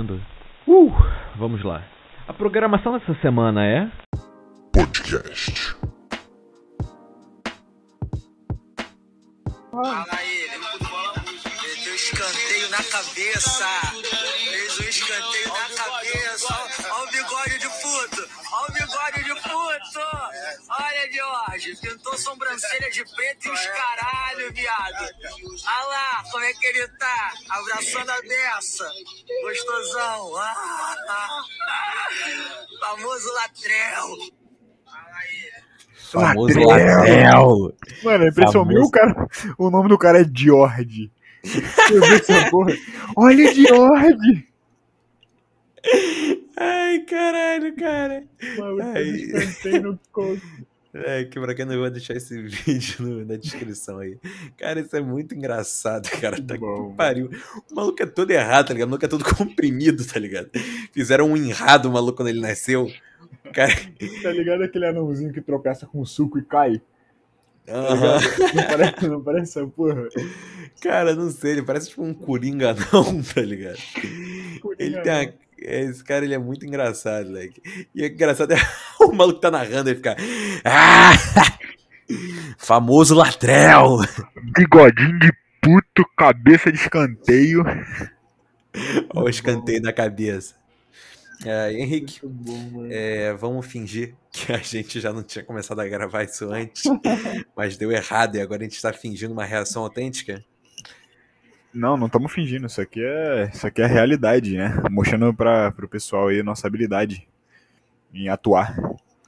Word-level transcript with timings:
ouvindo? 0.00 0.20
Uh, 0.66 0.92
vamos 1.36 1.62
lá. 1.64 1.82
A 2.26 2.32
programação 2.32 2.98
dessa 2.98 3.14
semana 3.20 3.66
é. 3.66 3.90
Podcast. 4.72 5.76
Fala 9.70 10.06
aí. 10.10 10.50
Meteu 11.62 11.94
escanteio 11.94 12.70
na 12.70 12.82
cabeça. 12.84 13.66
Fez 14.50 14.78
o 14.78 14.82
escanteio 14.82 15.48
na 15.48 15.76
cabeça. 15.76 16.54
Olha 16.92 17.04
o 17.04 17.10
bigode 17.10 17.58
de 17.58 17.68
puto. 17.68 18.28
Olha 18.52 18.68
o 18.68 18.72
bigode 18.72 19.24
de 19.24 19.34
puto. 19.34 20.00
Olha, 20.70 21.08
Jorge. 21.60 21.76
Pintou 21.80 22.16
sobrancelha 22.16 22.90
de 22.90 23.04
preto 23.04 23.48
e 23.48 23.50
os 23.50 23.66
caralho, 23.66 24.52
viado. 24.52 25.14
Olha 25.66 25.86
lá 25.86 26.22
como 26.30 26.44
é 26.44 26.52
que 26.54 26.66
ele 26.66 26.88
tá. 26.88 27.32
Abraçando 27.50 28.10
a 28.10 28.20
beça. 28.22 28.90
Gostosão. 29.42 30.36
Ah, 30.36 30.96
ah, 31.08 31.42
ah. 31.68 32.66
Famoso 32.80 33.32
latrel. 33.34 34.06
Fala 34.84 35.16
aí. 35.16 35.50
Famoso 36.10 36.60
Latrell. 36.60 36.96
Latrell. 36.96 37.76
Mano, 38.02 38.24
a 38.24 38.28
impressão 38.28 38.64
Famoso. 38.64 38.68
minha, 38.68 38.84
o 38.84 38.90
cara. 38.90 39.28
O 39.58 39.70
nome 39.70 39.88
do 39.88 39.98
cara 39.98 40.20
é 40.20 40.24
George. 40.34 41.12
Essa 41.44 42.50
porra? 42.50 42.72
Olha, 43.16 43.54
George! 43.54 44.48
Ai, 46.56 46.98
caralho, 47.00 47.74
cara. 47.76 48.24
Mano, 48.58 48.82
Ai. 48.82 49.02
eu 49.02 49.38
escantei 49.38 49.80
no 49.80 49.98
coco. 50.12 50.40
É, 50.92 51.24
que 51.24 51.38
pra 51.38 51.54
quem 51.54 51.64
não 51.64 51.78
vai 51.80 51.90
deixar 51.90 52.14
esse 52.14 52.40
vídeo 52.42 52.96
no- 53.06 53.24
na 53.24 53.36
descrição 53.36 53.98
aí. 53.98 54.18
Cara, 54.56 54.80
isso 54.80 54.96
é 54.96 55.00
muito 55.00 55.34
engraçado, 55.34 56.08
cara. 56.20 56.40
Tá 56.42 56.56
Bom, 56.56 56.90
que 56.90 56.96
pariu. 56.96 57.30
O 57.70 57.74
maluco 57.74 58.02
é 58.02 58.06
todo 58.06 58.30
errado, 58.32 58.66
tá 58.68 58.72
ligado? 58.74 58.88
O 58.88 58.90
maluco 58.90 59.04
é 59.04 59.08
todo 59.08 59.24
comprimido, 59.36 60.04
tá 60.04 60.18
ligado? 60.18 60.50
Fizeram 60.92 61.30
um 61.30 61.36
enrado 61.36 61.88
o 61.88 61.92
maluco 61.92 62.16
quando 62.16 62.28
ele 62.28 62.40
nasceu. 62.40 62.90
Cara, 63.54 63.72
Tá 64.22 64.30
ligado 64.32 64.62
aquele 64.64 64.86
anãozinho 64.86 65.32
que 65.32 65.40
tropeça 65.40 65.86
com 65.86 66.04
suco 66.04 66.38
e 66.38 66.42
cai? 66.42 66.80
Ligado? 67.66 68.54
Não 68.54 68.66
parece, 68.66 69.08
não 69.08 69.22
parece 69.22 69.58
essa 69.58 69.66
porra? 69.68 70.08
cara, 70.82 71.14
não 71.14 71.30
sei, 71.30 71.52
ele 71.52 71.62
parece 71.62 71.90
tipo 71.90 72.02
um 72.02 72.12
coringa 72.12 72.74
não, 72.92 73.22
tá 73.22 73.40
ligado? 73.42 73.78
Ele 74.78 75.00
tem 75.02 75.12
uma... 75.12 75.34
Esse 75.60 76.02
cara, 76.02 76.24
ele 76.24 76.34
é 76.34 76.38
muito 76.38 76.64
engraçado, 76.64 77.26
moleque. 77.26 77.60
E 77.94 78.02
o 78.02 78.06
engraçado 78.06 78.52
é 78.54 78.58
o 79.00 79.12
maluco 79.12 79.40
tá 79.40 79.50
narrando 79.50 79.90
e 79.90 79.94
fica... 79.94 80.16
Ah! 80.64 81.12
Famoso 82.58 83.14
Latrell! 83.14 83.98
Bigodinho 84.56 85.18
de 85.18 85.32
puto, 85.60 86.04
cabeça 86.16 86.72
de 86.72 86.78
escanteio. 86.78 87.62
Olha 89.14 89.26
o 89.26 89.28
escanteio 89.28 89.82
na 89.82 89.92
cabeça. 89.92 90.54
É, 91.44 91.72
Henrique, 91.72 92.20
bom, 92.22 92.86
é, 92.90 93.32
vamos 93.32 93.66
fingir 93.66 94.14
que 94.30 94.52
a 94.52 94.58
gente 94.58 95.00
já 95.00 95.12
não 95.12 95.22
tinha 95.22 95.42
começado 95.42 95.80
a 95.80 95.88
gravar 95.88 96.24
isso 96.24 96.50
antes, 96.50 96.84
mas 97.56 97.78
deu 97.78 97.90
errado 97.90 98.36
e 98.36 98.40
agora 98.40 98.60
a 98.60 98.64
gente 98.64 98.76
está 98.76 98.92
fingindo 98.92 99.32
uma 99.32 99.44
reação 99.44 99.82
autêntica. 99.82 100.44
Não, 101.72 101.96
não 101.96 102.06
estamos 102.06 102.32
fingindo. 102.32 102.66
Isso 102.66 102.80
aqui 102.80 103.02
é, 103.02 103.50
isso 103.52 103.66
aqui 103.66 103.80
é 103.80 103.84
a 103.84 103.88
realidade, 103.88 104.56
né? 104.56 104.74
Mostrando 104.90 105.32
para 105.32 105.70
pro 105.72 105.88
pessoal 105.88 106.28
aí 106.28 106.42
nossa 106.42 106.66
habilidade 106.66 107.28
em 108.12 108.28
atuar. 108.28 108.76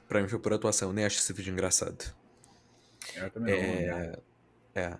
Pra 0.07 0.21
mim 0.21 0.27
foi 0.27 0.39
por 0.39 0.53
atuação, 0.53 0.89
eu 0.89 0.93
nem 0.93 1.05
acho 1.05 1.17
esse 1.17 1.31
vídeo 1.33 1.51
engraçado. 1.51 2.13
Eu 3.15 3.29
também 3.31 3.53
É, 3.55 4.19
é. 4.75 4.97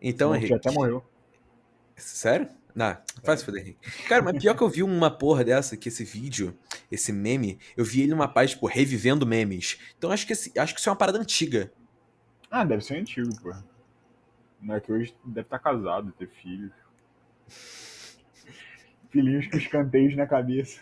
Então, 0.00 0.32
Já 0.32 0.36
Henrique. 0.36 0.54
até 0.54 0.70
morreu. 0.70 1.04
Sério? 1.96 2.48
Não, 2.74 2.96
faz 3.22 3.42
foder, 3.42 3.62
Henrique. 3.62 4.02
Cara, 4.08 4.20
mas 4.20 4.36
pior 4.36 4.56
que 4.56 4.62
eu 4.62 4.68
vi 4.68 4.82
uma 4.82 5.08
porra 5.10 5.44
dessa, 5.44 5.76
que 5.76 5.88
esse 5.88 6.04
vídeo, 6.04 6.58
esse 6.90 7.12
meme, 7.12 7.58
eu 7.76 7.84
vi 7.84 8.02
ele 8.02 8.10
numa 8.10 8.26
página, 8.26 8.56
tipo, 8.56 8.66
revivendo 8.66 9.24
memes. 9.24 9.78
Então 9.96 10.10
acho 10.10 10.26
que, 10.26 10.32
esse, 10.32 10.52
acho 10.58 10.74
que 10.74 10.80
isso 10.80 10.88
é 10.88 10.92
uma 10.92 10.98
parada 10.98 11.18
antiga. 11.18 11.72
Ah, 12.50 12.64
deve 12.64 12.84
ser 12.84 12.96
antigo, 12.96 13.30
pô. 13.40 13.54
Não 14.64 14.74
é 14.74 14.80
que 14.80 14.92
hoje 14.92 15.14
deve 15.24 15.46
estar 15.46 15.60
casado, 15.60 16.10
ter 16.12 16.26
filhos. 16.28 16.72
Filhinhos 19.10 19.46
com 19.46 19.56
escanteios 19.56 20.16
na 20.16 20.26
cabeça. 20.26 20.80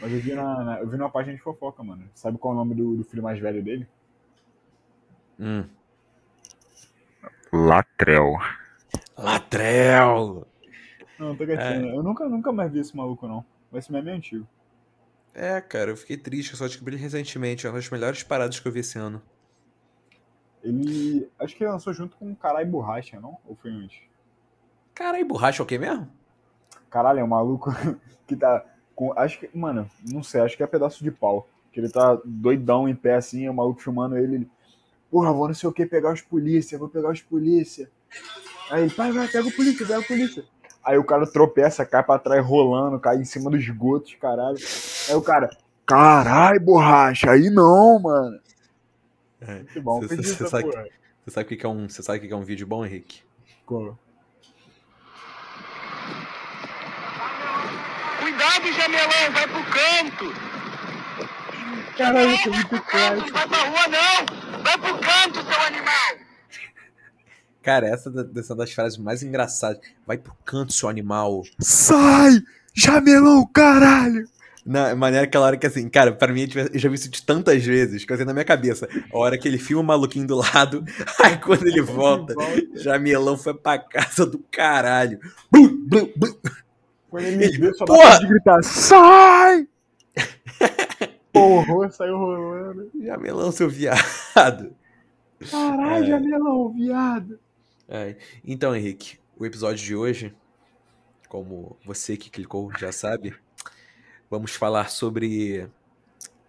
Mas 0.00 0.10
eu 0.12 0.20
vi, 0.20 0.34
na, 0.34 0.64
na- 0.64 0.80
eu 0.80 0.88
vi 0.88 0.96
numa 0.96 1.10
página 1.10 1.36
de 1.36 1.42
fofoca, 1.42 1.82
mano. 1.82 2.08
Sabe 2.14 2.38
qual 2.38 2.52
é 2.54 2.56
o 2.56 2.58
nome 2.58 2.74
do, 2.74 2.96
do 2.96 3.04
filho 3.04 3.22
mais 3.22 3.38
velho 3.38 3.62
dele? 3.62 3.86
Hum. 5.38 5.68
Latrell. 7.52 8.38
Latrell! 9.18 10.46
Não, 11.18 11.36
tô 11.36 11.44
gatinho. 11.46 11.94
Eu 11.94 12.02
nunca, 12.02 12.28
nunca 12.28 12.52
mais 12.52 12.72
vi 12.72 12.78
esse 12.80 12.96
maluco, 12.96 13.26
não. 13.28 13.44
Mas 13.70 13.84
esse 13.84 13.92
meme 13.92 14.10
é 14.10 14.14
antigo. 14.14 14.46
É, 15.34 15.60
cara, 15.60 15.90
eu 15.92 15.96
fiquei 15.96 16.16
triste, 16.16 16.50
eu 16.52 16.56
só 16.56 16.66
descobri 16.66 16.96
recentemente. 16.96 17.64
É 17.66 17.70
uma 17.70 17.76
das 17.78 17.88
melhores 17.90 18.22
paradas 18.24 18.58
que 18.58 18.66
eu 18.66 18.72
vi 18.72 18.80
esse 18.80 18.98
ano. 18.98 19.22
Ele. 20.62 21.28
Acho 21.38 21.56
que 21.56 21.64
ele 21.64 21.70
lançou 21.70 21.92
junto 21.92 22.16
com 22.16 22.34
Caralho 22.34 22.68
Borracha, 22.68 23.20
não? 23.20 23.38
Ou 23.46 23.54
foi 23.54 23.70
antes? 23.70 24.00
Caralho, 24.94 25.26
borracha 25.26 25.62
é 25.62 25.64
o 25.64 25.66
quê 25.66 25.78
mesmo? 25.78 26.08
Caralho, 26.88 27.20
é 27.20 27.24
um 27.24 27.28
maluco 27.28 27.70
que 28.26 28.34
tá. 28.34 28.64
Com, 28.94 29.12
acho 29.18 29.38
que. 29.38 29.50
Mano, 29.54 29.88
não 30.10 30.22
sei, 30.22 30.40
acho 30.40 30.56
que 30.56 30.62
é 30.62 30.66
pedaço 30.66 31.04
de 31.04 31.10
pau. 31.10 31.48
Que 31.70 31.80
ele 31.80 31.90
tá 31.90 32.18
doidão 32.24 32.88
em 32.88 32.94
pé 32.94 33.16
assim, 33.16 33.44
é 33.44 33.50
o 33.50 33.54
maluco 33.54 33.82
filmando 33.82 34.16
ele. 34.16 34.36
ele 34.36 34.50
Porra, 35.10 35.32
vou 35.32 35.46
não 35.46 35.54
sei 35.54 35.68
o 35.68 35.72
que 35.72 35.86
pegar 35.86 36.12
os 36.12 36.22
polícia, 36.22 36.78
vou 36.78 36.88
pegar 36.88 37.10
os 37.10 37.20
polícia. 37.20 37.90
Aí 38.70 38.82
ele, 38.82 38.92
pai, 38.92 39.12
vai, 39.12 39.28
pega 39.28 39.46
o 39.46 39.52
polícia, 39.52 39.86
pega 39.86 40.00
o 40.00 40.06
polícia. 40.06 40.44
Aí 40.84 40.98
o 40.98 41.04
cara 41.04 41.26
tropeça, 41.30 41.84
cai 41.84 42.02
pra 42.02 42.18
trás 42.18 42.44
rolando, 42.44 42.98
cai 42.98 43.16
em 43.16 43.24
cima 43.24 43.50
dos 43.50 43.60
esgotos, 43.60 44.14
caralho. 44.14 44.56
Aí 45.08 45.14
o 45.14 45.22
cara, 45.22 45.50
caralho, 45.84 46.60
borracha, 46.60 47.30
aí 47.30 47.50
não, 47.50 48.00
mano. 48.00 48.38
É. 49.40 49.54
Muito 49.56 49.82
bom, 49.82 50.00
Cê- 50.02 50.08
fez 50.08 50.20
cê- 50.20 50.32
isso, 50.32 50.44
cê 50.44 50.48
sabe- 50.50 50.70
porra. 50.70 50.86
Você 51.24 51.30
sabe 51.32 51.44
o 51.46 51.48
que 51.48 51.56
que 51.56 51.66
é 51.66 51.68
um, 51.68 51.88
você 51.88 52.02
sabe 52.02 52.18
o 52.18 52.20
que 52.22 52.28
que 52.28 52.32
é 52.32 52.36
um 52.36 52.44
vídeo 52.44 52.66
bom, 52.66 52.84
Henrique? 52.86 53.22
Qual? 53.64 53.98
Cuidado, 58.20 58.72
jamelão, 58.72 59.32
vai 59.32 59.48
pro 59.48 59.64
canto. 59.64 60.34
Caralho, 61.96 62.30
isso 62.30 62.48
é 62.48 62.52
muito 62.52 62.72
Não 62.74 62.82
clássico. 62.82 63.32
vai 63.32 63.48
pra 63.48 63.58
rua, 63.58 63.88
não. 63.88 64.62
Vai 64.62 64.78
pro 64.78 64.98
canto, 64.98 65.42
seu 65.42 65.60
animal. 65.62 66.26
Cara, 67.62 67.88
essa 67.88 68.08
é 68.08 68.12
uma 68.12 68.56
das 68.56 68.72
frases 68.72 68.98
mais 68.98 69.22
engraçadas. 69.22 69.80
Vai 70.06 70.18
pro 70.18 70.34
canto, 70.44 70.72
seu 70.72 70.88
animal. 70.88 71.42
Sai! 71.58 72.40
Jamelão, 72.74 73.46
caralho! 73.52 74.28
Na 74.66 74.96
maneira 74.96 75.24
aquela 75.26 75.46
hora 75.46 75.56
que 75.56 75.64
assim, 75.66 75.88
cara, 75.88 76.10
pra 76.12 76.32
mim 76.32 76.48
eu 76.72 76.78
já 76.80 76.88
vi 76.88 76.96
isso 76.96 77.08
de 77.08 77.22
tantas 77.22 77.64
vezes, 77.64 78.04
que 78.04 78.12
eu 78.12 78.16
tenho 78.16 78.26
na 78.26 78.32
minha 78.32 78.44
cabeça. 78.44 78.88
A 79.12 79.16
hora 79.16 79.38
que 79.38 79.46
ele 79.46 79.58
filma 79.58 79.80
o 79.82 79.86
maluquinho 79.86 80.26
do 80.26 80.34
lado, 80.34 80.84
aí 81.22 81.38
quando 81.38 81.66
ele 81.68 81.80
volta, 81.86 82.34
Jamelão 82.74 83.38
foi 83.38 83.54
pra 83.54 83.78
casa 83.78 84.26
do 84.26 84.40
caralho. 84.50 85.20
Blum, 85.52 85.68
blum, 85.86 86.12
blum. 86.16 86.34
Quando 87.08 87.24
ele 87.26 87.36
me 87.36 87.48
vê, 87.58 87.72
só 87.74 87.84
Porra! 87.84 88.18
de 88.18 88.26
gritar, 88.26 88.62
sai! 88.64 89.68
Porra, 91.32 91.90
saiu 91.90 92.18
rolando. 92.18 92.90
Jamelão, 93.00 93.52
seu 93.52 93.68
viado. 93.68 94.74
Caralho, 95.50 96.04
É. 96.04 96.06
Jamelão, 96.08 96.72
viado. 96.72 97.38
É, 97.88 98.16
Então, 98.44 98.74
Henrique, 98.74 99.18
o 99.38 99.46
episódio 99.46 99.84
de 99.84 99.94
hoje, 99.94 100.34
como 101.28 101.76
você 101.84 102.16
que 102.16 102.30
clicou 102.30 102.72
já 102.76 102.90
sabe, 102.90 103.34
vamos 104.30 104.52
falar 104.52 104.90
sobre 104.90 105.68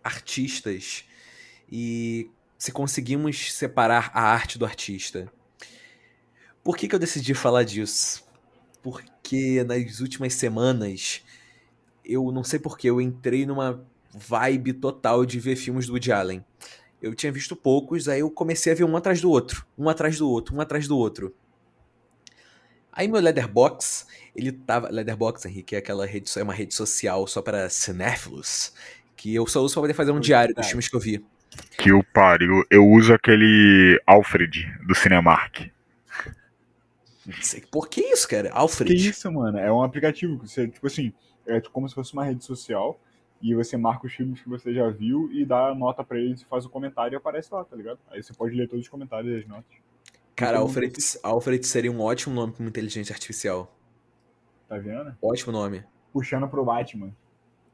artistas 0.03 1.05
e 1.71 2.29
se 2.57 2.71
conseguimos 2.71 3.53
separar 3.53 4.11
a 4.13 4.21
arte 4.21 4.57
do 4.57 4.65
artista. 4.65 5.31
Por 6.63 6.75
que, 6.75 6.87
que 6.87 6.95
eu 6.95 6.99
decidi 6.99 7.33
falar 7.33 7.63
disso? 7.63 8.25
Porque 8.81 9.63
nas 9.63 9.99
últimas 9.99 10.34
semanas, 10.34 11.22
eu 12.03 12.31
não 12.31 12.43
sei 12.43 12.59
porquê, 12.59 12.90
eu 12.90 12.99
entrei 12.99 13.46
numa 13.46 13.85
vibe 14.13 14.73
total 14.73 15.25
de 15.25 15.40
ver 15.40 15.55
filmes 15.55 15.85
do 15.85 15.93
Woody 15.93 16.11
Allen. 16.11 16.46
Eu 17.02 17.13
tinha 17.13 17.31
visto 17.31 17.55
poucos, 17.55 18.07
aí 18.07 18.22
eu 18.22 18.31
comecei 18.31 18.72
a 18.72 18.75
ver 18.75 18.84
um 18.84 18.97
atrás 18.97 19.22
do 19.22 19.29
outro, 19.29 19.66
um 19.78 19.87
atrás 19.87 20.17
do 20.17 20.29
outro, 20.29 20.55
um 20.55 20.61
atrás 20.61 20.87
do 20.87 20.97
outro. 20.97 21.35
Aí 22.97 23.08
meu 23.08 23.22
Letterbox, 23.22 24.08
ele 24.35 24.52
tava. 24.52 24.90
Letterbox, 24.90 25.46
Henrique, 25.46 25.76
é 25.76 25.78
aquela 25.78 26.03
rede, 26.03 26.28
é 26.35 26.41
uma 26.41 26.53
rede 26.53 26.73
social 26.73 27.28
só 27.28 27.44
para 27.44 27.70
cinéfilos, 27.70 28.73
que 29.16 29.35
eu 29.35 29.46
só 29.46 29.61
uso 29.61 29.76
pra 29.76 29.84
poder 29.84 29.94
fazer 29.94 30.11
um 30.11 30.20
diário 30.20 30.55
dos 30.55 30.66
filmes 30.66 30.88
que 30.88 30.96
eu 30.96 30.99
vi. 30.99 31.23
Que 31.78 31.94
o 31.94 32.03
pariu. 32.03 32.66
Eu 32.72 32.88
uso 32.88 33.14
aquele 33.14 34.02
Alfred 34.08 34.66
do 34.88 34.96
Cinemark. 34.96 35.72
Não 37.23 37.41
sei 37.41 37.64
por 37.72 37.88
que 37.88 38.02
isso, 38.02 38.28
cara? 38.28 38.49
Que 38.49 38.58
Alfred. 38.58 39.09
isso, 39.09 39.32
mano? 39.32 39.59
É 39.59 39.72
um 39.72 39.84
aplicativo 39.84 40.40
que 40.40 40.47
você, 40.47 40.67
tipo 40.67 40.88
assim, 40.88 41.14
é 41.46 41.61
como 41.61 41.88
se 41.88 41.93
fosse 41.93 42.14
uma 42.14 42.26
rede 42.26 42.43
social 42.43 43.00
e 43.40 43.53
você 43.53 43.78
marca 43.78 44.08
os 44.08 44.14
filmes 44.14 44.41
que 44.41 44.50
você 44.50 44.73
já 44.73 44.90
viu 44.90 45.29
e 45.32 45.46
dá 45.46 45.76
nota 45.76 46.03
pra 46.03 46.17
eles, 46.17 46.41
faz 46.41 46.66
o 46.66 46.70
comentário 46.70 47.16
e 47.16 47.17
aparece 47.17 47.53
lá, 47.53 47.64
tá 47.64 47.76
ligado? 47.76 48.00
Aí 48.09 48.23
você 48.23 48.34
pode 48.34 48.55
ler 48.55 48.67
todos 48.67 48.85
os 48.85 48.90
comentários 48.90 49.32
e 49.32 49.40
as 49.40 49.47
notas. 49.47 49.78
Cara, 50.37 50.59
Alfred, 50.59 50.93
Alfred 51.23 51.66
seria 51.67 51.91
um 51.91 51.99
ótimo 51.99 52.34
nome 52.35 52.53
pra 52.53 52.61
uma 52.61 52.69
inteligência 52.69 53.11
artificial. 53.11 53.75
tá 54.69 54.78
vendo? 54.78 55.17
Ótimo 55.22 55.51
nome. 55.51 55.84
Puxando 56.13 56.47
pro 56.47 56.63
Batman. 56.63 57.11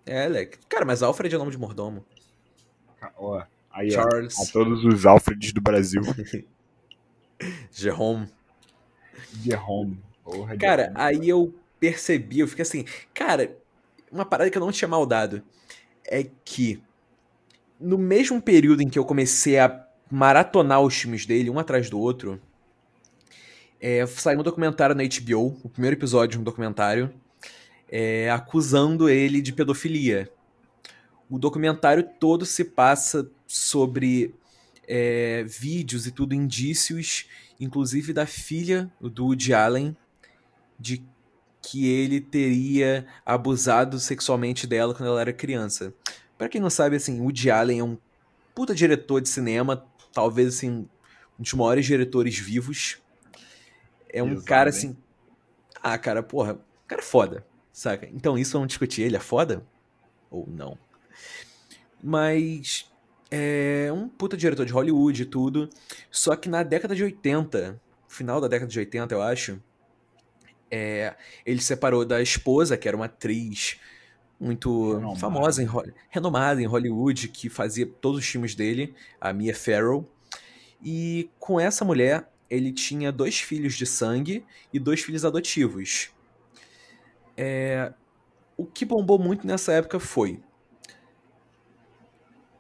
É, 0.06 0.28
Leque. 0.28 0.58
Cara, 0.70 0.86
mas 0.86 1.04
Alfred 1.04 1.36
é 1.36 1.38
nome 1.38 1.52
de 1.52 1.58
mordomo. 1.58 2.06
Ó, 3.18 3.44
aí, 3.70 3.92
Charles. 3.92 4.36
ó. 4.40 4.44
A 4.44 4.46
todos 4.48 4.84
os 4.86 5.06
Alfreds 5.06 5.52
do 5.52 5.60
Brasil. 5.62 6.02
Jerome. 7.72 8.30
Jerome. 9.42 10.02
Porra, 10.24 10.58
Cara, 10.58 10.84
Jerome. 10.84 11.02
aí 11.02 11.30
eu 11.30 11.54
percebi, 11.80 12.40
eu 12.40 12.48
fiquei 12.48 12.62
assim, 12.64 12.86
cara, 13.14 13.58
uma 14.10 14.24
parada 14.24 14.50
que 14.50 14.58
eu 14.58 14.62
não 14.62 14.72
tinha 14.72 14.88
maldado 14.88 15.44
é 16.06 16.24
que 16.46 16.82
no 17.78 17.98
mesmo 17.98 18.42
período 18.42 18.82
em 18.82 18.90
que 18.90 18.98
eu 18.98 19.04
comecei 19.04 19.60
a 19.60 19.86
maratonar 20.10 20.80
os 20.82 20.96
filmes 20.96 21.26
dele, 21.26 21.50
um 21.50 21.60
atrás 21.60 21.90
do 21.90 22.00
outro, 22.00 22.40
é, 23.86 24.06
saiu 24.08 24.40
um 24.40 24.44
documentário 24.44 24.96
na 24.96 25.04
HBO, 25.04 25.60
o 25.62 25.68
primeiro 25.68 25.98
episódio 25.98 26.38
de 26.38 26.40
um 26.40 26.44
documentário, 26.44 27.14
é, 27.92 28.32
acusando 28.32 29.10
ele 29.10 29.42
de 29.42 29.52
pedofilia. 29.52 30.32
O 31.30 31.38
documentário 31.38 32.08
todo 32.18 32.46
se 32.46 32.64
passa 32.64 33.30
sobre 33.46 34.34
é, 34.88 35.44
vídeos 35.44 36.08
e 36.08 36.12
tudo, 36.12 36.34
indícios, 36.34 37.28
inclusive 37.60 38.14
da 38.14 38.26
filha 38.26 38.90
do 39.02 39.26
Woody 39.26 39.54
Allen, 39.54 39.98
de 40.80 41.04
que 41.62 41.86
ele 41.86 42.22
teria 42.22 43.06
abusado 43.26 44.00
sexualmente 44.00 44.66
dela 44.66 44.94
quando 44.94 45.10
ela 45.10 45.20
era 45.20 45.34
criança. 45.34 45.94
Pra 46.38 46.48
quem 46.48 46.62
não 46.62 46.70
sabe, 46.70 46.96
assim, 46.96 47.20
Woody 47.20 47.52
Allen 47.52 47.80
é 47.80 47.84
um 47.84 47.98
puta 48.56 48.74
diretor 48.74 49.20
de 49.20 49.28
cinema, 49.28 49.86
talvez 50.14 50.56
assim, 50.56 50.88
um 51.38 51.44
dos 51.44 51.54
maiores 51.54 51.86
diretores 51.86 52.40
vivos. 52.40 53.03
É 54.14 54.22
um 54.22 54.40
cara 54.40 54.70
hein? 54.70 54.76
assim. 54.76 54.98
Ah, 55.82 55.98
cara, 55.98 56.22
porra, 56.24 56.60
cara 56.88 57.02
é 57.02 57.06
foda, 57.06 57.46
saca? 57.72 58.08
Então 58.14 58.38
isso 58.38 58.54
vamos 58.54 58.68
discutir, 58.68 59.02
ele 59.02 59.18
é 59.18 59.20
foda? 59.20 59.66
Ou 60.30 60.48
não? 60.48 60.78
Mas 62.02 62.90
é 63.32 63.92
um 63.92 64.08
puta 64.08 64.38
diretor 64.38 64.66
de 64.66 64.72
Hollywood 64.72 65.24
e 65.24 65.26
tudo. 65.26 65.70
Só 66.12 66.36
que 66.36 66.48
na 66.48 66.62
década 66.62 66.96
de 66.96 67.04
80, 67.04 67.82
final 68.08 68.40
da 68.40 68.48
década 68.48 68.70
de 68.70 68.78
80, 68.80 69.16
eu 69.16 69.22
acho, 69.22 69.60
é, 70.70 71.16
ele 71.46 71.60
se 71.60 71.68
separou 71.68 72.06
da 72.06 72.22
esposa, 72.22 72.78
que 72.78 72.88
era 72.88 72.96
uma 72.96 73.06
atriz 73.06 73.80
muito 74.40 74.94
Renomada. 74.94 75.20
famosa, 75.20 75.64
em, 75.64 75.70
renomada 76.10 76.62
em 76.62 76.66
Hollywood, 76.66 77.30
que 77.30 77.50
fazia 77.50 77.86
todos 77.86 78.20
os 78.20 78.26
filmes 78.26 78.54
dele, 78.54 78.94
a 79.20 79.34
Mia 79.34 79.56
Farrow. 79.56 80.08
E 80.84 81.30
com 81.40 81.60
essa 81.60 81.86
mulher, 81.86 82.30
ele 82.56 82.72
tinha 82.72 83.12
dois 83.12 83.40
filhos 83.40 83.74
de 83.76 83.86
sangue 83.86 84.46
e 84.72 84.80
dois 84.80 85.02
filhos 85.02 85.26
adotivos. 85.26 86.12
É, 87.36 87.94
o 88.58 88.66
que 88.66 88.86
bombou 88.86 89.18
muito 89.20 89.46
nessa 89.48 89.74
época 89.74 90.00
foi 90.00 90.40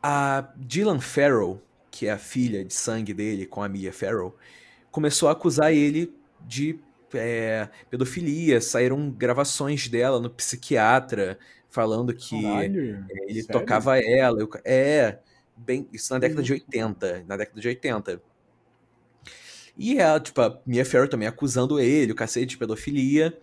a 0.01 0.51
Dylan 0.57 0.99
Farrow, 0.99 1.61
que 1.91 2.07
é 2.07 2.11
a 2.11 2.17
filha 2.17 2.63
de 2.65 2.73
sangue 2.73 3.13
dele 3.13 3.45
com 3.45 3.61
a 3.63 3.69
Mia 3.69 3.93
Farrow, 3.93 4.35
começou 4.91 5.29
a 5.29 5.31
acusar 5.31 5.71
ele 5.73 6.13
de 6.41 6.79
é, 7.13 7.69
pedofilia. 7.89 8.59
Saíram 8.59 9.09
gravações 9.11 9.87
dela 9.87 10.19
no 10.19 10.29
psiquiatra 10.29 11.37
falando 11.69 12.13
que 12.13 12.41
Caralho, 12.41 13.05
ele 13.27 13.41
sério? 13.43 13.47
tocava 13.47 13.97
ela. 13.99 14.39
eu- 14.41 14.49
É, 14.65 15.19
bem, 15.55 15.87
isso 15.93 16.11
na 16.13 16.19
década 16.19 16.41
de 16.43 16.53
80. 16.53 17.23
Na 17.27 17.37
década 17.37 17.61
de 17.61 17.67
80. 17.67 18.21
E 19.77 19.97
ela, 19.97 20.19
tipo, 20.19 20.39
a 20.41 20.57
Mia 20.65 20.85
Farrow 20.85 21.07
também 21.07 21.27
acusando 21.27 21.79
ele, 21.79 22.11
o 22.11 22.15
cacete 22.15 22.45
de 22.47 22.57
pedofilia. 22.57 23.37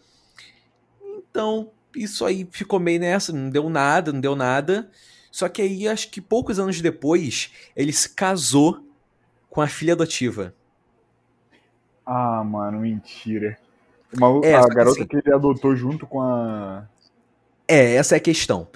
Então, 1.30 1.70
isso 1.94 2.24
aí 2.24 2.46
ficou 2.50 2.78
meio 2.78 3.00
nessa, 3.00 3.32
não 3.32 3.50
deu 3.50 3.68
nada, 3.68 4.12
não 4.12 4.20
deu 4.20 4.36
nada. 4.36 4.90
Só 5.30 5.48
que 5.48 5.62
aí, 5.62 5.86
acho 5.88 6.10
que 6.10 6.20
poucos 6.20 6.58
anos 6.58 6.80
depois, 6.80 7.50
ele 7.76 7.92
se 7.92 8.08
casou 8.10 8.84
com 9.48 9.60
a 9.60 9.66
filha 9.68 9.92
adotiva. 9.94 10.54
Ah, 12.04 12.42
mano, 12.44 12.80
mentira. 12.80 13.58
Maluco- 14.18 14.46
É, 14.46 14.54
a 14.54 14.62
só 14.62 14.68
que 14.68 14.74
garota 14.74 14.98
assim- 15.00 15.08
que 15.08 15.16
ele 15.16 15.32
adotou 15.34 15.76
junto 15.76 16.06
com 16.06 16.20
a. 16.20 16.84
É, 17.68 17.94
essa 17.94 18.16
é 18.16 18.18
a 18.18 18.20
questão. 18.20 18.66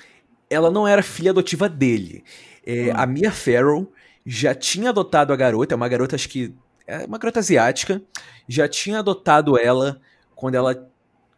Ela 0.49 0.71
não 0.71 0.87
era 0.87 1.03
filha 1.03 1.31
adotiva 1.33 1.69
dele. 1.69 2.23
É, 2.65 2.93
Hum. 2.93 2.97
A 2.97 3.07
Mia 3.07 3.33
Farrow 3.33 3.93
já 4.25 4.55
tinha 4.55 4.91
adotado 4.91 5.33
a 5.33 5.37
garota, 5.37 5.75
é 5.75 5.77
uma 5.77 5.89
garota, 5.89 6.15
acho 6.15 6.29
que. 6.29 6.55
É 6.87 7.05
uma 7.07 7.19
garota 7.19 7.41
asiática. 7.41 8.03
Já 8.49 8.69
tinha 8.69 8.99
adotado 9.01 9.59
ela 9.59 10.01
quando 10.35 10.55
ela, 10.57 10.89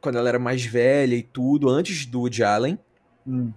quando 0.00 0.18
ela 0.18 0.28
era 0.28 0.38
mais 0.38 0.64
velha 0.64 1.14
e 1.14 1.22
tudo, 1.22 1.68
antes 1.68 2.06
do 2.06 2.20
Woody 2.20 2.42
Allen. 2.42 2.78
Hum, 3.26 3.52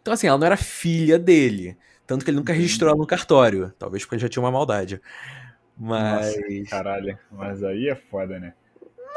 Então, 0.00 0.14
assim, 0.14 0.26
ela 0.28 0.38
não 0.38 0.46
era 0.46 0.56
filha 0.56 1.18
dele. 1.18 1.76
Tanto 2.06 2.24
que 2.24 2.30
ele 2.30 2.38
nunca 2.38 2.52
registrou 2.52 2.90
ela 2.90 2.98
no 2.98 3.06
cartório. 3.06 3.72
Talvez 3.78 4.04
porque 4.04 4.16
ele 4.16 4.22
já 4.22 4.28
tinha 4.28 4.42
uma 4.42 4.50
maldade. 4.52 5.00
Mas. 5.76 6.36
Nossa, 6.36 6.40
caralho. 6.70 7.18
Mas 7.30 7.62
aí 7.64 7.88
é 7.88 7.96
foda, 7.96 8.38
né? 8.38 8.54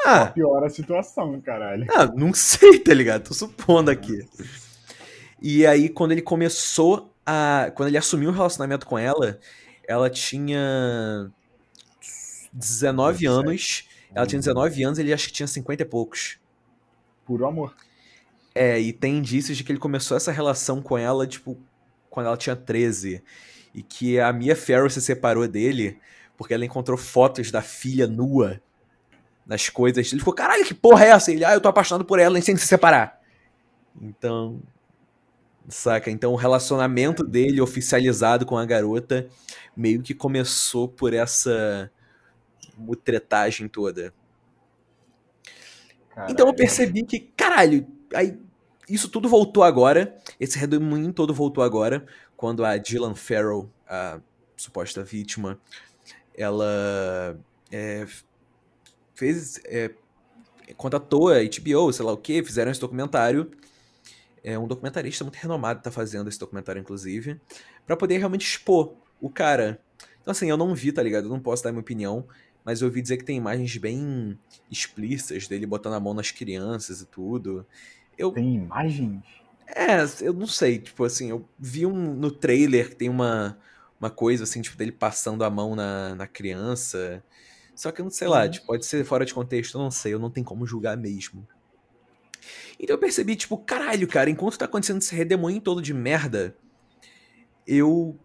Ah, 0.05 0.27
Piora 0.27 0.67
a 0.67 0.69
situação, 0.69 1.39
caralho. 1.41 1.85
Ah, 1.89 2.07
não 2.07 2.33
sei, 2.35 2.79
tá 2.79 2.93
ligado? 2.93 3.27
Tô 3.27 3.33
supondo 3.33 3.91
aqui. 3.91 4.27
E 5.41 5.65
aí, 5.65 5.89
quando 5.89 6.11
ele 6.11 6.21
começou 6.21 7.13
a. 7.25 7.71
Quando 7.75 7.89
ele 7.89 7.97
assumiu 7.97 8.29
o 8.29 8.33
relacionamento 8.33 8.85
com 8.85 8.97
ela, 8.97 9.39
ela 9.87 10.09
tinha 10.09 11.31
19 12.51 13.25
anos. 13.25 13.87
Ela 14.13 14.25
tinha 14.25 14.39
19 14.39 14.83
anos 14.83 14.99
e 14.99 15.01
ele 15.01 15.13
acho 15.13 15.27
que 15.27 15.33
tinha 15.33 15.47
50 15.47 15.83
e 15.83 15.85
poucos. 15.85 16.39
Puro 17.25 17.45
amor. 17.45 17.75
É, 18.55 18.79
e 18.79 18.91
tem 18.91 19.17
indícios 19.17 19.57
de 19.57 19.63
que 19.63 19.71
ele 19.71 19.79
começou 19.79 20.17
essa 20.17 20.31
relação 20.31 20.81
com 20.81 20.97
ela, 20.97 21.27
tipo, 21.27 21.57
quando 22.09 22.27
ela 22.27 22.37
tinha 22.37 22.55
13. 22.55 23.23
E 23.73 23.83
que 23.83 24.19
a 24.19 24.33
Mia 24.33 24.55
Farrow 24.55 24.89
se 24.89 25.01
separou 25.01 25.47
dele 25.47 25.99
porque 26.39 26.53
ela 26.53 26.65
encontrou 26.65 26.97
fotos 26.97 27.51
da 27.51 27.61
filha 27.61 28.07
nua 28.07 28.61
nas 29.45 29.67
coisas. 29.67 30.11
Ele 30.11 30.19
ficou, 30.19 30.33
caralho, 30.33 30.65
que 30.65 30.73
porra 30.73 31.05
é 31.05 31.09
essa? 31.09 31.31
Ele, 31.31 31.43
ah, 31.43 31.53
eu 31.53 31.59
tô 31.59 31.67
apaixonado 31.67 32.05
por 32.05 32.17
ela, 32.17 32.33
nem 32.33 32.41
sei 32.41 32.55
se 32.55 32.65
separar. 32.65 33.19
Então. 34.01 34.61
Saca? 35.67 36.09
Então 36.09 36.31
o 36.31 36.37
relacionamento 36.37 37.23
dele 37.23 37.59
oficializado 37.61 38.45
com 38.45 38.57
a 38.57 38.65
garota 38.65 39.27
meio 39.75 40.01
que 40.01 40.13
começou 40.13 40.87
por 40.87 41.13
essa 41.13 41.91
mutretagem 42.77 43.67
toda. 43.67 44.13
Caralho. 46.09 46.31
Então 46.31 46.47
eu 46.47 46.53
percebi 46.53 47.03
que, 47.03 47.19
caralho, 47.19 47.87
aí 48.13 48.37
isso 48.89 49.07
tudo 49.07 49.29
voltou 49.29 49.63
agora, 49.63 50.17
esse 50.39 50.57
redemoinho 50.57 51.13
todo 51.13 51.33
voltou 51.33 51.63
agora, 51.63 52.05
quando 52.35 52.65
a 52.65 52.77
Dylan 52.77 53.15
Farrow, 53.15 53.69
a 53.87 54.19
suposta 54.57 55.03
vítima, 55.03 55.59
ela 56.35 57.39
é, 57.71 58.07
fez, 59.13 59.59
é, 59.65 59.91
contatou 60.75 61.29
a 61.29 61.35
HBO, 61.43 61.91
sei 61.93 62.05
lá 62.05 62.11
o 62.11 62.17
que, 62.17 62.43
fizeram 62.43 62.71
esse 62.71 62.79
documentário. 62.79 63.51
É 64.43 64.57
um 64.57 64.67
documentarista 64.67 65.23
muito 65.23 65.35
renomado 65.35 65.81
tá 65.81 65.91
fazendo 65.91 66.29
esse 66.29 66.39
documentário, 66.39 66.79
inclusive, 66.79 67.39
pra 67.85 67.97
poder 67.97 68.17
realmente 68.17 68.47
expor 68.47 68.93
o 69.19 69.29
cara. 69.29 69.79
Então, 70.21 70.31
assim, 70.31 70.49
eu 70.49 70.57
não 70.57 70.73
vi, 70.73 70.91
tá 70.91 71.03
ligado? 71.03 71.25
Eu 71.25 71.29
não 71.29 71.39
posso 71.39 71.63
dar 71.63 71.71
minha 71.71 71.81
opinião, 71.81 72.25
mas 72.69 72.81
eu 72.81 72.87
ouvi 72.87 73.01
dizer 73.01 73.17
que 73.17 73.25
tem 73.25 73.35
imagens 73.37 73.75
bem 73.77 74.37
explícitas 74.69 75.47
dele 75.47 75.65
botando 75.65 75.95
a 75.95 75.99
mão 75.99 76.13
nas 76.13 76.29
crianças 76.29 77.01
e 77.01 77.05
tudo. 77.07 77.65
Eu, 78.15 78.31
Tem 78.33 78.55
imagens? 78.55 79.23
é, 79.67 79.97
eu 80.21 80.33
não 80.33 80.45
sei, 80.45 80.77
tipo 80.79 81.03
assim, 81.03 81.31
eu 81.31 81.47
vi 81.57 81.83
um 81.85 82.13
no 82.15 82.29
trailer 82.31 82.89
que 82.89 82.95
tem 82.95 83.09
uma, 83.09 83.57
uma 83.99 84.11
coisa 84.11 84.43
assim, 84.43 84.61
tipo, 84.61 84.77
dele 84.77 84.91
passando 84.91 85.43
a 85.43 85.49
mão 85.49 85.75
na, 85.75 86.13
na 86.13 86.27
criança. 86.27 87.23
Só 87.75 87.91
que 87.91 88.01
eu 88.01 88.03
não 88.05 88.11
sei 88.11 88.27
lá, 88.27 88.47
Uhum. 88.47 88.49
tipo, 88.49 88.67
pode 88.67 88.85
ser 88.85 89.03
fora 89.03 89.25
de 89.25 89.33
contexto, 89.33 89.77
eu 89.77 89.81
não 89.81 89.91
sei, 89.91 90.13
eu 90.13 90.19
não 90.19 90.29
tenho 90.31 90.45
como 90.45 90.67
julgar 90.67 90.95
mesmo. 90.95 91.47
Então 92.79 92.95
eu 92.95 92.99
percebi, 92.99 93.35
tipo, 93.35 93.57
caralho, 93.57 94.07
cara, 94.07 94.29
enquanto 94.29 94.57
tá 94.57 94.65
acontecendo 94.65 94.99
esse 94.99 95.15
redemoinho 95.15 95.61
todo 95.61 95.81
de 95.81 95.93
merda, 95.93 96.55
eu 97.65 98.19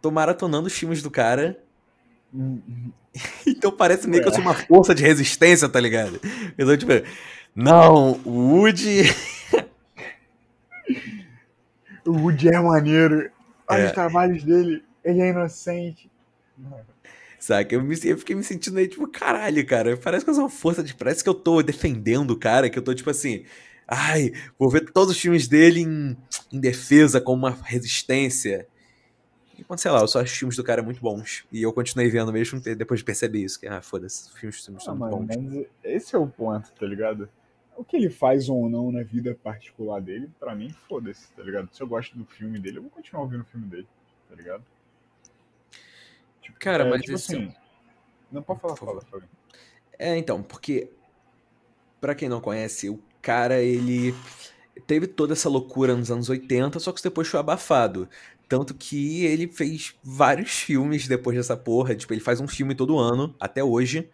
tô 0.00 0.10
maratonando 0.10 0.66
os 0.66 0.72
filmes 0.72 1.02
do 1.02 1.10
cara. 1.10 1.65
Então 3.46 3.72
parece 3.72 4.06
meio 4.06 4.22
que 4.22 4.28
eu 4.28 4.32
sou 4.34 4.42
uma 4.42 4.52
força 4.54 4.94
de 4.94 5.02
resistência, 5.02 5.68
tá 5.68 5.80
ligado? 5.80 6.20
Eu 6.58 6.66
tô 6.66 6.76
tipo, 6.76 6.92
não, 7.54 8.20
o 8.24 8.58
Woody. 8.60 9.04
O 12.06 12.12
Woody 12.12 12.48
é 12.48 12.60
maneiro. 12.60 13.30
Olha 13.68 13.82
É. 13.82 13.86
os 13.86 13.92
trabalhos 13.92 14.44
dele. 14.44 14.82
Ele 15.02 15.20
é 15.22 15.30
inocente. 15.30 16.10
Saca? 17.38 17.74
Eu, 17.74 17.82
me, 17.82 17.96
eu 18.04 18.18
fiquei 18.18 18.34
me 18.36 18.42
sentindo 18.44 18.78
aí, 18.78 18.88
tipo, 18.88 19.06
caralho, 19.08 19.64
cara. 19.66 19.96
Parece 19.96 20.24
que 20.24 20.30
eu 20.30 20.34
sou 20.34 20.44
uma 20.44 20.50
força 20.50 20.82
de. 20.82 20.94
Parece 20.94 21.22
que 21.22 21.28
eu 21.28 21.34
tô 21.34 21.62
defendendo 21.62 22.32
o 22.32 22.38
cara, 22.38 22.68
que 22.68 22.78
eu 22.78 22.82
tô, 22.82 22.94
tipo 22.94 23.10
assim. 23.10 23.44
Ai, 23.88 24.32
vou 24.58 24.68
ver 24.68 24.90
todos 24.92 25.14
os 25.14 25.20
filmes 25.20 25.46
dele 25.46 25.80
em, 25.80 26.16
em 26.52 26.60
defesa, 26.60 27.20
como 27.20 27.46
uma 27.46 27.56
resistência. 27.64 28.66
Enquanto, 29.66 29.80
sei 29.80 29.90
lá, 29.90 30.00
eu 30.00 30.06
só 30.08 30.20
acho 30.20 30.32
os 30.32 30.38
filmes 30.38 30.56
do 30.56 30.62
cara 30.64 30.80
muito 30.80 31.00
bons. 31.00 31.44
E 31.50 31.60
eu 31.60 31.72
continuei 31.72 32.08
vendo 32.08 32.32
mesmo 32.32 32.60
depois 32.60 33.00
de 33.00 33.04
perceber 33.04 33.40
isso. 33.40 33.58
Que, 33.60 33.66
ah, 33.66 33.82
foda-se, 33.82 34.28
os 34.30 34.38
filmes, 34.38 34.64
filmes 34.64 34.82
Ah, 34.82 34.86
são 34.86 34.96
muito 34.96 35.16
bons. 35.16 35.26
mas 35.36 35.66
esse 35.82 36.14
é 36.14 36.18
o 36.18 36.26
ponto, 36.26 36.72
tá 36.72 36.86
ligado? 36.86 37.28
o 37.78 37.84
que 37.84 37.94
ele 37.94 38.08
faz 38.08 38.48
ou 38.48 38.70
não 38.70 38.90
na 38.90 39.02
vida 39.02 39.34
particular 39.44 40.00
dele, 40.00 40.30
pra 40.40 40.54
mim, 40.54 40.70
foda-se, 40.88 41.30
tá 41.32 41.42
ligado? 41.42 41.68
Se 41.74 41.82
eu 41.82 41.86
gosto 41.86 42.16
do 42.16 42.24
filme 42.24 42.58
dele, 42.58 42.78
eu 42.78 42.82
vou 42.82 42.90
continuar 42.90 43.22
ouvindo 43.24 43.42
o 43.42 43.44
filme 43.44 43.66
dele, 43.66 43.86
tá 44.30 44.34
ligado? 44.34 44.64
Tipo, 46.40 46.58
Cara, 46.58 46.84
é, 46.84 46.88
mas 46.90 47.02
tipo 47.02 47.14
esse- 47.16 47.34
assim. 47.36 47.52
Não 48.32 48.42
pode 48.42 48.60
falar, 48.60 48.76
fala, 48.76 49.00
fala. 49.02 49.22
É, 49.98 50.16
então, 50.16 50.42
porque 50.42 50.90
pra 52.00 52.14
quem 52.14 52.28
não 52.30 52.40
conhece, 52.40 52.88
o 52.88 52.98
cara 53.20 53.60
ele 53.60 54.14
teve 54.86 55.06
toda 55.06 55.34
essa 55.34 55.48
loucura 55.50 55.94
nos 55.94 56.10
anos 56.10 56.30
80, 56.30 56.78
só 56.80 56.92
que 56.92 57.02
depois 57.02 57.28
foi 57.28 57.40
abafado. 57.40 58.08
Tanto 58.48 58.74
que 58.74 59.24
ele 59.24 59.48
fez 59.48 59.94
vários 60.02 60.52
filmes 60.52 61.08
depois 61.08 61.36
dessa 61.36 61.56
porra. 61.56 61.94
Tipo, 61.94 62.14
ele 62.14 62.20
faz 62.20 62.40
um 62.40 62.46
filme 62.46 62.74
todo 62.74 62.98
ano, 62.98 63.34
até 63.40 63.62
hoje. 63.62 64.08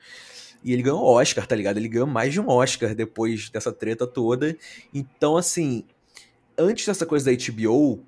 E 0.64 0.72
ele 0.72 0.82
ganhou 0.82 1.04
Oscar, 1.04 1.46
tá 1.46 1.56
ligado? 1.56 1.76
Ele 1.76 1.88
ganhou 1.88 2.06
mais 2.06 2.32
de 2.32 2.40
um 2.40 2.48
Oscar 2.48 2.94
depois 2.94 3.50
dessa 3.50 3.72
treta 3.72 4.06
toda. 4.06 4.56
Então, 4.94 5.36
assim, 5.36 5.84
antes 6.56 6.86
dessa 6.86 7.04
coisa 7.04 7.30
da 7.30 7.36
HBO, 7.36 8.04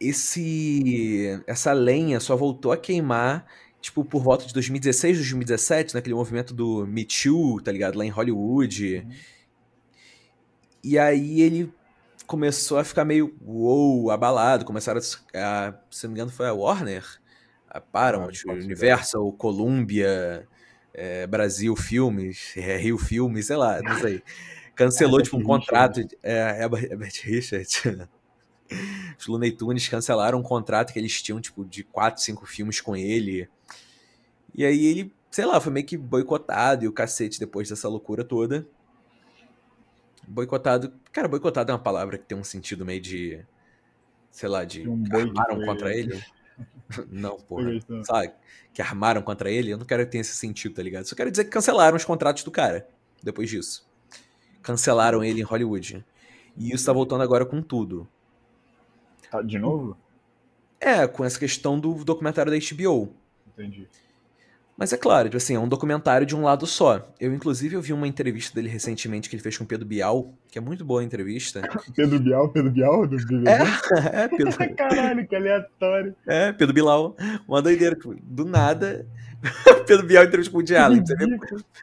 esse 0.00 1.40
essa 1.46 1.72
lenha 1.72 2.18
só 2.18 2.36
voltou 2.36 2.72
a 2.72 2.76
queimar, 2.76 3.46
tipo, 3.80 4.04
por 4.04 4.22
volta 4.22 4.46
de 4.46 4.54
2016, 4.54 5.18
2017, 5.18 5.94
naquele 5.94 6.14
movimento 6.14 6.54
do 6.54 6.86
Me 6.86 7.04
Too, 7.04 7.60
tá 7.62 7.70
ligado? 7.70 7.98
Lá 7.98 8.04
em 8.04 8.10
Hollywood. 8.10 8.96
Uhum. 8.96 9.10
E 10.82 10.98
aí 10.98 11.40
ele 11.40 11.72
começou 12.26 12.78
a 12.78 12.84
ficar 12.84 13.04
meio, 13.04 13.34
uou, 13.40 14.10
abalado. 14.10 14.64
Começaram 14.64 15.00
a, 15.34 15.68
a- 15.68 15.74
se 15.90 16.04
não 16.06 16.12
me 16.12 16.18
engano, 16.18 16.30
foi 16.32 16.46
a 16.46 16.52
Warner, 16.52 17.04
a 17.68 17.80
Paramount, 17.80 18.32
Ah. 18.48 18.52
Universal, 18.52 19.32
Columbia, 19.32 20.46
é, 20.92 21.26
Brasil 21.26 21.74
Filmes, 21.76 22.52
é, 22.56 22.76
Rio 22.76 22.98
Filmes, 22.98 23.46
sei 23.46 23.56
lá, 23.56 23.80
não 23.82 23.98
sei. 23.98 24.22
Cancelou, 24.74 25.20
Herbert 25.20 25.24
tipo, 25.24 25.36
um 25.36 25.40
Richards. 25.40 25.66
contrato. 25.66 26.04
de- 26.04 26.18
É, 26.22 26.62
Herbert 26.62 26.84
Herbert 26.84 27.20
Richards. 27.24 27.82
Os 29.18 29.26
Looney 29.26 29.52
Tunes 29.52 29.88
cancelaram 29.88 30.38
um 30.38 30.42
contrato 30.42 30.92
que 30.92 30.98
eles 30.98 31.22
tinham, 31.22 31.40
tipo, 31.40 31.64
de 31.64 31.84
4, 31.84 32.20
5 32.22 32.44
filmes 32.46 32.80
com 32.80 32.96
ele. 32.96 33.48
E 34.54 34.64
aí 34.64 34.84
ele, 34.86 35.14
sei 35.30 35.44
lá, 35.46 35.60
foi 35.60 35.72
meio 35.72 35.86
que 35.86 35.96
boicotado 35.96 36.84
e 36.84 36.88
o 36.88 36.92
cacete 36.92 37.38
depois 37.38 37.68
dessa 37.68 37.88
loucura 37.88 38.24
toda. 38.24 38.66
Boicotado. 40.26 40.92
Cara, 41.12 41.28
boicotado 41.28 41.70
é 41.70 41.74
uma 41.74 41.80
palavra 41.80 42.18
que 42.18 42.24
tem 42.24 42.36
um 42.36 42.44
sentido 42.44 42.84
meio 42.84 43.00
de. 43.00 43.44
Sei 44.30 44.48
lá, 44.48 44.64
de. 44.64 44.88
Um 44.88 45.04
armaram 45.12 45.64
contra 45.64 45.94
ele. 45.94 46.22
Não, 47.08 47.36
porra. 47.36 47.70
Sabe? 48.04 48.32
Que 48.72 48.82
armaram 48.82 49.22
contra 49.22 49.50
ele. 49.50 49.70
Eu 49.70 49.78
não 49.78 49.84
quero 49.84 50.04
que 50.04 50.12
tenha 50.12 50.20
esse 50.20 50.34
sentido, 50.36 50.74
tá 50.74 50.82
ligado? 50.82 51.04
Só 51.04 51.14
quero 51.14 51.30
dizer 51.30 51.44
que 51.44 51.50
cancelaram 51.50 51.96
os 51.96 52.04
contratos 52.04 52.42
do 52.44 52.50
cara 52.50 52.88
depois 53.22 53.50
disso. 53.50 53.86
Cancelaram 54.62 55.22
ele 55.22 55.40
em 55.40 55.44
Hollywood. 55.44 56.04
E 56.56 56.72
isso 56.72 56.86
tá 56.86 56.92
voltando 56.92 57.22
agora 57.22 57.44
com 57.44 57.60
tudo. 57.60 58.08
Tá, 59.30 59.42
de 59.42 59.58
novo? 59.58 59.96
É, 60.80 61.06
com 61.06 61.24
essa 61.24 61.38
questão 61.38 61.78
do 61.78 62.04
documentário 62.04 62.52
da 62.52 62.58
HBO. 62.58 63.14
Entendi. 63.48 63.88
Mas 64.76 64.92
é 64.92 64.96
claro, 64.98 65.28
tipo 65.28 65.38
assim, 65.38 65.54
é 65.54 65.58
um 65.58 65.68
documentário 65.68 66.26
de 66.26 66.36
um 66.36 66.42
lado 66.42 66.66
só. 66.66 67.10
Eu, 67.18 67.32
inclusive, 67.32 67.74
eu 67.74 67.80
vi 67.80 67.94
uma 67.94 68.06
entrevista 68.06 68.54
dele 68.54 68.68
recentemente 68.68 69.28
que 69.30 69.34
ele 69.34 69.42
fez 69.42 69.56
com 69.56 69.64
o 69.64 69.66
Pedro 69.66 69.86
Bial, 69.86 70.34
que 70.48 70.58
é 70.58 70.60
muito 70.60 70.84
boa 70.84 71.00
a 71.00 71.04
entrevista. 71.04 71.62
Pedro 71.96 72.20
Bial, 72.20 72.50
Pedro 72.50 72.70
Bial 72.70 73.06
do 73.06 73.16
BBB? 73.16 73.48
É, 73.48 73.54
é, 74.24 74.28
Pedro, 74.28 74.52
Caralho, 74.76 75.26
que 75.26 75.34
aleatório. 75.34 76.14
é, 76.26 76.52
Pedro 76.52 76.74
Bilau. 76.74 77.16
Uma 77.48 77.62
doideira, 77.62 77.96
tipo, 77.96 78.14
do 78.22 78.44
nada. 78.44 79.06
Pedro 79.86 80.06
Bial 80.06 80.24
entrevista 80.24 80.52
com 80.52 80.58
o 80.58 80.62
Diallo. 80.62 80.96
Você 80.96 81.14
vê, 81.14 81.38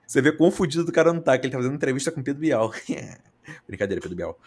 você 0.06 0.22
vê 0.22 0.32
quão 0.32 0.52
fudido 0.52 0.84
do 0.84 0.92
cara 0.92 1.12
não 1.12 1.22
tá, 1.22 1.36
que 1.38 1.48
ele 1.48 1.52
tá 1.52 1.58
fazendo 1.58 1.76
entrevista 1.76 2.12
com 2.12 2.22
o 2.22 2.24
Pedro 2.24 2.42
Bial. 2.42 2.72
Brincadeira, 3.68 4.02
Pedro 4.02 4.16
Bial. 4.16 4.40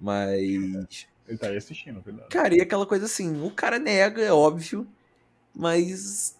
Mas. 0.00 1.06
Ele 1.28 1.38
tá 1.38 1.48
aí 1.48 1.56
assistindo, 1.56 2.02
cuidado. 2.02 2.28
Cara, 2.28 2.56
e 2.56 2.60
aquela 2.60 2.86
coisa 2.86 3.04
assim, 3.04 3.40
o 3.42 3.50
cara 3.50 3.78
nega, 3.78 4.22
é 4.22 4.32
óbvio, 4.32 4.86
mas. 5.54 6.37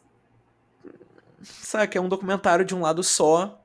Sabe, 1.42 1.88
que 1.88 1.98
é 1.98 2.00
um 2.00 2.08
documentário 2.08 2.64
de 2.64 2.74
um 2.74 2.80
lado 2.80 3.02
só. 3.02 3.62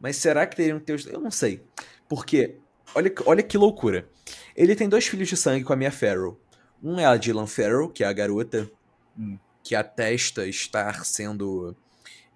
Mas 0.00 0.16
será 0.16 0.46
que 0.46 0.56
teriam 0.56 0.78
que 0.78 0.86
ter 0.86 0.94
os. 0.94 1.06
Eu 1.06 1.20
não 1.20 1.30
sei. 1.30 1.62
Porque, 2.08 2.56
olha, 2.94 3.12
olha 3.26 3.42
que 3.42 3.58
loucura. 3.58 4.08
Ele 4.56 4.74
tem 4.74 4.88
dois 4.88 5.06
filhos 5.06 5.28
de 5.28 5.36
sangue 5.36 5.64
com 5.64 5.72
a 5.72 5.76
Mia 5.76 5.90
Farrow. 5.92 6.40
Um 6.82 6.98
é 6.98 7.04
a 7.04 7.16
Dylan 7.16 7.46
Farrow, 7.46 7.88
que 7.88 8.02
é 8.02 8.06
a 8.06 8.12
garota 8.12 8.70
Hum. 9.18 9.38
que 9.62 9.74
atesta 9.74 10.46
estar 10.46 11.04
sendo. 11.04 11.76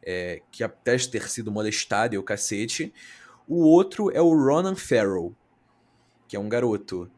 é, 0.07 0.43
que 0.51 0.63
atesta 0.63 1.13
ter 1.13 1.29
sido 1.31 1.51
molestada 1.51 2.15
e 2.15 2.19
o 2.19 2.23
cacete. 2.23 2.93
O 3.49 3.65
outro 3.65 4.11
é 4.11 4.21
o 4.21 4.35
Ronan 4.35 4.75
Farrow, 4.77 5.35
que 6.29 6.37
é 6.37 6.39
um 6.41 6.49
garoto. 6.49 7.11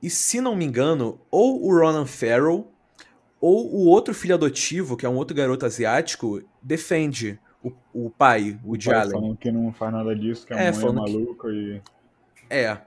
E 0.00 0.08
se 0.08 0.40
não 0.40 0.54
me 0.54 0.64
engano, 0.64 1.20
ou 1.30 1.64
o 1.64 1.76
Ronan 1.76 2.06
Farrow 2.06 2.72
ou 3.40 3.74
o 3.74 3.86
outro 3.86 4.14
filho 4.14 4.34
adotivo, 4.34 4.96
que 4.96 5.06
é 5.06 5.08
um 5.08 5.16
outro 5.16 5.34
garoto 5.34 5.64
asiático, 5.66 6.42
defende 6.62 7.38
o, 7.62 7.72
o 7.92 8.10
pai, 8.10 8.58
o 8.64 8.72
Pai 8.72 8.80
Jalen. 8.80 9.12
Falando 9.12 9.36
que 9.36 9.50
não 9.50 9.72
faz 9.72 9.92
nada 9.92 10.14
disso, 10.14 10.46
que 10.46 10.52
a 10.52 10.56
É, 10.56 10.60
mãe 10.60 10.68
é 10.68 10.72
falando 10.72 11.04
que- 11.04 11.12
maluca 11.12 11.48
e. 11.48 11.82
É. 12.48 12.80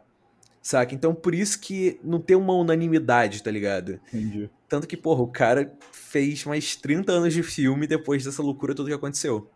Saca? 0.62 0.96
Então 0.96 1.14
por 1.14 1.36
isso 1.36 1.60
que 1.60 2.00
não 2.04 2.22
tem 2.22 2.38
uma 2.38 2.54
unanimidade, 2.54 3.44
tá 3.44 3.52
ligado? 3.52 4.00
Entendi. 4.14 4.50
Tanto 4.70 4.88
que, 4.88 4.96
porra, 4.96 5.22
o 5.22 5.28
cara 5.28 5.76
fez 5.92 6.46
mais 6.46 6.76
30 6.76 7.12
anos 7.12 7.34
de 7.34 7.44
filme 7.44 7.86
depois 7.86 8.24
dessa 8.24 8.42
loucura 8.42 8.74
toda 8.74 8.88
que 8.90 8.96
aconteceu. 8.96 9.50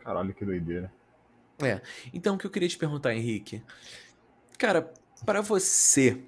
Caralho, 0.00 0.32
que 0.32 0.44
doideira. 0.44 0.90
Então, 2.14 2.36
o 2.36 2.38
que 2.38 2.46
eu 2.46 2.50
queria 2.50 2.68
te 2.68 2.78
perguntar, 2.78 3.14
Henrique? 3.14 3.62
Cara, 4.56 4.90
para 5.26 5.40
você, 5.40 6.20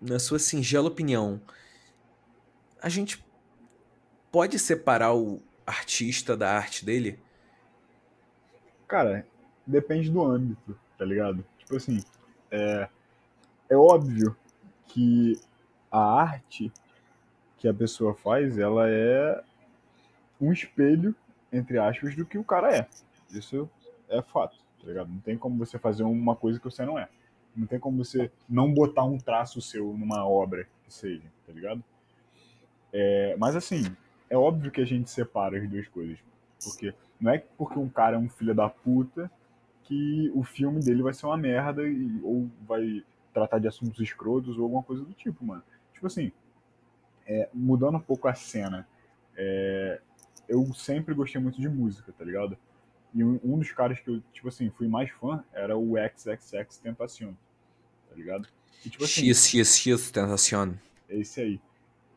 na 0.00 0.18
sua 0.18 0.38
singela 0.38 0.88
opinião, 0.88 1.40
a 2.80 2.88
gente 2.88 3.22
pode 4.30 4.58
separar 4.58 5.12
o 5.14 5.42
artista 5.66 6.36
da 6.36 6.50
arte 6.52 6.84
dele? 6.84 7.18
Cara, 8.86 9.26
depende 9.66 10.10
do 10.10 10.22
âmbito, 10.22 10.78
tá 10.98 11.04
ligado? 11.04 11.44
Tipo 11.58 11.76
assim, 11.76 12.02
é, 12.50 12.88
é 13.70 13.76
óbvio 13.76 14.36
que 14.86 15.40
a 15.90 16.20
arte 16.22 16.72
que 17.56 17.68
a 17.68 17.74
pessoa 17.74 18.12
faz, 18.14 18.58
ela 18.58 18.90
é 18.90 19.42
um 20.40 20.52
espelho, 20.52 21.14
entre 21.52 21.78
aspas, 21.78 22.16
do 22.16 22.26
que 22.26 22.36
o 22.36 22.42
cara 22.42 22.76
é. 22.76 22.88
Isso 23.30 23.70
é 24.08 24.20
fato, 24.20 24.58
tá 24.80 24.88
ligado? 24.88 25.08
Não 25.08 25.20
tem 25.20 25.38
como 25.38 25.56
você 25.56 25.78
fazer 25.78 26.02
uma 26.02 26.34
coisa 26.34 26.58
que 26.58 26.64
você 26.64 26.84
não 26.84 26.98
é. 26.98 27.08
Não 27.54 27.66
tem 27.66 27.78
como 27.78 28.04
você 28.04 28.30
não 28.48 28.72
botar 28.74 29.04
um 29.04 29.16
traço 29.16 29.60
seu 29.60 29.96
numa 29.96 30.26
obra 30.26 30.66
que 30.84 30.92
seja, 30.92 31.22
tá 31.46 31.52
ligado? 31.52 31.84
É, 32.92 33.36
mas 33.38 33.54
assim, 33.54 33.96
é 34.32 34.36
óbvio 34.36 34.70
que 34.70 34.80
a 34.80 34.84
gente 34.86 35.10
separa 35.10 35.58
as 35.58 35.68
duas 35.68 35.86
coisas. 35.88 36.18
Porque 36.64 36.94
não 37.20 37.30
é 37.32 37.38
porque 37.58 37.78
um 37.78 37.88
cara 37.88 38.16
é 38.16 38.18
um 38.18 38.30
filho 38.30 38.54
da 38.54 38.66
puta 38.68 39.30
que 39.84 40.30
o 40.34 40.42
filme 40.42 40.80
dele 40.80 41.02
vai 41.02 41.12
ser 41.12 41.26
uma 41.26 41.36
merda 41.36 41.86
e- 41.86 42.18
ou 42.22 42.48
vai 42.66 43.04
tratar 43.34 43.58
de 43.58 43.68
assuntos 43.68 44.00
escrotos 44.00 44.56
ou 44.56 44.64
alguma 44.64 44.82
coisa 44.82 45.04
do 45.04 45.12
tipo, 45.12 45.44
mano. 45.44 45.62
Tipo 45.92 46.06
assim, 46.06 46.32
é, 47.26 47.48
mudando 47.52 47.96
um 47.96 48.00
pouco 48.00 48.26
a 48.26 48.34
cena, 48.34 48.88
é, 49.36 50.00
eu 50.48 50.72
sempre 50.72 51.14
gostei 51.14 51.40
muito 51.40 51.60
de 51.60 51.68
música, 51.68 52.10
tá 52.16 52.24
ligado? 52.24 52.56
E 53.14 53.22
um, 53.22 53.38
um 53.44 53.58
dos 53.58 53.70
caras 53.72 54.00
que 54.00 54.08
eu, 54.08 54.22
tipo 54.32 54.48
assim, 54.48 54.70
fui 54.70 54.88
mais 54.88 55.10
fã 55.10 55.44
era 55.52 55.76
o 55.76 55.94
XXX 56.16 56.78
Tentacion, 56.78 57.32
tá 58.08 58.14
ligado? 58.16 58.48
E, 58.84 58.88
tipo 58.88 59.04
assim, 59.04 59.28
X, 59.28 59.46
X, 59.48 59.76
X, 59.76 60.10
Tentacion. 60.10 60.72
é 61.08 61.18
esse 61.18 61.38
aí. 61.40 61.60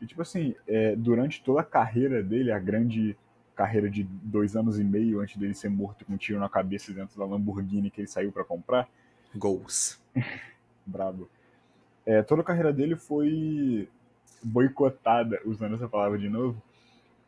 E 0.05 0.07
tipo 0.07 0.21
assim, 0.21 0.53
é, 0.67 0.95
durante 0.95 1.43
toda 1.43 1.61
a 1.61 1.63
carreira 1.63 2.21
dele, 2.21 2.51
a 2.51 2.59
grande 2.59 3.17
carreira 3.55 3.89
de 3.89 4.03
dois 4.03 4.55
anos 4.55 4.79
e 4.79 4.83
meio 4.83 5.19
antes 5.19 5.35
dele 5.35 5.55
ser 5.55 5.69
morto 5.69 6.05
com 6.05 6.13
um 6.13 6.17
tiro 6.17 6.39
na 6.39 6.47
cabeça 6.47 6.93
dentro 6.93 7.17
da 7.17 7.25
Lamborghini 7.25 7.89
que 7.89 8.01
ele 8.01 8.07
saiu 8.07 8.31
pra 8.31 8.43
comprar, 8.43 8.87
Goals. 9.35 9.99
brabo. 10.85 11.27
É, 12.05 12.21
toda 12.21 12.43
a 12.43 12.45
carreira 12.45 12.71
dele 12.71 12.95
foi 12.95 13.89
boicotada, 14.43 15.41
usando 15.43 15.73
essa 15.73 15.89
palavra 15.89 16.19
de 16.19 16.29
novo, 16.29 16.61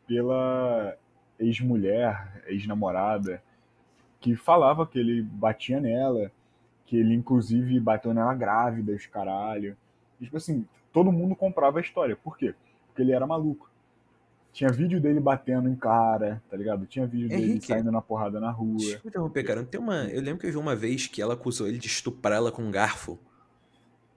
pela 0.06 0.96
ex-mulher, 1.36 2.44
ex-namorada, 2.46 3.42
que 4.20 4.36
falava 4.36 4.86
que 4.86 5.00
ele 5.00 5.20
batia 5.20 5.80
nela, 5.80 6.30
que 6.86 6.96
ele 6.96 7.12
inclusive 7.12 7.80
bateu 7.80 8.14
nela 8.14 8.34
grávida, 8.34 8.92
os 8.92 9.04
caralho. 9.04 9.76
E, 10.20 10.26
tipo 10.26 10.36
assim, 10.36 10.64
todo 10.92 11.10
mundo 11.10 11.34
comprava 11.34 11.78
a 11.78 11.82
história. 11.82 12.14
Por 12.14 12.38
quê? 12.38 12.54
Porque 12.98 13.02
ele 13.04 13.12
era 13.12 13.28
maluco. 13.28 13.70
Tinha 14.52 14.70
vídeo 14.72 15.00
dele 15.00 15.20
batendo 15.20 15.68
em 15.68 15.76
cara, 15.76 16.42
tá 16.50 16.56
ligado? 16.56 16.84
Tinha 16.84 17.06
vídeo 17.06 17.28
dele 17.28 17.44
Henrique. 17.44 17.66
saindo 17.66 17.92
na 17.92 18.02
porrada 18.02 18.40
na 18.40 18.50
rua. 18.50 18.76
Deixa 18.76 19.00
eu 19.04 19.08
interromper, 19.08 19.44
cara. 19.44 19.64
Tem 19.64 19.78
uma... 19.80 20.06
Eu 20.06 20.20
lembro 20.20 20.40
que 20.40 20.48
eu 20.48 20.50
vi 20.50 20.56
uma 20.56 20.74
vez 20.74 21.06
que 21.06 21.22
ela 21.22 21.34
acusou 21.34 21.68
ele 21.68 21.78
de 21.78 21.86
estuprar 21.86 22.38
ela 22.38 22.50
com 22.50 22.62
um 22.62 22.72
garfo. 22.72 23.16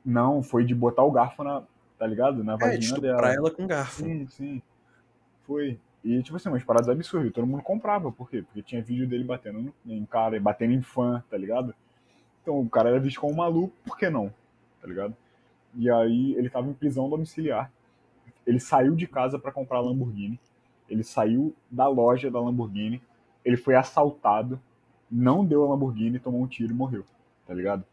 Não, 0.03 0.41
foi 0.41 0.65
de 0.65 0.73
botar 0.73 1.03
o 1.03 1.11
garfo 1.11 1.43
na, 1.43 1.61
tá 1.99 2.07
ligado? 2.07 2.43
Na 2.43 2.53
É, 2.53 2.57
de 2.57 2.63
vagina 2.63 2.85
estuprar 2.85 3.21
dela. 3.21 3.35
ela 3.35 3.51
com 3.51 3.67
garfo. 3.67 4.01
Sim, 4.03 4.27
sim. 4.29 4.61
Foi. 5.43 5.79
E, 6.03 6.23
tipo 6.23 6.37
assim, 6.37 6.49
umas 6.49 6.63
paradas 6.63 6.89
absurdas. 6.89 7.31
Todo 7.31 7.45
mundo 7.45 7.61
comprava. 7.61 8.11
Por 8.11 8.27
quê? 8.31 8.41
Porque 8.41 8.63
tinha 8.63 8.81
vídeo 8.81 9.07
dele 9.07 9.23
batendo 9.23 9.71
em 9.85 10.05
cara, 10.05 10.39
batendo 10.39 10.73
em 10.73 10.81
fã, 10.81 11.23
tá 11.29 11.37
ligado? 11.37 11.75
Então 12.41 12.59
o 12.59 12.67
cara 12.67 12.89
era 12.89 12.99
visto 12.99 13.21
como 13.21 13.33
um 13.33 13.37
maluco, 13.37 13.75
por 13.85 13.95
que 13.95 14.09
não? 14.09 14.33
Tá 14.81 14.87
ligado? 14.87 15.15
E 15.75 15.87
aí 15.87 16.33
ele 16.33 16.49
tava 16.49 16.67
em 16.67 16.73
prisão 16.73 17.07
domiciliar. 17.07 17.71
Ele 18.51 18.59
saiu 18.59 18.95
de 18.97 19.07
casa 19.07 19.39
pra 19.39 19.49
comprar 19.49 19.77
a 19.77 19.81
Lamborghini. 19.81 20.37
Ele 20.89 21.03
saiu 21.03 21.55
da 21.69 21.87
loja 21.87 22.29
da 22.29 22.41
Lamborghini. 22.41 23.01
Ele 23.45 23.55
foi 23.55 23.75
assaltado. 23.75 24.59
Não 25.09 25.45
deu 25.45 25.63
a 25.63 25.69
Lamborghini, 25.69 26.19
tomou 26.19 26.41
um 26.41 26.47
tiro 26.47 26.73
e 26.73 26.75
morreu. 26.75 27.05
Tá 27.47 27.53
ligado? 27.53 27.85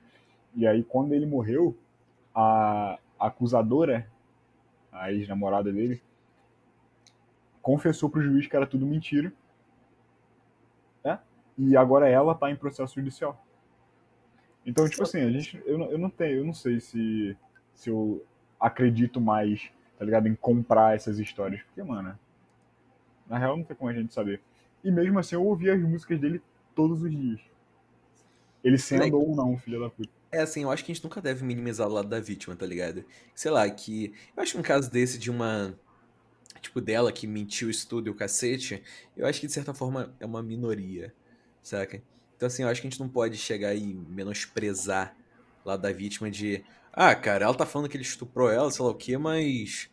E 0.57 0.67
aí 0.67 0.83
quando 0.83 1.13
ele 1.13 1.27
morreu, 1.27 1.77
a 2.35 2.99
acusadora, 3.21 4.11
a 4.91 5.13
ex-namorada 5.13 5.73
dele, 5.73 6.03
confessou 7.63 8.11
pro 8.11 8.21
juiz 8.21 8.49
que 8.49 8.57
era 8.57 8.67
tudo 8.67 8.85
mentira. 8.85 9.33
né? 11.05 11.21
E 11.57 11.77
agora 11.77 12.09
ela 12.09 12.35
tá 12.35 12.51
em 12.51 12.57
processo 12.57 12.97
judicial. 12.97 13.45
Então, 14.67 14.89
tipo 14.89 15.05
assim, 15.05 15.21
a 15.21 15.31
gente, 15.31 15.63
eu, 15.65 15.81
eu 15.83 15.99
não 15.99 16.11
tenho, 16.11 16.39
eu 16.39 16.45
não 16.45 16.53
sei 16.53 16.81
se, 16.81 17.37
se 17.73 17.91
eu 17.91 18.25
acredito 18.59 19.21
mais, 19.21 19.71
tá 19.99 20.05
ligado, 20.05 20.29
em 20.29 20.35
comprar 20.35 20.95
essas 20.95 21.19
histórias. 21.19 21.61
Porque, 21.63 21.83
mano, 21.83 22.17
na 23.29 23.39
real 23.39 23.57
não 23.57 23.65
tem 23.65 23.77
como 23.77 23.91
a 23.91 23.95
gente 23.95 24.15
saber. 24.15 24.41
E 24.83 24.91
mesmo 24.91 25.19
assim 25.19 25.35
eu 25.35 25.45
ouvi 25.45 25.69
as 25.69 25.81
músicas 25.81 26.21
dele 26.21 26.41
todos 26.75 27.03
os 27.03 27.11
dias. 27.11 27.41
Ele 28.63 28.79
sendo 28.79 29.17
ou 29.19 29.35
não, 29.35 29.59
filho 29.59 29.81
da 29.81 29.91
puta. 29.91 30.11
É 30.31 30.41
assim, 30.41 30.63
eu 30.63 30.71
acho 30.71 30.85
que 30.85 30.93
a 30.93 30.95
gente 30.95 31.05
nunca 31.05 31.21
deve 31.21 31.45
minimizar 31.45 31.89
o 31.89 31.93
lado 31.93 32.09
da 32.09 32.21
vítima, 32.21 32.55
tá 32.55 32.67
ligado? 32.67 33.05
Sei 33.35 33.51
lá, 33.51 33.69
que. 33.69 34.13
Eu 34.37 34.43
acho 34.43 34.53
que 34.53 34.59
um 34.59 34.63
caso 34.63 34.91
desse 34.91 35.19
de 35.19 35.31
uma. 35.31 35.75
Tipo, 36.61 36.81
dela 36.81 37.13
que 37.13 37.27
mentiu 37.27 37.71
tudo 37.89 38.09
e 38.09 38.11
o 38.11 38.15
cacete, 38.15 38.83
eu 39.17 39.27
acho 39.27 39.41
que 39.41 39.47
de 39.47 39.53
certa 39.53 39.73
forma 39.73 40.13
é 40.19 40.27
uma 40.27 40.43
minoria, 40.43 41.15
saca? 41.63 42.03
Então, 42.37 42.49
assim, 42.49 42.63
eu 42.63 42.69
acho 42.69 42.81
que 42.81 42.89
a 42.89 42.91
gente 42.91 43.01
não 43.01 43.09
pode 43.09 43.37
chegar 43.37 43.75
e 43.75 43.95
menosprezar 43.95 45.17
lado 45.69 45.83
da 45.83 45.93
vítima 45.93 46.31
de. 46.31 46.65
Ah, 46.93 47.15
cara, 47.15 47.45
ela 47.45 47.55
tá 47.55 47.67
falando 47.67 47.89
que 47.89 47.97
ele 47.97 48.05
estuprou 48.05 48.51
ela, 48.51 48.71
sei 48.71 48.85
lá 48.85 48.91
o 48.91 48.95
quê, 48.95 49.17
mas. 49.17 49.89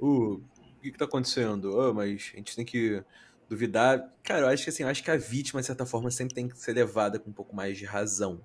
Uh, 0.00 0.34
o 0.34 0.80
que 0.80 0.92
que 0.92 0.98
tá 0.98 1.04
acontecendo? 1.04 1.80
Ah, 1.80 1.92
mas 1.92 2.30
a 2.32 2.36
gente 2.36 2.56
tem 2.56 2.64
que 2.64 3.02
duvidar. 3.48 4.12
Cara, 4.22 4.42
eu 4.42 4.48
acho 4.48 4.64
que 4.64 4.70
assim, 4.70 4.82
eu 4.82 4.88
acho 4.88 5.02
que 5.02 5.10
a 5.10 5.16
vítima, 5.16 5.60
de 5.60 5.66
certa 5.66 5.84
forma, 5.84 6.10
sempre 6.10 6.34
tem 6.34 6.48
que 6.48 6.58
ser 6.58 6.72
levada 6.72 7.18
com 7.18 7.30
um 7.30 7.32
pouco 7.32 7.54
mais 7.54 7.76
de 7.76 7.84
razão. 7.84 8.40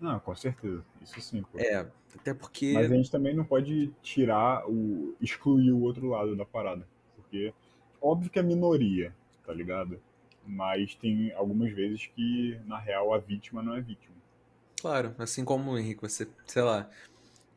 Não, 0.00 0.18
com 0.18 0.34
certeza. 0.34 0.84
Isso 1.00 1.20
sim, 1.20 1.42
pô. 1.42 1.58
É, 1.58 1.86
até 2.14 2.34
porque. 2.34 2.72
Mas 2.72 2.90
a 2.90 2.94
gente 2.94 3.10
também 3.10 3.34
não 3.34 3.44
pode 3.44 3.92
tirar 4.02 4.68
o. 4.68 5.14
excluir 5.20 5.70
o 5.72 5.80
outro 5.80 6.08
lado 6.08 6.36
da 6.36 6.44
parada. 6.44 6.86
Porque 7.16 7.54
óbvio 8.00 8.30
que 8.30 8.38
é 8.38 8.42
minoria, 8.42 9.14
tá 9.46 9.52
ligado? 9.52 10.00
Mas 10.44 10.94
tem 10.96 11.32
algumas 11.34 11.72
vezes 11.72 12.06
que, 12.06 12.58
na 12.66 12.78
real, 12.78 13.14
a 13.14 13.18
vítima 13.18 13.62
não 13.62 13.76
é 13.76 13.80
vítima. 13.80 14.14
Claro, 14.82 15.14
assim 15.16 15.44
como, 15.44 15.78
Henrique, 15.78 16.02
você, 16.02 16.26
sei 16.44 16.62
lá, 16.62 16.90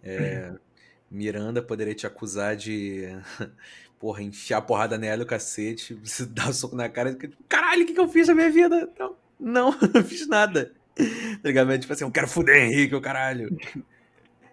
é, 0.03 0.53
Miranda 1.09 1.59
poderia 1.59 1.95
te 1.95 2.05
acusar 2.05 2.55
de, 2.55 3.07
porra, 3.99 4.21
enfiar 4.21 4.59
a 4.59 4.61
porrada 4.61 4.95
nela 4.95 5.23
e 5.23 5.25
o 5.25 5.27
cacete, 5.27 5.95
você 6.05 6.23
dar 6.23 6.49
um 6.49 6.53
soco 6.53 6.75
na 6.75 6.87
cara 6.87 7.09
e 7.09 7.15
tipo, 7.15 7.35
caralho, 7.49 7.81
o 7.81 7.87
que, 7.87 7.93
que 7.93 7.99
eu 7.99 8.07
fiz 8.07 8.27
na 8.27 8.35
minha 8.35 8.51
vida? 8.51 8.87
Não, 8.99 9.15
não, 9.39 9.71
não 9.91 10.03
fiz 10.03 10.27
nada. 10.27 10.71
Tá 10.95 11.47
ligado? 11.49 11.65
Mas, 11.65 11.79
tipo 11.79 11.91
assim, 11.91 12.03
eu 12.03 12.11
quero 12.11 12.27
fuder 12.27 12.57
Henrique, 12.57 12.93
o 12.93 13.01
caralho. 13.01 13.57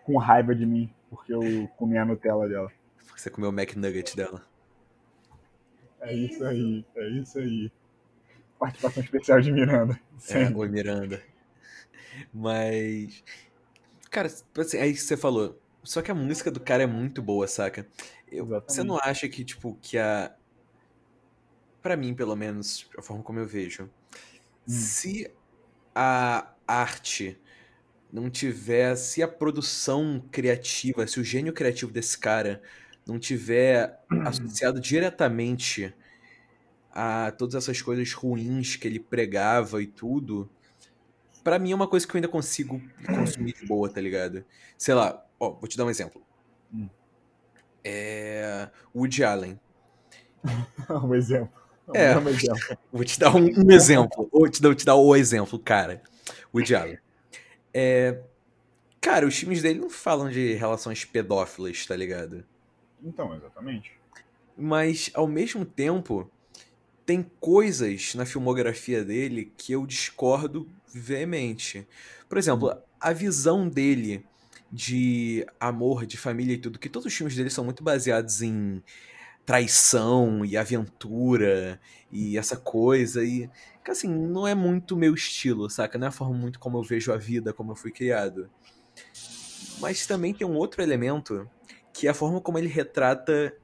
Com 0.05 0.17
raiva 0.17 0.55
de 0.55 0.65
mim, 0.65 0.91
porque 1.11 1.35
eu 1.35 1.69
comi 1.77 1.99
a 1.99 2.07
Nutella 2.07 2.49
dela. 2.49 2.73
Você 3.15 3.29
comeu 3.29 3.51
o 3.51 3.53
McNugget 3.53 4.17
dela. 4.17 4.43
É 6.01 6.15
isso 6.15 6.43
aí, 6.43 6.87
é 6.97 7.09
isso 7.11 7.39
aí. 7.39 7.71
Participação 8.59 9.03
especial 9.03 9.43
de 9.43 9.53
Miranda. 9.53 10.01
É, 10.31 10.47
Sim. 10.47 10.55
oi 10.55 10.69
Miranda. 10.71 11.32
Mas. 12.33 13.23
Cara, 14.11 14.29
assim, 14.59 14.79
é 14.79 14.87
isso 14.87 15.03
que 15.03 15.09
você 15.09 15.17
falou. 15.17 15.61
Só 15.83 16.03
que 16.03 16.11
a 16.11 16.15
música 16.15 16.51
do 16.51 16.61
cara 16.61 16.83
é 16.85 16.87
muito 16.87 17.23
boa, 17.23 17.47
saca? 17.49 17.87
Eu- 18.31 18.47
você 18.47 18.85
não 18.85 18.99
acha 18.99 19.29
que, 19.29 19.45
tipo, 19.45 19.79
que 19.83 19.99
a. 19.99 20.35
Pra 21.83 21.97
mim, 21.97 22.15
pelo 22.15 22.37
menos, 22.37 22.89
a 22.97 23.03
forma 23.03 23.23
como 23.23 23.39
eu 23.41 23.47
vejo. 23.47 23.91
Se 24.67 25.31
a 25.95 26.53
arte 26.67 27.39
não 28.13 28.31
tiver. 28.31 28.97
Se 28.97 29.23
a 29.23 29.29
produção 29.29 30.23
criativa, 30.33 31.07
se 31.07 31.21
o 31.21 31.25
gênio 31.25 31.53
criativo 31.53 31.93
desse 31.93 32.19
cara 32.19 32.63
não 33.07 33.19
tiver 33.19 34.01
associado 34.25 34.81
diretamente 34.81 35.95
a 36.93 37.33
todas 37.33 37.55
essas 37.55 37.81
coisas 37.83 38.13
ruins 38.13 38.77
que 38.77 38.87
ele 38.87 39.01
pregava 39.01 39.83
e 39.83 39.87
tudo, 39.87 40.51
pra 41.43 41.59
mim 41.59 41.73
é 41.73 41.75
uma 41.75 41.89
coisa 41.89 42.07
que 42.07 42.15
eu 42.15 42.19
ainda 42.19 42.29
consigo 42.29 42.81
consumir 43.07 43.55
de 43.55 43.67
boa, 43.67 43.89
tá 43.89 44.01
ligado? 44.01 44.45
Sei 44.77 44.95
lá, 44.95 45.25
ó, 45.39 45.51
vou 45.51 45.69
te 45.69 45.77
dar 45.77 45.85
um 45.85 45.91
exemplo. 45.91 46.23
Hum. 46.73 46.89
É. 47.85 48.69
Woody 48.95 49.25
Allen. 49.25 49.61
um 50.89 51.15
exemplo. 51.15 51.63
É. 51.95 52.17
Um 52.17 52.29
exemplo. 52.29 52.79
Vou 52.93 53.05
te 53.05 53.19
dar 53.19 53.35
um, 53.35 53.45
um 53.45 53.71
exemplo. 53.71 54.29
Vou 54.33 54.49
te 54.49 54.63
dar, 54.63 54.69
vou 54.69 54.75
te 54.75 54.85
dar 54.85 54.95
o 54.95 55.17
exemplo, 55.17 55.59
cara. 55.59 56.01
Woody 56.55 56.75
Allen. 56.75 56.99
É, 57.75 58.21
cara, 59.01 59.27
os 59.27 59.37
filmes 59.37 59.63
dele 59.63 59.81
não 59.81 59.91
falam 59.91 60.31
de 60.31 60.55
relações 60.55 61.05
pedófilas, 61.05 61.85
tá 61.85 61.97
ligado? 61.97 62.45
Então, 63.03 63.35
exatamente. 63.35 63.93
Mas, 64.57 65.11
ao 65.15 65.27
mesmo 65.27 65.65
tempo, 65.65 66.31
tem 67.13 67.31
coisas 67.39 68.15
na 68.15 68.25
filmografia 68.25 69.05
dele 69.05 69.53
que 69.59 69.75
eu 69.75 69.87
discordo 69.87 70.67
veemente. 70.95 71.87
Por 72.27 72.39
exemplo, 72.39 72.75
a 72.99 73.13
visão 73.13 73.69
dele 73.69 74.25
de 74.73 75.47
amor, 75.61 76.07
de 76.07 76.17
família 76.17 76.55
e 76.55 76.57
tudo, 76.57 76.79
que 76.79 76.89
todos 76.89 77.05
os 77.05 77.15
filmes 77.15 77.37
dele 77.37 77.51
são 77.51 77.67
muito 77.67 77.85
baseados 77.85 78.41
em 78.41 78.83
traição 79.45 80.43
e 80.43 80.57
aventura 80.57 81.79
e 82.11 82.39
essa 82.39 82.57
coisa 82.57 83.23
e 83.23 83.51
que 83.85 83.91
assim, 83.91 84.09
não 84.09 84.49
é 84.49 84.55
muito 84.55 84.97
meu 84.97 85.13
estilo, 85.13 85.69
saca? 85.69 85.99
Não 85.99 86.07
é 86.07 86.09
a 86.09 86.13
forma 86.13 86.35
muito 86.35 86.59
como 86.59 86.79
eu 86.79 86.83
vejo 86.83 87.13
a 87.13 87.19
vida, 87.19 87.53
como 87.53 87.73
eu 87.73 87.77
fui 87.77 87.91
criado. 87.91 88.49
Mas 89.81 90.07
também 90.07 90.33
tem 90.33 90.47
um 90.47 90.57
outro 90.57 90.83
elemento 90.83 91.47
que 91.93 92.07
é 92.07 92.11
a 92.11 92.15
forma 92.15 92.41
como 92.41 92.57
ele 92.57 92.69
retrata 92.69 93.55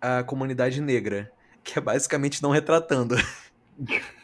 a 0.00 0.22
comunidade 0.22 0.80
negra, 0.80 1.32
que 1.68 1.78
é 1.78 1.82
basicamente 1.82 2.42
não 2.42 2.50
retratando. 2.50 3.14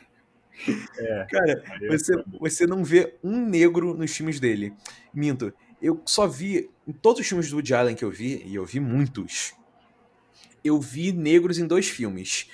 É. 0.96 1.26
Cara, 1.30 1.62
é 1.82 1.86
você, 1.88 2.24
você 2.40 2.66
não 2.66 2.82
vê 2.82 3.16
um 3.22 3.46
negro 3.46 3.92
nos 3.92 4.16
filmes 4.16 4.40
dele. 4.40 4.72
Minto, 5.12 5.52
eu 5.82 6.00
só 6.06 6.26
vi, 6.26 6.70
em 6.88 6.92
todos 6.92 7.20
os 7.20 7.26
filmes 7.26 7.50
do 7.50 7.56
Woody 7.56 7.74
Allen 7.74 7.94
que 7.94 8.04
eu 8.04 8.10
vi, 8.10 8.42
e 8.46 8.54
eu 8.54 8.64
vi 8.64 8.80
muitos, 8.80 9.52
eu 10.64 10.80
vi 10.80 11.12
negros 11.12 11.58
em 11.58 11.66
dois 11.66 11.86
filmes. 11.86 12.48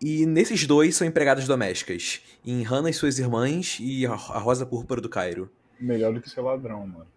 E 0.00 0.24
nesses 0.26 0.64
dois 0.64 0.94
são 0.94 1.04
empregadas 1.04 1.44
domésticas. 1.44 2.20
Em 2.46 2.62
Hannah 2.62 2.90
e 2.90 2.94
suas 2.94 3.18
irmãs 3.18 3.78
e 3.80 4.06
a 4.06 4.14
Rosa 4.14 4.64
Púrpura 4.64 5.00
do 5.00 5.08
Cairo. 5.08 5.50
Melhor 5.80 6.14
do 6.14 6.20
que 6.20 6.30
ser 6.30 6.40
ladrão, 6.40 6.86
mano. 6.86 7.08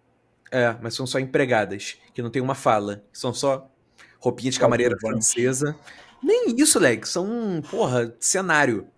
É, 0.50 0.76
mas 0.82 0.94
são 0.94 1.06
só 1.06 1.20
empregadas, 1.20 1.96
que 2.12 2.20
não 2.20 2.30
tem 2.30 2.42
uma 2.42 2.56
fala. 2.56 3.04
São 3.12 3.32
só 3.32 3.70
roupinha 4.18 4.50
de 4.50 4.58
camareira 4.58 4.96
francesa. 4.98 5.78
Nem 6.24 6.56
isso, 6.56 6.78
Leg. 6.78 7.06
São, 7.06 7.62
porra, 7.70 8.14
cenário. 8.18 8.88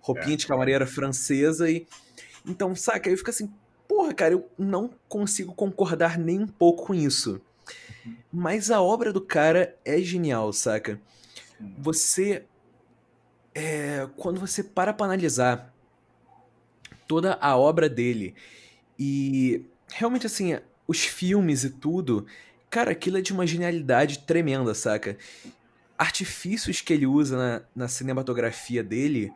Roupinha 0.00 0.34
É. 0.34 0.36
de 0.36 0.46
camareira 0.46 0.86
francesa 0.86 1.68
e. 1.68 1.86
Então, 2.46 2.74
saca? 2.76 3.10
Eu 3.10 3.16
fico 3.16 3.30
assim, 3.30 3.52
porra, 3.88 4.14
cara, 4.14 4.34
eu 4.34 4.48
não 4.56 4.90
consigo 5.08 5.52
concordar 5.54 6.16
nem 6.18 6.38
um 6.40 6.46
pouco 6.46 6.86
com 6.86 6.94
isso. 6.94 7.40
Mas 8.32 8.70
a 8.70 8.80
obra 8.80 9.12
do 9.12 9.20
cara 9.20 9.76
é 9.84 9.98
genial, 10.00 10.52
saca? 10.52 11.00
Você. 11.78 12.44
É, 13.54 14.08
quando 14.16 14.38
você 14.38 14.62
para 14.62 14.92
pra 14.92 15.06
analisar 15.06 15.72
toda 17.06 17.38
a 17.40 17.56
obra 17.56 17.88
dele 17.88 18.34
e 18.98 19.64
realmente 19.92 20.26
assim, 20.26 20.58
os 20.88 21.00
filmes 21.04 21.62
e 21.62 21.70
tudo, 21.70 22.26
cara, 22.68 22.90
aquilo 22.90 23.18
é 23.18 23.20
de 23.20 23.32
uma 23.32 23.46
genialidade 23.46 24.20
tremenda, 24.20 24.74
saca? 24.74 25.16
Artifícios 25.96 26.80
que 26.80 26.92
ele 26.92 27.06
usa 27.06 27.36
na, 27.36 27.62
na 27.74 27.88
cinematografia 27.88 28.82
dele 28.82 29.32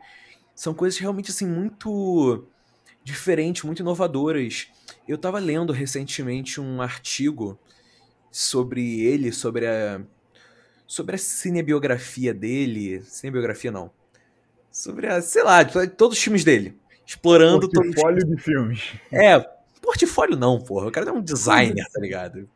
são 0.53 0.73
coisas 0.73 0.99
realmente 0.99 1.31
assim 1.31 1.47
muito 1.47 2.45
diferentes, 3.03 3.63
muito 3.63 3.81
inovadoras. 3.81 4.67
Eu 5.07 5.17
tava 5.17 5.39
lendo 5.39 5.71
recentemente 5.71 6.59
um 6.59 6.81
artigo 6.81 7.57
sobre 8.31 9.01
ele, 9.01 9.31
sobre 9.31 9.67
a 9.67 10.01
sobre 10.85 11.15
a 11.15 11.19
cinebiografia 11.19 12.33
dele, 12.33 13.01
cinebiografia 13.03 13.71
não. 13.71 13.91
Sobre 14.71 15.07
a, 15.07 15.21
sei 15.21 15.43
lá, 15.43 15.63
todos 15.63 16.17
os 16.17 16.23
filmes 16.23 16.43
dele, 16.43 16.75
explorando 17.05 17.69
todos 17.69 17.93
Portfólio 17.93 18.25
de 18.25 18.41
filmes. 18.41 18.93
é, 19.11 19.39
portfólio 19.81 20.35
não, 20.35 20.59
porra. 20.59 20.87
O 20.87 20.91
cara 20.91 21.09
é 21.09 21.13
um 21.13 21.21
designer, 21.21 21.87
tá 21.93 22.01
ligado? 22.01 22.49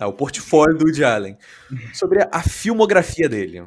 Ah, 0.00 0.08
o 0.08 0.14
portfólio 0.14 0.78
do 0.78 0.86
Woody 0.86 1.04
Allen. 1.04 1.36
Sobre 1.92 2.22
a, 2.22 2.28
a 2.32 2.42
filmografia 2.42 3.28
dele. 3.28 3.62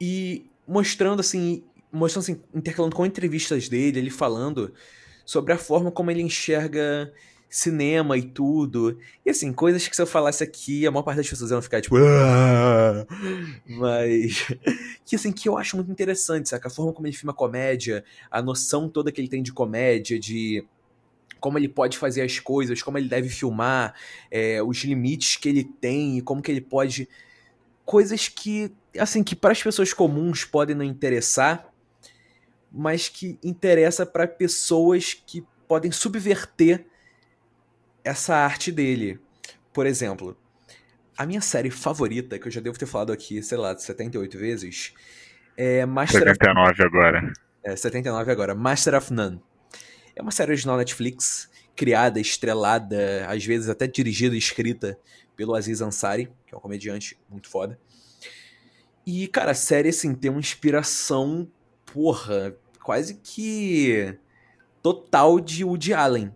E 0.00 0.44
mostrando 0.68 1.20
assim, 1.20 1.64
mostrando 1.90 2.22
assim, 2.24 2.42
intercalando 2.54 2.94
com 2.94 3.06
entrevistas 3.06 3.68
dele, 3.68 3.98
ele 3.98 4.10
falando 4.10 4.74
sobre 5.24 5.52
a 5.54 5.58
forma 5.58 5.90
como 5.90 6.10
ele 6.10 6.20
enxerga 6.20 7.10
cinema 7.48 8.18
e 8.18 8.22
tudo. 8.22 8.98
E 9.24 9.30
assim, 9.30 9.52
coisas 9.52 9.88
que 9.88 9.96
se 9.96 10.02
eu 10.02 10.06
falasse 10.06 10.44
aqui, 10.44 10.86
a 10.86 10.90
maior 10.90 11.02
parte 11.02 11.18
das 11.18 11.30
pessoas 11.30 11.50
iam 11.50 11.62
ficar 11.62 11.80
tipo. 11.80 11.96
"Ah!" 11.96 13.06
Mas. 13.66 14.46
Que 15.04 15.16
assim, 15.16 15.32
que 15.32 15.48
eu 15.48 15.56
acho 15.56 15.76
muito 15.76 15.90
interessante, 15.90 16.48
saca? 16.48 16.68
A 16.68 16.70
forma 16.70 16.92
como 16.92 17.06
ele 17.06 17.16
filma 17.16 17.32
comédia, 17.32 18.04
a 18.30 18.42
noção 18.42 18.88
toda 18.88 19.10
que 19.10 19.20
ele 19.20 19.28
tem 19.28 19.42
de 19.42 19.52
comédia, 19.52 20.18
de 20.18 20.64
como 21.40 21.58
ele 21.58 21.68
pode 21.68 21.98
fazer 21.98 22.22
as 22.22 22.38
coisas, 22.38 22.82
como 22.82 22.98
ele 22.98 23.08
deve 23.08 23.28
filmar, 23.28 23.94
é, 24.30 24.62
os 24.62 24.78
limites 24.84 25.36
que 25.36 25.48
ele 25.48 25.64
tem 25.64 26.18
e 26.18 26.22
como 26.22 26.42
que 26.42 26.50
ele 26.50 26.60
pode. 26.60 27.08
Coisas 27.84 28.28
que, 28.28 28.72
assim, 28.98 29.22
que 29.22 29.36
para 29.36 29.52
as 29.52 29.62
pessoas 29.62 29.92
comuns 29.92 30.44
podem 30.44 30.74
não 30.74 30.84
interessar, 30.84 31.68
mas 32.72 33.08
que 33.08 33.38
interessa 33.42 34.04
para 34.04 34.26
pessoas 34.26 35.14
que 35.14 35.44
podem 35.68 35.90
subverter 35.90 36.84
essa 38.04 38.34
arte 38.36 38.70
dele. 38.70 39.18
Por 39.72 39.86
exemplo, 39.86 40.36
a 41.16 41.24
minha 41.26 41.40
série 41.40 41.70
favorita, 41.70 42.38
que 42.38 42.46
eu 42.46 42.52
já 42.52 42.60
devo 42.60 42.78
ter 42.78 42.86
falado 42.86 43.12
aqui, 43.12 43.42
sei 43.42 43.58
lá, 43.58 43.76
78 43.76 44.38
vezes, 44.38 44.92
é 45.56 45.84
Master 45.86 46.22
of 46.22 46.30
79 46.30 46.82
agora. 46.82 47.32
é, 47.64 47.74
79 47.74 48.30
agora, 48.30 48.54
Master 48.54 48.94
of 48.94 49.12
None. 49.12 49.40
É 50.16 50.22
uma 50.22 50.30
série 50.30 50.52
original 50.52 50.78
Netflix, 50.78 51.50
criada, 51.76 52.18
estrelada, 52.18 53.26
às 53.28 53.44
vezes 53.44 53.68
até 53.68 53.86
dirigida 53.86 54.34
e 54.34 54.38
escrita 54.38 54.98
pelo 55.36 55.54
Aziz 55.54 55.82
Ansari, 55.82 56.30
que 56.46 56.54
é 56.54 56.56
um 56.56 56.60
comediante 56.60 57.18
muito 57.28 57.48
foda. 57.50 57.78
E, 59.06 59.28
cara, 59.28 59.50
a 59.52 59.54
série, 59.54 59.90
assim, 59.90 60.14
tem 60.14 60.30
uma 60.30 60.40
inspiração, 60.40 61.46
porra, 61.84 62.56
quase 62.82 63.14
que 63.22 64.16
total 64.82 65.38
de 65.38 65.62
Woody 65.62 65.92
Allen. 65.92 66.34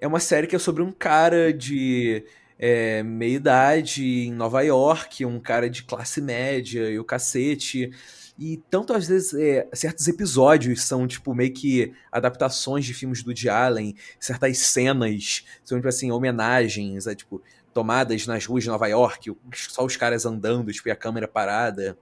É 0.00 0.06
uma 0.06 0.18
série 0.18 0.46
que 0.46 0.56
é 0.56 0.58
sobre 0.58 0.82
um 0.82 0.90
cara 0.90 1.52
de 1.52 2.24
é, 2.58 3.02
meia-idade 3.02 4.02
em 4.02 4.32
Nova 4.32 4.62
York, 4.62 5.24
um 5.24 5.38
cara 5.38 5.68
de 5.68 5.82
classe 5.82 6.20
média 6.20 6.90
e 6.90 6.98
o 6.98 7.04
cacete. 7.04 7.90
E 8.38 8.58
tanto 8.70 8.92
às 8.92 9.06
vezes 9.06 9.32
é, 9.32 9.66
certos 9.72 10.06
episódios 10.06 10.82
são 10.82 11.06
tipo 11.06 11.34
meio 11.34 11.52
que 11.52 11.94
adaptações 12.12 12.84
de 12.84 12.92
filmes 12.92 13.22
do 13.22 13.28
Woody 13.28 13.48
Allen, 13.48 13.94
certas 14.20 14.58
cenas 14.58 15.44
são 15.64 15.78
tipo 15.78 15.88
assim 15.88 16.10
homenagens 16.10 17.06
a 17.06 17.14
tipo 17.14 17.42
tomadas 17.72 18.26
nas 18.26 18.44
ruas 18.46 18.64
de 18.64 18.70
Nova 18.70 18.86
York, 18.86 19.36
só 19.54 19.84
os 19.84 19.96
caras 19.98 20.24
andando, 20.24 20.72
tipo, 20.72 20.88
e 20.88 20.90
a 20.90 20.96
câmera 20.96 21.28
parada. 21.28 21.98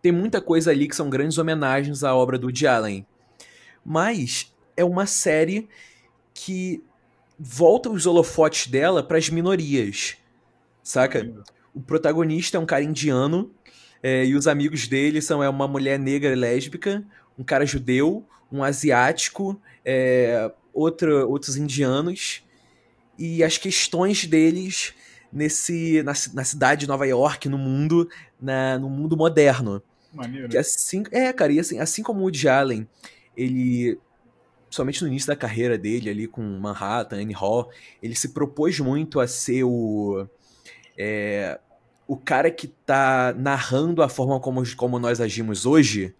Tem 0.00 0.12
muita 0.12 0.40
coisa 0.40 0.70
ali 0.70 0.86
que 0.86 0.94
são 0.94 1.10
grandes 1.10 1.38
homenagens 1.38 2.04
à 2.04 2.14
obra 2.14 2.38
do 2.38 2.46
Woody 2.46 2.64
Allen. 2.64 3.04
Mas 3.84 4.54
é 4.76 4.84
uma 4.84 5.06
série 5.06 5.68
que 6.32 6.84
volta 7.36 7.90
os 7.90 8.06
holofotes 8.06 8.68
dela 8.68 9.02
para 9.02 9.18
as 9.18 9.28
minorias, 9.28 10.16
saca? 10.84 11.34
O 11.74 11.80
protagonista 11.80 12.56
é 12.56 12.60
um 12.60 12.66
cara 12.66 12.84
indiano 12.84 13.50
é, 14.04 14.22
e 14.26 14.34
os 14.34 14.46
amigos 14.46 14.86
dele 14.86 15.22
são 15.22 15.42
é, 15.42 15.48
uma 15.48 15.66
mulher 15.66 15.98
negra 15.98 16.30
e 16.30 16.34
lésbica, 16.34 17.02
um 17.38 17.42
cara 17.42 17.64
judeu, 17.64 18.22
um 18.52 18.62
asiático, 18.62 19.58
é, 19.82 20.52
outra, 20.74 21.26
outros 21.26 21.56
indianos 21.56 22.42
e 23.18 23.42
as 23.42 23.56
questões 23.56 24.26
deles 24.26 24.92
nesse 25.32 26.02
na, 26.02 26.12
na 26.34 26.44
cidade 26.44 26.80
de 26.80 26.86
Nova 26.86 27.06
York, 27.06 27.48
no 27.48 27.56
mundo, 27.56 28.06
na, 28.38 28.78
no 28.78 28.90
mundo 28.90 29.16
moderno. 29.16 29.82
Maneiro. 30.12 30.50
Que 30.50 30.58
assim, 30.58 31.02
é, 31.10 31.32
cara, 31.32 31.54
e 31.54 31.58
assim, 31.58 31.78
assim 31.78 32.02
como 32.02 32.20
o 32.20 32.22
Woody 32.24 32.46
Allen, 32.46 32.86
ele 33.34 33.98
somente 34.68 35.00
no 35.00 35.08
início 35.08 35.28
da 35.28 35.34
carreira 35.34 35.78
dele 35.78 36.10
ali 36.10 36.28
com 36.28 36.42
Manhattan, 36.42 37.22
Annie 37.22 37.34
Hall, 37.34 37.70
ele 38.02 38.14
se 38.14 38.34
propôs 38.34 38.78
muito 38.80 39.18
a 39.18 39.26
ser 39.26 39.64
o 39.64 40.28
é, 40.98 41.58
o 42.06 42.16
cara 42.16 42.50
que 42.50 42.68
tá 42.68 43.34
narrando 43.36 44.02
a 44.02 44.08
forma 44.08 44.38
como, 44.40 44.62
como 44.76 44.98
nós 44.98 45.20
agimos 45.20 45.64
hoje, 45.64 46.14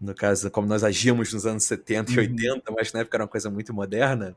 no 0.00 0.14
caso, 0.14 0.50
como 0.50 0.66
nós 0.66 0.82
agíamos 0.82 1.32
nos 1.32 1.46
anos 1.46 1.64
70 1.64 2.12
e 2.12 2.14
Uhum. 2.16 2.20
80, 2.22 2.72
mas 2.72 2.92
na 2.92 3.00
época 3.00 3.16
era 3.16 3.24
uma 3.24 3.28
coisa 3.28 3.50
muito 3.50 3.72
moderna. 3.72 4.36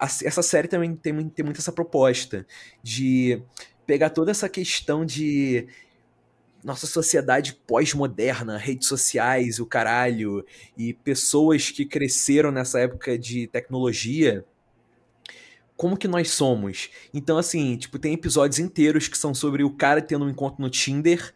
Essa 0.00 0.42
série 0.42 0.68
também 0.68 0.94
tem, 0.94 1.28
tem 1.28 1.44
muito 1.44 1.58
essa 1.58 1.72
proposta 1.72 2.46
de 2.82 3.42
pegar 3.86 4.10
toda 4.10 4.30
essa 4.30 4.48
questão 4.48 5.04
de 5.04 5.66
nossa 6.62 6.86
sociedade 6.86 7.54
pós-moderna, 7.66 8.56
redes 8.58 8.88
sociais, 8.88 9.58
o 9.58 9.66
caralho, 9.66 10.44
e 10.76 10.92
pessoas 10.92 11.70
que 11.70 11.84
cresceram 11.84 12.50
nessa 12.50 12.80
época 12.80 13.18
de 13.18 13.46
tecnologia, 13.46 14.44
como 15.78 15.96
que 15.96 16.08
nós 16.08 16.30
somos? 16.32 16.90
Então, 17.14 17.38
assim, 17.38 17.76
tipo, 17.76 18.00
tem 18.00 18.12
episódios 18.12 18.58
inteiros 18.58 19.06
que 19.06 19.16
são 19.16 19.32
sobre 19.32 19.62
o 19.62 19.70
cara 19.70 20.02
tendo 20.02 20.24
um 20.24 20.28
encontro 20.28 20.60
no 20.60 20.68
Tinder, 20.68 21.32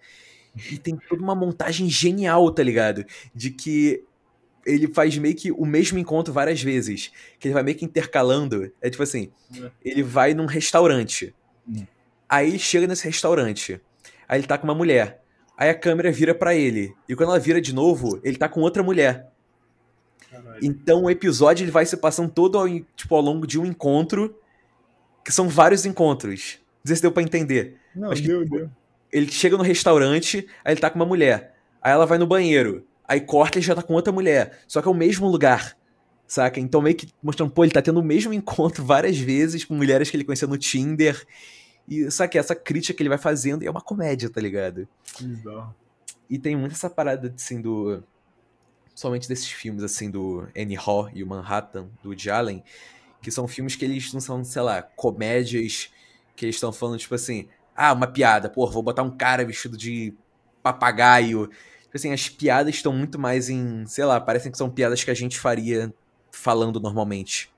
e 0.71 0.77
tem 0.77 0.99
toda 1.09 1.23
uma 1.23 1.35
montagem 1.35 1.89
genial, 1.89 2.51
tá 2.51 2.63
ligado? 2.63 3.05
De 3.35 3.51
que 3.51 4.05
ele 4.67 4.93
faz 4.93 5.17
meio 5.17 5.35
que 5.35 5.51
o 5.51 5.65
mesmo 5.65 5.99
encontro 5.99 6.33
várias 6.33 6.61
vezes. 6.61 7.11
Que 7.39 7.49
ele 7.49 7.55
vai 7.55 7.63
meio 7.63 7.77
que 7.77 7.85
intercalando. 7.85 8.71
É 8.83 8.91
tipo 8.91 9.03
assim, 9.03 9.31
ele 9.83 10.03
vai 10.03 10.35
num 10.35 10.47
restaurante. 10.47 11.35
Hum. 11.67 11.87
Aí 12.29 12.49
ele 12.49 12.59
chega 12.59 12.87
nesse 12.87 13.05
restaurante. 13.05 13.81
Aí 14.29 14.41
ele 14.41 14.47
tá 14.47 14.59
com 14.59 14.65
uma 14.65 14.75
mulher. 14.75 15.23
Aí 15.57 15.71
a 15.71 15.75
câmera 15.75 16.11
vira 16.11 16.35
pra 16.35 16.55
ele. 16.55 16.93
E 17.09 17.15
quando 17.15 17.31
ela 17.31 17.39
vira 17.39 17.61
de 17.61 17.73
novo, 17.73 18.21
ele 18.23 18.37
tá 18.37 18.49
com 18.49 18.61
outra 18.61 18.83
mulher. 18.83 19.32
Então 20.63 21.05
o 21.05 21.11
episódio 21.11 21.65
ele 21.65 21.71
vai 21.71 21.85
se 21.87 21.97
passando 21.97 22.31
todo 22.31 22.59
ao, 22.59 22.69
tipo, 22.97 23.15
ao 23.15 23.21
longo 23.23 23.47
de 23.47 23.59
um 23.59 23.65
encontro. 23.67 24.35
Que 25.25 25.31
são 25.33 25.49
vários 25.49 25.87
encontros. 25.87 26.59
Não 26.85 26.89
sei 26.89 26.97
se 26.97 27.03
deu 27.03 27.13
pra 27.13 27.23
entender. 27.23 27.77
Não, 27.95 28.11
que- 28.11 28.23
deu, 28.23 28.45
deu. 28.49 28.69
Ele 29.13 29.31
chega 29.31 29.57
no 29.57 29.63
restaurante, 29.63 30.47
aí 30.65 30.73
ele 30.73 30.81
tá 30.81 30.89
com 30.91 30.97
uma 30.99 31.05
mulher. 31.07 31.55
Aí 31.81 31.93
ela 31.93 32.07
vai 32.07 32.19
no 32.19 32.27
banheiro. 32.27 32.85
Aí 33.07 33.21
corta 33.21 33.59
e 33.59 33.63
já 33.63 33.75
tá 33.75 33.83
com 33.83 33.93
outra 33.95 34.13
mulher. 34.13 34.59
Só 34.67 34.81
que 34.83 34.89
é 34.89 34.91
o 34.91 34.95
mesmo 34.95 35.29
lugar. 35.29 35.77
Saca? 36.27 36.59
Então 36.59 36.81
meio 36.81 36.97
que 36.97 37.09
mostrando, 37.23 37.53
pô, 37.53 37.63
ele 37.63 37.73
tá 37.73 37.83
tendo 37.83 38.01
o 38.01 38.05
mesmo 38.05 38.33
encontro 38.35 38.83
várias 38.85 39.19
vezes 39.19 39.65
com 39.65 39.75
mulheres 39.75 40.11
que 40.11 40.17
ele 40.17 40.25
conhecia 40.25 40.49
no 40.49 40.57
Tinder. 40.57 41.25
E 41.89 42.11
sabe 42.11 42.39
essa 42.39 42.55
crítica 42.55 42.97
que 42.97 43.03
ele 43.03 43.09
vai 43.11 43.19
fazendo 43.19 43.63
é 43.65 43.71
uma 43.71 43.81
comédia, 43.83 44.31
tá 44.31 44.41
ligado? 44.41 44.89
Que 45.15 45.25
bizarro. 45.25 45.75
E 46.31 46.39
tem 46.39 46.57
muito 46.57 46.73
essa 46.73 46.89
parada, 46.89 47.33
assim, 47.37 47.61
do. 47.61 48.03
Somente 48.95 49.29
desses 49.29 49.51
filmes, 49.51 49.83
assim, 49.83 50.11
do 50.11 50.47
Annie 50.57 50.77
Hall 50.77 51.11
e 51.15 51.23
o 51.23 51.27
Manhattan, 51.27 51.89
do 52.03 52.11
Woody 52.11 52.31
Allen, 52.31 52.63
que 53.23 53.31
são 53.31 53.49
filmes 53.49 53.75
que 53.75 53.85
eles 53.85 54.13
não 54.13 54.21
são, 54.21 54.45
sei 54.45 54.63
lá, 54.63 54.83
comédias 54.83 55.91
que 56.37 56.45
eles 56.45 56.57
estão 56.57 56.73
falando, 56.73 56.99
tipo 56.99 57.15
assim, 57.15 57.49
ah, 57.75 57.93
uma 57.93 58.07
piada, 58.07 58.49
pô, 58.49 58.67
vou 58.67 58.83
botar 58.83 59.03
um 59.03 59.17
cara 59.17 59.45
vestido 59.45 59.77
de 59.77 60.15
papagaio. 60.63 61.49
Tipo 61.83 61.97
assim, 61.97 62.13
as 62.13 62.29
piadas 62.29 62.75
estão 62.75 62.93
muito 62.93 63.19
mais 63.19 63.49
em, 63.49 63.87
sei 63.87 64.05
lá, 64.05 64.21
parecem 64.21 64.53
que 64.53 64.59
são 64.59 64.71
piadas 64.71 65.03
que 65.03 65.11
a 65.11 65.15
gente 65.15 65.39
faria 65.39 65.93
falando 66.31 66.81
normalmente. 66.81 67.53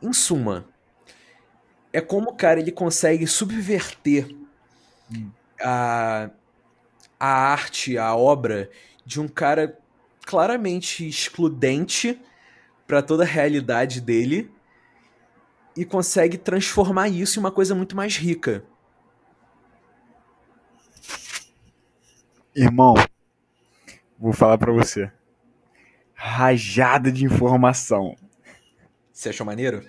Em 0.00 0.12
suma, 0.12 0.64
é 1.92 2.00
como 2.00 2.30
o 2.30 2.36
cara 2.36 2.60
ele 2.60 2.70
consegue 2.70 3.26
subverter 3.26 4.28
a, 5.60 6.30
a 7.18 7.28
arte, 7.28 7.98
a 7.98 8.14
obra 8.14 8.70
de 9.08 9.18
um 9.18 9.26
cara 9.26 9.78
claramente 10.26 11.08
excludente 11.08 12.20
para 12.86 13.00
toda 13.00 13.22
a 13.22 13.26
realidade 13.26 14.02
dele 14.02 14.52
e 15.74 15.82
consegue 15.82 16.36
transformar 16.36 17.08
isso 17.08 17.38
em 17.38 17.40
uma 17.40 17.50
coisa 17.50 17.74
muito 17.74 17.96
mais 17.96 18.18
rica. 18.18 18.62
Irmão, 22.54 22.92
vou 24.18 24.34
falar 24.34 24.58
pra 24.58 24.72
você. 24.72 25.10
Rajada 26.12 27.10
de 27.10 27.24
informação. 27.24 28.14
Você 29.10 29.30
achou 29.30 29.46
maneiro? 29.46 29.88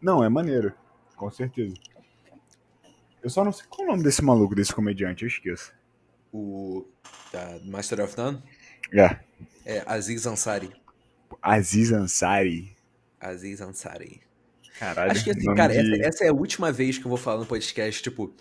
Não, 0.00 0.24
é 0.24 0.28
maneiro. 0.30 0.72
Com 1.16 1.30
certeza. 1.30 1.74
Eu 3.22 3.28
só 3.28 3.44
não 3.44 3.52
sei 3.52 3.66
qual 3.68 3.82
é 3.82 3.88
o 3.90 3.92
nome 3.92 4.04
desse 4.04 4.24
maluco, 4.24 4.54
desse 4.54 4.74
comediante, 4.74 5.24
eu 5.24 5.28
esqueço. 5.28 5.76
O 6.32 6.86
da 7.32 7.58
Master 7.64 8.00
of 8.00 8.16
None 8.16 8.42
É. 8.92 9.16
é 9.64 9.82
Aziz 9.86 10.26
Ansari. 10.26 10.70
Aziz 11.42 11.92
Ansari. 11.92 12.76
Aziz 13.20 13.60
Ansari. 13.60 14.20
Caralho. 14.78 15.10
Acho 15.12 15.24
que 15.24 15.30
assim, 15.30 15.54
cara, 15.54 15.72
de- 15.72 15.94
essa, 16.02 16.08
essa 16.08 16.24
é 16.24 16.28
a 16.28 16.32
última 16.32 16.70
vez 16.70 16.98
que 16.98 17.04
eu 17.04 17.08
vou 17.08 17.18
falar 17.18 17.38
no 17.40 17.46
podcast, 17.46 18.02
tipo. 18.02 18.32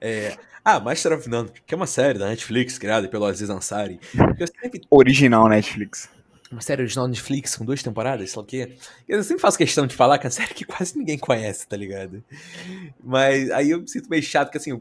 é, 0.00 0.36
ah, 0.64 0.80
Master 0.80 1.12
of 1.12 1.28
None, 1.28 1.50
que 1.66 1.74
é 1.74 1.76
uma 1.76 1.86
série 1.86 2.18
da 2.18 2.26
Netflix 2.28 2.78
criada 2.78 3.06
pelo 3.08 3.24
Aziz 3.26 3.48
Ansari. 3.50 4.00
Porque 4.16 4.44
sempre 4.46 4.80
Original 4.90 5.48
Netflix. 5.48 6.08
uma 6.50 6.60
série 6.60 6.82
original 6.82 7.06
Netflix 7.08 7.56
com 7.56 7.64
duas 7.64 7.82
temporadas, 7.82 8.30
sei 8.30 8.36
lá 8.38 8.42
o 8.42 8.46
quê. 8.46 8.76
Eu 9.08 9.22
sempre 9.22 9.40
faço 9.42 9.58
questão 9.58 9.86
de 9.86 9.94
falar 9.94 10.18
que 10.18 10.26
é 10.26 10.28
uma 10.28 10.32
série 10.32 10.54
que 10.54 10.64
quase 10.64 10.96
ninguém 10.98 11.18
conhece, 11.18 11.66
tá 11.66 11.76
ligado? 11.76 12.22
Mas 13.02 13.50
aí 13.50 13.70
eu 13.70 13.80
me 13.80 13.88
sinto 13.88 14.08
meio 14.08 14.22
chato 14.22 14.50
que 14.50 14.56
assim, 14.58 14.80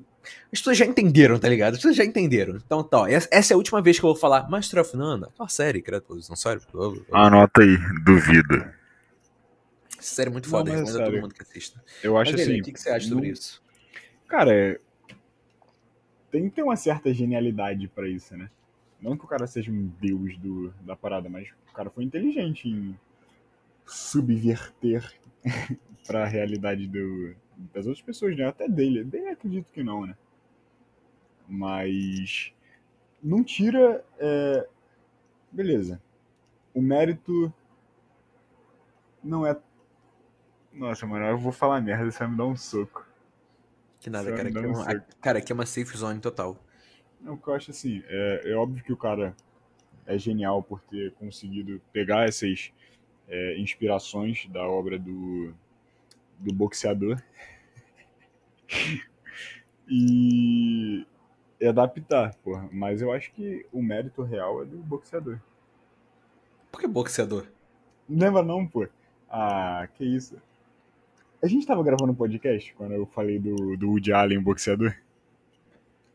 as 0.52 0.60
pessoas 0.60 0.78
já 0.78 0.86
entenderam, 0.86 1.38
tá 1.40 1.50
ligado? 1.50 1.74
As 1.74 1.80
pessoas 1.80 1.96
já 1.96 2.04
entenderam. 2.06 2.56
Então, 2.58 2.84
tá, 2.84 3.02
ó, 3.02 3.08
essa 3.08 3.30
é 3.32 3.54
a 3.54 3.58
última 3.58 3.82
vez 3.82 4.00
que 4.00 4.06
eu 4.06 4.10
vou 4.12 4.16
falar 4.20 4.50
Master 4.50 4.82
of 4.82 4.96
None, 4.96 5.26
aquela 5.26 5.50
série, 5.50 5.82
criada 5.82 6.04
pela 6.06 6.20
Não 6.30 6.36
série, 6.36 6.62
Anota 7.12 7.62
aí, 7.62 7.78
duvido. 8.04 8.56
Essa 10.00 10.16
série 10.16 10.30
é 10.30 10.34
muito 10.34 10.50
foda, 10.50 10.72
mas 10.72 10.82
é 10.82 10.84
recomendo 10.84 10.96
a 10.96 11.00
todo 11.00 11.06
sério. 11.12 11.22
mundo 11.22 11.34
que 11.34 11.42
assista. 11.42 11.84
Eu 12.04 12.18
acho 12.18 12.32
Mas, 12.34 12.42
assim. 12.42 12.60
o 12.60 12.64
que, 12.64 12.72
que 12.74 12.80
você 12.80 12.90
acha 12.90 13.08
sobre 13.08 13.28
não- 13.28 13.34
isso? 13.34 13.62
Cara, 14.28 14.54
é- 14.54 14.80
tem 16.32 16.44
que 16.50 16.56
ter 16.56 16.64
uma 16.64 16.76
certa 16.76 17.14
genialidade 17.14 17.88
pra 17.88 18.08
isso, 18.10 18.36
né? 18.36 18.50
Não 19.00 19.16
que 19.18 19.24
o 19.24 19.28
cara 19.28 19.46
seja 19.48 19.70
um 19.72 19.92
deus 20.02 20.38
do, 20.38 20.74
da 20.82 20.96
parada, 20.96 21.30
mas 21.30 21.48
o 21.70 21.74
cara 21.74 21.90
foi 21.90 22.04
inteligente 22.04 22.68
em 22.68 22.98
subverter 23.86 25.04
pra 26.08 26.26
realidade 26.26 26.88
do, 26.88 27.36
das 27.74 27.86
outras 27.86 28.04
pessoas, 28.04 28.36
né? 28.36 28.46
Até 28.46 28.68
dele. 28.68 29.08
Eu 29.12 29.32
acredito 29.32 29.72
que 29.72 29.84
não, 29.84 30.06
né? 30.06 30.16
Mas 31.48 32.54
não 33.22 33.44
tira. 33.44 34.04
é, 34.20 34.68
Beleza. 35.52 36.02
O 36.74 36.82
mérito 36.82 37.54
não 39.24 39.46
é. 39.46 39.56
Nossa, 40.72 41.06
mano, 41.06 41.26
eu 41.26 41.38
vou 41.38 41.52
falar 41.52 41.80
merda, 41.82 42.10
você 42.10 42.20
vai 42.20 42.28
me 42.28 42.38
dar 42.38 42.46
um 42.46 42.56
soco. 42.56 43.08
Que 44.00 44.10
nada, 44.10 44.36
cara. 44.36 44.50
Aqui 44.50 44.58
é, 44.58 44.62
um 44.62 44.70
uma, 44.72 44.84
seco. 44.84 45.06
cara, 45.22 45.38
aqui 45.38 45.52
é 45.52 45.56
uma 45.56 45.66
safe 45.66 45.96
zone 45.96 46.20
total. 46.20 46.58
Não, 47.22 47.36
o 47.36 47.38
que 47.38 47.48
eu 47.48 47.54
acho 47.54 47.72
assim, 47.72 48.04
é, 48.08 48.52
é 48.52 48.56
óbvio 48.56 48.84
que 48.84 48.92
o 48.92 48.98
cara 48.98 49.36
é 50.06 50.18
genial 50.18 50.62
por 50.62 50.82
ter 50.82 51.13
conseguido 51.13 51.80
pegar 51.94 52.28
essas 52.28 52.74
é, 53.28 53.58
inspirações 53.60 54.48
da 54.48 54.68
obra 54.68 55.00
do, 55.00 55.54
do 56.43 56.53
boxeador 56.53 57.21
e, 59.88 61.06
e 61.60 61.65
adaptar, 61.65 62.36
porra. 62.43 62.69
Mas 62.71 63.01
eu 63.01 63.12
acho 63.12 63.32
que 63.34 63.65
o 63.71 63.82
mérito 63.82 64.23
real 64.23 64.62
é 64.62 64.65
do 64.65 64.77
boxeador. 64.77 65.39
Por 66.71 66.82
que 66.82 66.88
boxeador? 66.88 67.47
Não 68.08 68.25
lembra 68.25 68.43
não, 68.43 68.67
pô? 68.67 68.88
Ah, 69.29 69.88
que 69.95 70.03
isso. 70.03 70.36
A 71.41 71.47
gente 71.47 71.65
tava 71.65 71.84
gravando 71.84 72.12
um 72.12 72.15
podcast 72.15 72.73
quando 72.75 72.93
eu 72.93 73.06
falei 73.06 73.39
do, 73.39 73.77
do 73.77 73.89
Woody 73.89 74.13
Allen, 74.13 74.41
boxeador. 74.41 74.95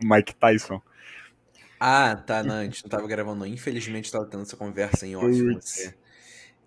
Mike 0.03 0.35
Tyson. 0.35 0.81
Ah, 1.81 2.17
tá, 2.17 2.43
não, 2.43 2.57
a 2.57 2.65
gente 2.65 2.83
não 2.85 2.91
tava 2.91 3.07
gravando. 3.07 3.47
Infelizmente 3.47 4.11
tava 4.11 4.27
tendo 4.27 4.43
essa 4.43 4.57
conversa 4.57 5.07
em 5.07 5.17
off 5.17 5.27
com 5.27 5.61
você. 5.61 5.95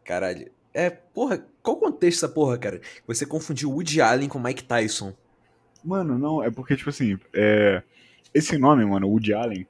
Caralho. 0.04 0.52
É, 0.74 0.90
porra, 0.90 1.46
qual 1.62 1.78
o 1.78 1.80
contexto 1.80 2.22
dessa 2.22 2.34
porra, 2.34 2.58
cara? 2.58 2.82
Você 3.06 3.26
confundiu 3.26 3.72
Woody 3.72 4.02
Allen 4.02 4.30
com 4.30 4.40
Mike 4.40 4.64
Tyson. 4.64 5.14
Mano, 5.84 6.18
não, 6.18 6.44
é 6.44 6.50
porque, 6.50 6.76
tipo 6.76 6.90
assim, 6.90 7.20
é, 7.34 7.84
esse 8.34 8.58
nome, 8.58 8.86
mano, 8.86 9.10
Woody 9.10 9.34
Allen, 9.34 9.68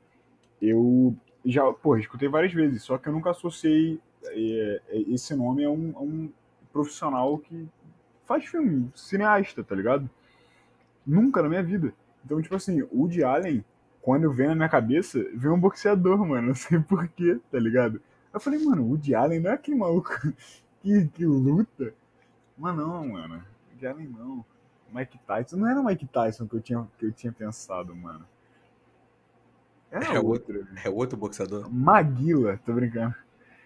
eu 0.62 1.16
já, 1.46 1.72
porra, 1.74 2.00
escutei 2.00 2.30
várias 2.30 2.54
vezes, 2.54 2.84
só 2.84 2.98
que 2.98 3.08
eu 3.08 3.14
nunca 3.14 3.32
associei 3.32 4.00
é, 4.26 4.82
é, 4.90 5.00
esse 5.12 5.34
nome 5.36 5.64
a 5.64 5.70
um, 5.70 5.94
a 5.96 6.02
um 6.02 6.30
profissional 6.72 7.38
que 7.40 7.68
faz 8.26 8.46
filme, 8.46 8.92
cineasta, 8.96 9.64
tá 9.64 9.76
ligado? 9.76 10.10
Nunca 11.06 11.42
na 11.42 11.50
minha 11.50 11.64
vida. 11.64 11.94
Então, 12.24 12.42
tipo 12.42 12.56
assim, 12.56 12.84
Woody 12.94 13.24
Allen, 13.24 13.66
quando 14.02 14.32
vem 14.32 14.50
na 14.50 14.56
minha 14.56 14.70
cabeça, 14.70 15.20
vem 15.34 15.52
um 15.52 15.60
boxeador, 15.60 16.18
mano, 16.26 16.48
não 16.50 16.56
sei 16.56 16.80
porquê, 16.80 17.40
tá 17.52 17.58
ligado? 17.58 18.02
Eu 18.34 18.40
falei, 18.40 18.64
mano, 18.64 18.86
Woody 18.88 19.16
Allen 19.16 19.40
não 19.40 19.50
é 19.50 19.54
aquele 19.54 19.78
maluco 19.78 20.12
que, 20.82 21.08
que 21.08 21.26
luta? 21.26 21.94
Mas 22.58 22.76
não, 22.76 23.08
mano, 23.08 23.44
Allen 23.84 24.08
não. 24.18 24.46
Mike 24.94 25.18
Tyson. 25.26 25.58
Não 25.58 25.70
era 25.70 25.80
o 25.80 25.86
Mike 25.86 26.06
Tyson 26.06 26.46
que 26.48 26.56
eu 26.56 26.62
tinha, 26.62 26.88
que 27.00 27.06
eu 27.06 27.12
tinha 27.12 27.32
pensado, 27.32 27.96
mano. 27.96 28.26
Era 29.92 30.14
É 30.16 30.20
outro. 30.20 30.66
É 30.84 30.90
outro 30.90 31.18
boxeador. 31.18 31.68
Maguila, 31.72 32.60
tô 32.66 32.74
brincando. 32.74 33.16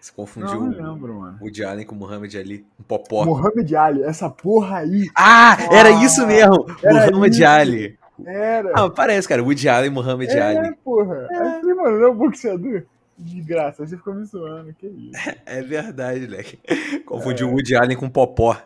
Você 0.00 0.10
Não, 0.12 0.16
confundiu 0.16 0.60
não 0.60 0.68
lembro, 0.92 1.20
mano. 1.20 1.38
Woody 1.40 1.64
Allen 1.64 1.86
com 1.86 1.94
Muhammad 1.94 2.32
Ali. 2.36 2.64
Um 2.78 2.82
popó. 2.84 3.24
Mohamed 3.24 3.74
Ali, 3.76 4.02
essa 4.04 4.30
porra 4.30 4.78
aí. 4.78 5.08
Ah, 5.16 5.56
era 5.72 5.88
Ah, 5.88 6.04
isso 6.04 6.24
mesmo! 6.26 6.66
era 6.82 7.10
Muhammad 7.10 7.32
isso. 7.32 7.44
Ali. 7.46 7.98
Era. 8.24 8.72
Ah, 8.74 8.90
parece, 8.90 9.28
cara. 9.28 9.42
Woody 9.42 9.68
Allen 9.68 9.90
e 9.90 9.94
Muhammad 9.94 10.28
é, 10.30 10.40
Ali. 10.40 10.76
porra. 10.84 11.26
Aí 11.30 11.36
eu 11.36 11.60
falei, 11.60 11.74
mano, 11.74 11.98
não 11.98 12.06
é 12.06 12.10
um 12.10 12.16
boxeador? 12.16 12.84
De 13.18 13.40
graça. 13.40 13.86
Você 13.86 13.96
ficou 13.96 14.14
me 14.14 14.24
zoando, 14.24 14.74
que 14.74 14.86
isso. 14.86 15.12
É 15.46 15.62
verdade, 15.62 16.20
moleque. 16.20 16.58
Confundiu 17.04 17.48
Woody 17.50 17.74
Allen 17.74 17.96
com 17.96 18.10
popó. 18.10 18.60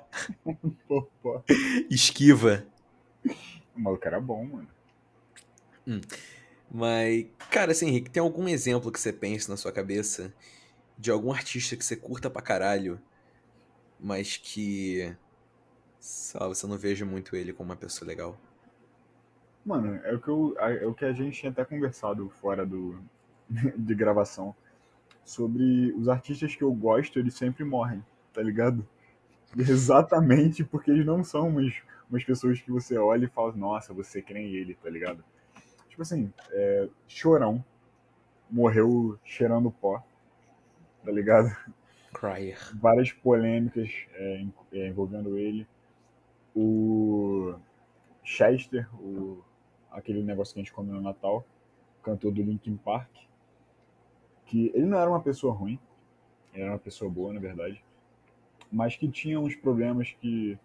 Pô. 1.23 1.43
Esquiva. 1.89 2.65
O 3.77 3.81
maluco 3.81 4.07
era 4.07 4.21
bom, 4.21 4.45
mano. 4.45 4.69
Mas, 6.71 7.27
cara, 7.51 7.73
assim, 7.73 7.89
Henrique, 7.89 8.11
tem 8.11 8.23
algum 8.23 8.49
exemplo 8.49 8.93
que 8.93 9.01
você 9.01 9.13
pensa 9.13 9.51
na 9.51 9.57
sua 9.57 9.73
cabeça 9.73 10.33
de 10.99 11.11
algum 11.11 11.33
artista 11.33 11.77
que 11.77 11.85
você 11.85 11.97
curta 11.97 12.29
pra 12.29 12.43
caralho, 12.43 13.01
mas 13.99 14.37
que. 14.37 15.15
Lá, 16.35 16.49
você 16.49 16.67
não 16.67 16.79
veja 16.79 17.05
muito 17.05 17.37
ele 17.37 17.53
como 17.53 17.71
uma 17.71 17.77
pessoa 17.77 18.09
legal? 18.09 18.39
Mano, 19.65 20.01
é 20.05 20.15
o 20.15 20.21
que, 20.21 20.29
eu, 20.29 20.57
é 20.59 20.87
o 20.87 20.95
que 20.95 21.05
a 21.05 21.13
gente 21.13 21.39
tinha 21.39 21.53
até 21.53 21.65
conversado 21.65 22.29
fora 22.41 22.65
do, 22.65 22.99
de 23.77 23.95
gravação. 23.95 24.55
Sobre 25.25 25.93
os 25.93 26.09
artistas 26.09 26.55
que 26.55 26.63
eu 26.63 26.73
gosto, 26.73 27.19
eles 27.19 27.35
sempre 27.35 27.65
morrem, 27.65 28.05
tá 28.33 28.43
ligado? 28.43 28.87
Exatamente 29.57 30.65
porque 30.65 30.91
eles 30.91 31.05
não 31.05 31.23
são 31.23 31.49
umas, 31.49 31.75
umas 32.09 32.25
pessoas 32.25 32.61
que 32.61 32.71
você 32.71 32.97
olha 32.97 33.25
e 33.25 33.29
fala, 33.29 33.53
nossa, 33.53 33.93
você 33.93 34.23
que 34.23 34.33
nem 34.33 34.47
ele, 34.47 34.75
tá 34.75 34.89
ligado? 34.89 35.25
Tipo 35.89 36.03
assim, 36.03 36.33
é, 36.53 36.89
Chorão 37.07 37.65
morreu 38.51 39.19
cheirando 39.25 39.71
pó, 39.71 40.03
tá 41.05 41.11
ligado? 41.11 41.55
Cryer. 42.13 42.59
várias 42.75 43.13
polêmicas 43.13 43.89
é, 44.15 44.47
é, 44.73 44.89
envolvendo 44.89 45.39
ele. 45.39 45.67
O 46.55 47.55
Chester, 48.25 48.89
o, 49.01 49.45
aquele 49.91 50.23
negócio 50.23 50.55
que 50.55 50.61
a 50.61 50.63
gente 50.63 50.73
come 50.73 50.91
no 50.91 51.01
Natal, 51.01 51.45
cantor 52.03 52.33
do 52.33 52.43
Linkin 52.43 52.77
Park, 52.77 53.11
que 54.51 54.73
ele 54.75 54.85
não 54.85 54.99
era 54.99 55.09
uma 55.09 55.21
pessoa 55.21 55.55
ruim, 55.55 55.79
era 56.53 56.73
uma 56.73 56.79
pessoa 56.79 57.09
boa, 57.09 57.33
na 57.33 57.39
verdade, 57.39 57.85
mas 58.71 58.97
que 58.97 59.09
tinha 59.09 59.39
uns 59.39 59.55
problemas 59.55 60.13
que, 60.21 60.59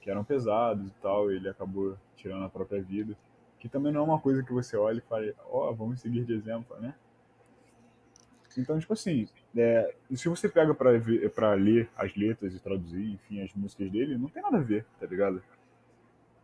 que 0.00 0.10
eram 0.10 0.24
pesados 0.24 0.88
e 0.88 0.94
tal, 1.00 1.30
e 1.30 1.36
ele 1.36 1.48
acabou 1.48 1.96
tirando 2.16 2.44
a 2.44 2.48
própria 2.48 2.82
vida, 2.82 3.16
que 3.60 3.68
também 3.68 3.92
não 3.92 4.00
é 4.00 4.04
uma 4.04 4.18
coisa 4.18 4.42
que 4.42 4.52
você 4.52 4.76
olha 4.76 4.98
e 4.98 5.02
fala, 5.02 5.32
ó, 5.48 5.72
vamos 5.72 6.00
seguir 6.00 6.24
de 6.24 6.32
exemplo, 6.32 6.76
né? 6.80 6.92
Então, 8.58 8.76
tipo 8.80 8.92
assim, 8.92 9.28
é, 9.56 9.94
se 10.12 10.28
você 10.28 10.48
pega 10.48 10.74
pra, 10.74 10.98
ver, 10.98 11.30
pra 11.30 11.54
ler 11.54 11.88
as 11.96 12.16
letras 12.16 12.52
e 12.52 12.58
traduzir, 12.58 13.12
enfim, 13.12 13.42
as 13.42 13.54
músicas 13.54 13.92
dele, 13.92 14.18
não 14.18 14.28
tem 14.28 14.42
nada 14.42 14.56
a 14.58 14.60
ver, 14.60 14.84
tá 14.98 15.06
ligado? 15.06 15.40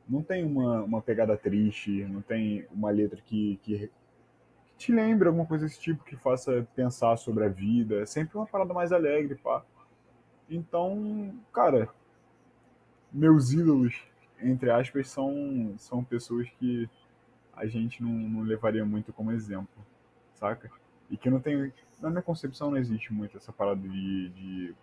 Não 0.08 0.22
tem 0.22 0.44
uma, 0.44 0.84
uma 0.84 1.02
pegada 1.02 1.36
triste, 1.36 2.04
não 2.04 2.22
tem 2.22 2.64
uma 2.70 2.90
letra 2.90 3.20
que, 3.20 3.58
que 3.64 3.90
te 4.76 4.92
lembre 4.92 5.28
alguma 5.28 5.46
coisa 5.46 5.66
desse 5.66 5.80
tipo, 5.80 6.04
que 6.04 6.16
faça 6.16 6.66
pensar 6.74 7.16
sobre 7.16 7.44
a 7.44 7.48
vida. 7.48 8.02
É 8.02 8.06
sempre 8.06 8.36
uma 8.36 8.46
parada 8.46 8.72
mais 8.74 8.92
alegre, 8.92 9.34
pá. 9.36 9.64
Então, 10.48 11.34
cara, 11.52 11.88
meus 13.12 13.52
ídolos, 13.52 13.94
entre 14.40 14.70
aspas, 14.70 15.08
são, 15.08 15.74
são 15.78 16.04
pessoas 16.04 16.48
que 16.58 16.88
a 17.54 17.66
gente 17.66 18.02
não, 18.02 18.10
não 18.10 18.42
levaria 18.42 18.84
muito 18.84 19.12
como 19.12 19.32
exemplo, 19.32 19.84
saca? 20.34 20.70
E 21.10 21.16
que 21.16 21.30
não 21.30 21.40
tem. 21.40 21.72
Na 22.00 22.10
minha 22.10 22.22
concepção 22.22 22.70
não 22.70 22.76
existe 22.76 23.12
muito 23.12 23.36
essa 23.36 23.52
parada 23.52 23.80
de, 23.80 24.28
de 24.30 24.74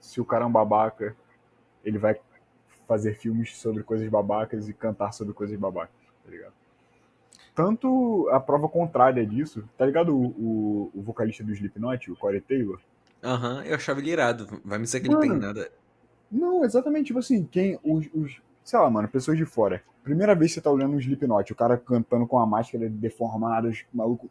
se 0.00 0.20
o 0.20 0.24
cara 0.24 0.44
é 0.44 0.46
um 0.46 0.52
babaca, 0.52 1.16
ele 1.84 1.98
vai 1.98 2.18
fazer 2.88 3.14
filmes 3.14 3.56
sobre 3.56 3.84
coisas 3.84 4.08
babacas 4.08 4.68
e 4.68 4.74
cantar 4.74 5.12
sobre 5.12 5.32
coisas 5.32 5.56
babacas, 5.58 5.94
tá 6.24 6.30
ligado? 6.30 6.54
Tanto 7.54 8.28
a 8.30 8.40
prova 8.40 8.68
contrária 8.68 9.26
disso, 9.26 9.64
tá 9.76 9.84
ligado 9.84 10.16
o, 10.16 10.26
o, 10.26 10.90
o 10.94 11.02
vocalista 11.02 11.42
do 11.42 11.52
Slipknot, 11.52 12.10
o 12.10 12.16
Corey 12.16 12.40
Taylor? 12.40 12.78
Aham, 13.22 13.62
eu 13.64 13.74
achava 13.74 14.00
ele 14.00 14.10
irado. 14.10 14.60
Vai 14.64 14.78
me 14.78 14.84
dizer 14.84 15.00
que 15.00 15.08
ele 15.08 15.16
tem 15.18 15.30
Mano. 15.30 15.40
nada. 15.40 15.70
Não, 16.30 16.64
exatamente, 16.64 17.08
tipo 17.08 17.18
assim, 17.18 17.44
quem, 17.44 17.78
os, 17.82 18.08
os, 18.14 18.40
sei 18.62 18.78
lá, 18.78 18.88
mano, 18.88 19.08
pessoas 19.08 19.36
de 19.36 19.44
fora. 19.44 19.82
Primeira 20.02 20.34
vez 20.34 20.52
que 20.52 20.54
você 20.54 20.60
tá 20.60 20.70
olhando 20.70 20.94
um 20.94 20.98
Slipknot, 20.98 21.52
o 21.52 21.56
cara 21.56 21.76
cantando 21.76 22.26
com 22.26 22.38
a 22.38 22.46
máscara 22.46 22.88
deformada, 22.88 23.68
os 23.68 23.84
maluco, 23.92 24.30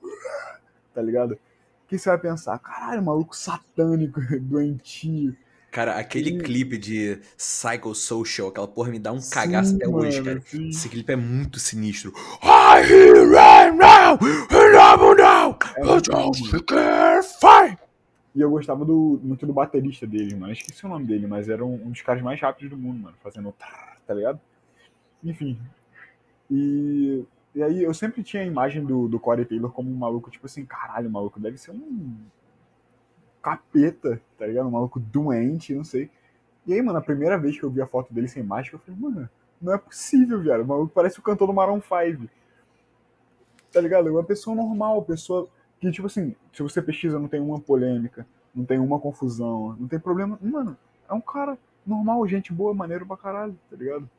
tá 0.94 1.02
ligado? 1.02 1.34
O 1.34 1.88
que 1.88 1.98
você 1.98 2.10
vai 2.10 2.18
pensar? 2.18 2.58
Caralho, 2.60 3.04
maluco 3.04 3.36
satânico, 3.36 4.22
doentio. 4.42 5.36
Cara, 5.72 5.96
aquele 5.98 6.40
clipe 6.40 6.78
de 6.78 7.20
Psycho 7.38 7.94
Social, 7.94 8.48
aquela 8.48 8.68
porra 8.68 8.90
me 8.90 8.98
dá 9.00 9.12
um 9.12 9.20
cagaço 9.22 9.70
Sim, 9.72 9.76
até 9.76 9.88
hoje, 9.88 10.22
mano, 10.22 10.40
cara. 10.40 10.42
sim. 10.48 10.70
Esse 10.70 10.90
clipe 10.90 11.14
é 11.14 11.16
muito 11.16 11.60
sinistro. 11.60 12.12
I 12.42 12.82
hear 12.82 13.30
right 13.30 13.76
now, 13.78 14.18
and 14.52 15.18
now, 15.18 15.58
É 15.76 15.82
I 15.82 15.86
muito 15.86 16.10
don't 16.12 16.40
bom, 16.42 16.48
mano. 16.48 16.64
care, 16.64 17.24
fight. 17.24 17.78
E 18.36 18.40
E 18.40 18.42
eu 18.42 18.50
gostava 18.50 18.84
do, 18.86 19.20
muito 19.24 19.46
do 19.46 19.54
baterista 19.54 20.08
dele, 20.08 20.36
mano. 20.36 20.54
Esqueci 20.54 20.86
o 20.86 20.90
nome 20.90 21.06
dele, 21.06 21.28
mas 21.28 21.50
era 21.50 21.64
um, 21.66 21.76
um 21.86 21.92
dos 21.92 22.02
caras 22.02 22.22
mais 22.22 22.40
rápidos 22.40 22.70
do 22.70 22.78
mundo, 22.78 23.00
mano. 23.00 23.16
Fazendo 23.24 23.52
tá, 23.52 23.98
tá 24.08 24.14
ligado? 24.14 24.40
Enfim. 25.24 25.60
E, 26.50 27.24
e 27.54 27.62
aí 27.64 27.84
eu 27.84 27.94
sempre 27.94 28.24
tinha 28.24 28.42
a 28.44 28.46
imagem 28.46 28.84
do, 28.84 29.08
do 29.08 29.20
Corey 29.20 29.46
Taylor 29.46 29.72
como 29.72 29.90
um 29.92 29.96
maluco, 29.96 30.32
tipo 30.32 30.46
assim, 30.46 30.66
caralho, 30.66 31.10
maluco, 31.10 31.40
deve 31.40 31.58
ser 31.58 31.72
um 31.72 32.16
capeta, 33.42 34.22
tá 34.38 34.46
ligado? 34.46 34.68
Um 34.68 34.72
maluco 34.72 35.00
doente, 35.00 35.74
não 35.74 35.84
sei. 35.84 36.10
E 36.66 36.74
aí, 36.74 36.82
mano, 36.82 37.00
a 37.00 37.02
primeira 37.02 37.38
vez 37.38 37.58
que 37.58 37.64
eu 37.64 37.70
vi 37.70 37.82
a 37.82 37.88
foto 37.88 38.14
dele 38.14 38.28
sem 38.28 38.44
máscara, 38.44 38.78
eu 38.78 38.80
falei, 38.80 39.00
mano, 39.00 39.30
não 39.62 39.74
é 39.74 39.78
possível, 39.78 40.40
viado. 40.42 40.62
O 40.62 40.68
maluco 40.68 40.94
parece 40.94 41.20
o 41.20 41.24
cantor 41.24 41.48
do 41.48 41.54
Maroon 41.54 41.82
5. 41.82 42.30
Tá 43.72 43.82
ligado? 43.82 44.08
É 44.08 44.12
uma 44.12 44.24
pessoa 44.24 44.56
normal, 44.56 45.04
pessoa 45.04 45.50
que, 45.80 45.92
tipo 45.92 46.08
assim, 46.08 46.36
se 46.54 46.62
você 46.62 46.82
pesquisa, 46.82 47.20
não 47.20 47.28
tem 47.28 47.40
uma 47.40 47.60
polêmica, 47.60 48.28
não 48.54 48.66
tem 48.66 48.80
uma 48.80 49.00
confusão, 49.00 49.76
não 49.80 49.88
tem 49.88 50.00
problema. 50.00 50.38
Mano, 50.42 50.78
é 51.08 51.14
um 51.14 51.22
cara 51.22 51.58
normal, 51.86 52.28
gente 52.28 52.54
boa, 52.54 52.74
maneiro 52.74 53.06
pra 53.06 53.18
caralho, 53.18 53.58
tá 53.70 53.76
ligado? 53.76 54.10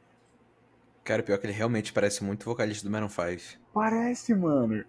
Cara, 1.05 1.23
pior 1.23 1.39
que 1.39 1.47
ele 1.47 1.53
realmente 1.53 1.93
parece 1.93 2.23
muito 2.23 2.45
vocalista 2.45 2.87
do 2.87 2.91
Maroon 2.91 3.09
5. 3.09 3.61
Parece, 3.73 4.35
mano. 4.35 4.85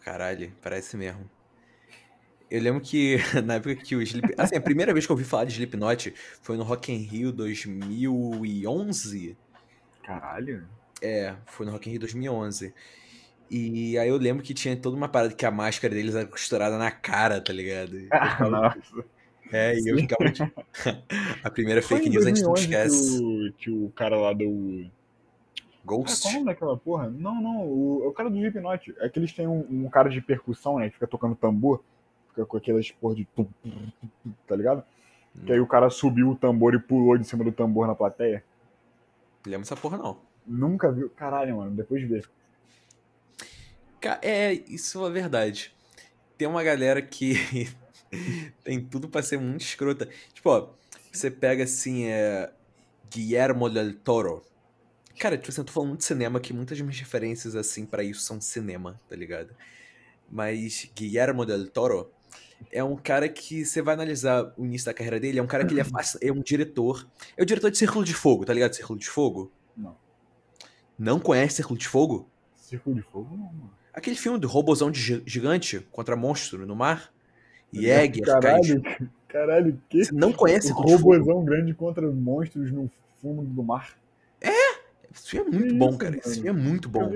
Caralho, 0.00 0.52
parece 0.62 0.96
mesmo. 0.96 1.28
Eu 2.50 2.60
lembro 2.62 2.80
que 2.80 3.16
na 3.44 3.54
época 3.54 3.74
que 3.76 3.96
o 3.96 4.02
Slip... 4.02 4.34
Assim, 4.38 4.56
a 4.56 4.60
primeira 4.60 4.92
vez 4.92 5.06
que 5.06 5.12
eu 5.12 5.16
ouvi 5.16 5.24
falar 5.24 5.44
de 5.44 5.52
Slipknot 5.52 6.14
foi 6.42 6.56
no 6.56 6.62
Rock 6.62 6.92
in 6.92 6.98
Rio 6.98 7.32
2011. 7.32 9.36
Caralho. 10.02 10.64
É, 11.02 11.34
foi 11.46 11.66
no 11.66 11.72
Rock 11.72 11.88
in 11.88 11.92
Rio 11.92 12.00
2011. 12.00 12.72
E 13.50 13.98
aí 13.98 14.08
eu 14.08 14.16
lembro 14.16 14.42
que 14.42 14.54
tinha 14.54 14.76
toda 14.76 14.96
uma 14.96 15.08
parada 15.08 15.34
que 15.34 15.44
a 15.46 15.50
máscara 15.50 15.94
deles 15.94 16.14
era 16.14 16.26
costurada 16.26 16.78
na 16.78 16.90
cara, 16.90 17.40
tá 17.40 17.52
ligado? 17.52 17.96
Eu 17.98 18.08
Ah, 18.10 18.30
ficava- 18.30 18.50
nossa. 18.50 19.04
É, 19.52 19.74
e 19.78 19.88
eu 19.88 19.96
Sim. 19.98 20.08
ficava 20.08 20.30
de... 20.30 20.42
A 21.44 21.50
primeira 21.50 21.82
Foi 21.82 21.98
fake 21.98 22.10
news 22.10 22.24
a 22.24 22.28
gente 22.28 22.42
não 22.42 22.52
2011 22.54 22.62
esquece. 22.62 23.18
Que 23.18 23.22
o, 23.22 23.52
que 23.52 23.70
o 23.70 23.92
cara 23.94 24.16
lá 24.16 24.32
do. 24.32 24.86
Ah, 24.86 25.62
Ghost? 25.84 26.22
qual 26.22 26.32
é 26.32 26.34
nome 26.36 26.46
daquela 26.46 26.76
porra? 26.78 27.10
Não, 27.10 27.40
não, 27.40 27.66
o, 27.66 28.02
é 28.04 28.08
o 28.08 28.12
cara 28.12 28.30
do 28.30 28.36
Slipknot. 28.36 28.94
É 28.98 29.08
que 29.08 29.18
eles 29.18 29.32
têm 29.32 29.46
um, 29.46 29.84
um 29.84 29.88
cara 29.90 30.08
de 30.08 30.20
percussão, 30.22 30.78
né? 30.78 30.88
Que 30.88 30.94
fica 30.94 31.06
tocando 31.06 31.34
tambor. 31.36 31.84
Com 32.34 32.56
aquelas 32.56 32.90
porra 32.90 33.14
de. 33.14 33.24
tum, 33.26 33.46
Tá 34.46 34.56
ligado? 34.56 34.84
Que 35.44 35.52
aí 35.52 35.60
o 35.60 35.66
cara 35.66 35.90
subiu 35.90 36.30
o 36.30 36.36
tambor 36.36 36.74
e 36.74 36.78
pulou 36.78 37.18
de 37.18 37.26
cima 37.26 37.42
do 37.42 37.52
tambor 37.52 37.86
na 37.86 37.94
plateia. 37.94 38.44
Lembro 39.44 39.62
dessa 39.62 39.76
porra, 39.76 39.98
não. 39.98 40.18
Nunca 40.46 40.92
viu. 40.92 41.10
Caralho, 41.10 41.56
mano, 41.56 41.74
depois 41.74 42.00
de 42.00 42.06
ver. 42.06 42.28
É, 44.22 44.52
isso 44.52 45.04
é 45.06 45.10
verdade. 45.10 45.74
Tem 46.36 46.46
uma 46.46 46.62
galera 46.62 47.00
que 47.00 47.34
tem 48.62 48.84
tudo 48.84 49.08
pra 49.08 49.22
ser 49.22 49.38
muito 49.38 49.62
escrota. 49.62 50.08
Tipo, 50.32 50.50
ó, 50.50 50.68
você 51.12 51.30
pega 51.30 51.64
assim, 51.64 52.06
é. 52.06 52.52
Guillermo 53.10 53.70
del 53.70 53.94
Toro. 53.94 54.42
Cara, 55.18 55.38
tipo 55.38 55.50
assim, 55.50 55.60
eu 55.60 55.64
tô 55.64 55.72
falando 55.72 55.96
de 55.96 56.04
cinema, 56.04 56.40
que 56.40 56.52
muitas 56.52 56.76
das 56.76 56.84
minhas 56.84 56.98
referências, 56.98 57.54
assim, 57.54 57.86
pra 57.86 58.02
isso 58.02 58.20
são 58.20 58.40
cinema, 58.40 59.00
tá 59.08 59.14
ligado? 59.14 59.54
Mas 60.28 60.90
Guillermo 60.94 61.46
del 61.46 61.68
Toro 61.70 62.10
é 62.72 62.82
um 62.82 62.96
cara 62.96 63.28
que 63.28 63.64
você 63.64 63.80
vai 63.82 63.94
analisar 63.94 64.52
o 64.56 64.64
início 64.64 64.86
da 64.86 64.94
carreira 64.94 65.20
dele, 65.20 65.38
é 65.38 65.42
um 65.42 65.46
cara 65.46 65.64
que 65.64 65.72
ele 65.74 65.80
é, 65.80 65.84
é 66.22 66.32
um 66.32 66.40
diretor. 66.40 67.06
É 67.36 67.42
o 67.42 67.46
diretor 67.46 67.70
de 67.70 67.78
Círculo 67.78 68.04
de 68.04 68.14
Fogo, 68.14 68.44
tá 68.44 68.52
ligado? 68.52 68.74
Círculo 68.74 68.98
de 68.98 69.08
Fogo? 69.08 69.52
Não. 69.76 69.96
Não 70.98 71.20
conhece 71.20 71.56
Círculo 71.56 71.78
de 71.78 71.88
Fogo? 71.88 72.28
Círculo 72.54 72.96
de 72.96 73.02
fogo, 73.02 73.30
não, 73.36 73.44
mano. 73.46 73.70
Aquele 73.92 74.16
filme 74.16 74.38
do 74.38 74.48
robôzão 74.48 74.90
de 74.90 74.98
gi- 75.00 75.22
gigante 75.26 75.80
contra 75.92 76.16
monstro 76.16 76.66
no 76.66 76.74
mar? 76.74 77.12
Jäger, 77.72 78.24
Caralho, 78.24 78.82
caralho, 79.28 79.80
que? 79.88 80.04
Você 80.04 80.12
não 80.12 80.32
conhece 80.32 80.68
Fogo? 80.72 80.88
robôzão 80.88 81.44
grande 81.44 81.74
contra 81.74 82.10
monstros 82.10 82.70
no 82.72 82.90
fundo 83.20 83.42
do 83.42 83.62
mar. 83.62 83.96
Esse 85.12 85.30
filme 85.30 85.48
é 85.54 85.58
muito 85.58 85.72
Que 85.72 85.78
bom, 85.78 85.88
isso, 85.90 85.98
cara. 85.98 86.16
Esse 86.16 86.28
mano? 86.28 86.34
filme 86.42 86.48
é 86.48 86.62
muito 86.70 86.88
bom. 86.88 87.08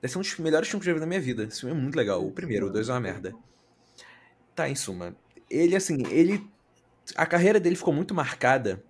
Deve 0.00 0.12
ser 0.12 0.18
um 0.18 0.22
dos 0.22 0.38
melhores 0.38 0.68
filmes 0.68 0.84
que 0.84 0.90
eu 0.90 0.94
já 0.94 0.98
vi 0.98 1.00
na 1.00 1.06
minha 1.06 1.20
vida. 1.20 1.44
Esse 1.44 1.60
filme 1.60 1.76
é 1.76 1.78
muito 1.80 1.94
legal. 1.94 2.24
O 2.26 2.32
primeiro, 2.32 2.66
o 2.66 2.70
dois 2.70 2.88
é 2.88 2.92
uma 2.92 3.00
merda. 3.00 3.32
Tá, 4.54 4.68
em 4.68 4.74
suma. 4.74 5.16
Ele, 5.50 5.76
assim, 5.76 6.06
ele. 6.08 6.46
A 7.16 7.26
carreira 7.26 7.58
dele 7.58 7.76
ficou 7.76 7.92
muito 7.92 8.14
marcada 8.14 8.82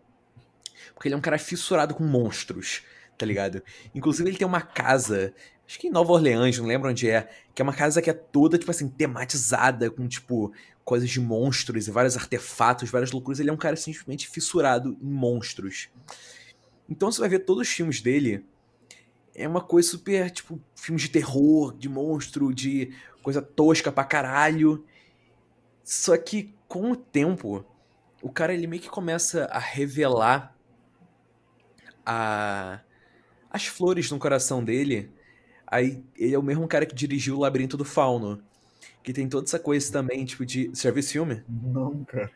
porque 0.95 1.09
ele 1.09 1.15
é 1.15 1.19
um 1.19 1.23
cara 1.23 1.39
fissurado 1.39 1.95
com 1.95 2.05
monstros, 2.05 2.83
tá 3.17 3.27
ligado? 3.27 3.63
Inclusive, 3.95 4.29
ele 4.29 4.39
tem 4.39 4.47
uma 4.47 4.61
casa, 4.61 5.35
acho 5.67 5.79
que 5.79 5.89
em 5.89 5.91
Nova 5.91 6.13
Orleans, 6.13 6.59
não 6.59 6.67
lembro 6.67 6.91
onde 6.91 7.09
é, 7.09 7.29
que 7.55 7.63
é 7.63 7.65
uma 7.65 7.75
casa 7.75 8.01
que 8.03 8.11
é 8.11 8.13
toda, 8.13 8.59
tipo 8.59 8.71
assim, 8.71 8.89
tematizada 8.89 9.91
com, 9.91 10.07
tipo, 10.07 10.53
coisas 10.85 11.11
de 11.11 11.21
monstros 11.21 11.89
e 11.89 11.91
vários 11.91 12.17
artefatos, 12.17 12.91
várias 12.91 13.11
loucuras. 13.11 13.41
Ele 13.41 13.51
é 13.51 13.53
um 13.53 13.57
cara 13.57 13.77
simplesmente 13.77 14.29
fissurado 14.29 14.97
em 15.01 15.11
monstros. 15.11 15.89
Então 16.89 17.11
você 17.11 17.21
vai 17.21 17.29
ver 17.29 17.41
todos 17.41 17.69
os 17.69 17.75
filmes 17.75 18.01
dele. 18.01 18.45
É 19.35 19.49
uma 19.49 19.63
coisa 19.63 19.89
super, 19.89 20.31
tipo, 20.31 20.61
filmes 20.77 21.03
de 21.03 21.09
terror, 21.09 21.77
de 21.77 21.89
monstro, 21.89 22.55
de 22.55 22.93
coisa 23.23 23.41
tosca 23.41 23.91
pra 23.91 24.05
caralho. 24.05 24.85
Só 25.85 26.17
que 26.17 26.55
com 26.69 26.91
o 26.93 26.97
tempo, 26.97 27.65
o 28.23 28.31
cara 28.31 28.55
ele 28.55 28.67
meio 28.67 28.83
que 28.83 28.89
começa 28.91 29.47
a 29.47 29.59
revelar 29.59 30.57
a 32.05 32.81
as 33.51 33.67
flores 33.67 34.11
no 34.11 34.19
coração 34.19 34.65
dele. 34.65 35.11
Aí 35.67 36.05
ele 36.17 36.35
é 36.35 36.39
o 36.39 36.43
mesmo 36.43 36.67
cara 36.69 36.87
que 36.87 36.95
dirigiu 36.95 37.37
o 37.37 37.41
Labirinto 37.41 37.77
do 37.77 37.85
Fauno, 37.85 38.43
que 39.03 39.13
tem 39.13 39.29
toda 39.29 39.47
essa 39.47 39.59
coisa 39.59 39.93
também, 39.93 40.25
tipo 40.25 40.45
de, 40.47 40.69
você 40.69 40.89
já 40.89 40.91
viu 40.91 41.01
esse 41.01 41.13
filme? 41.13 41.43
Não, 41.49 42.05
cara. 42.05 42.31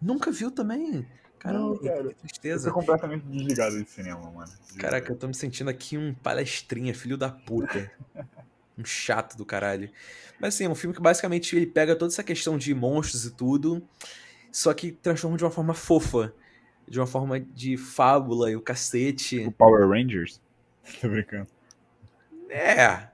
Nunca 0.00 0.30
viu 0.30 0.50
também? 0.50 1.06
Caramba, 1.38 1.68
Não, 1.70 1.76
cara. 1.76 2.02
que 2.02 2.08
Eu 2.08 2.14
tristeza. 2.14 2.68
tô 2.70 2.74
completamente 2.74 3.24
desligado 3.26 3.82
de 3.82 3.88
cinema, 3.90 4.30
mano. 4.30 4.52
De 4.72 4.78
Caraca, 4.78 5.12
eu 5.12 5.16
tô 5.16 5.28
me 5.28 5.34
sentindo 5.34 5.70
aqui 5.70 5.96
um 5.98 6.14
palestrinha, 6.14 6.94
filho 6.94 7.16
da 7.16 7.30
puta. 7.30 7.90
Um 8.78 8.84
chato 8.84 9.36
do 9.36 9.44
caralho. 9.44 9.90
Mas 10.40 10.54
assim, 10.54 10.64
é 10.64 10.68
um 10.68 10.74
filme 10.74 10.94
que 10.94 11.02
basicamente 11.02 11.56
ele 11.56 11.66
pega 11.66 11.96
toda 11.96 12.12
essa 12.12 12.22
questão 12.22 12.56
de 12.56 12.72
monstros 12.72 13.24
e 13.26 13.30
tudo, 13.32 13.82
só 14.52 14.72
que 14.72 14.92
transforma 14.92 15.36
de 15.36 15.44
uma 15.44 15.50
forma 15.50 15.74
fofa. 15.74 16.32
De 16.86 16.98
uma 16.98 17.06
forma 17.06 17.38
de 17.38 17.76
fábula 17.76 18.50
e 18.50 18.56
o 18.56 18.62
cacete. 18.62 19.40
O 19.40 19.52
Power 19.52 19.86
Rangers? 19.88 20.40
Tô 21.02 21.08
brincando. 21.08 21.48
É, 22.48 23.08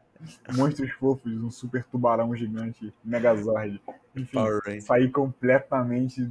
Monstros 0.57 0.90
fofos, 0.92 1.33
um 1.33 1.50
super 1.50 1.85
tubarão 1.85 2.35
gigante, 2.37 2.92
Megazord. 3.05 3.81
Enfim, 4.14 4.33
Power 4.33 4.61
Rangers. 4.64 4.85
saí 4.85 5.11
completamente. 5.11 6.31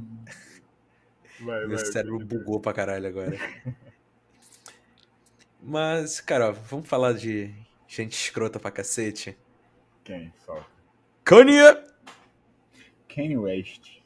Vai, 1.40 1.66
Meu 1.66 1.76
vai. 1.76 1.84
cérebro 1.86 2.18
continua. 2.20 2.40
bugou 2.44 2.60
pra 2.60 2.72
caralho 2.72 3.08
agora. 3.08 3.36
Mas, 5.60 6.20
cara, 6.20 6.50
ó, 6.50 6.52
vamos 6.52 6.88
falar 6.88 7.12
de 7.14 7.52
gente 8.02 8.12
escrota 8.12 8.58
pra 8.58 8.70
cacete. 8.70 9.36
Quem? 10.02 10.32
Só. 10.44 10.64
Kanye! 11.24 11.60
Kanye 13.08 13.36
West. 13.36 14.00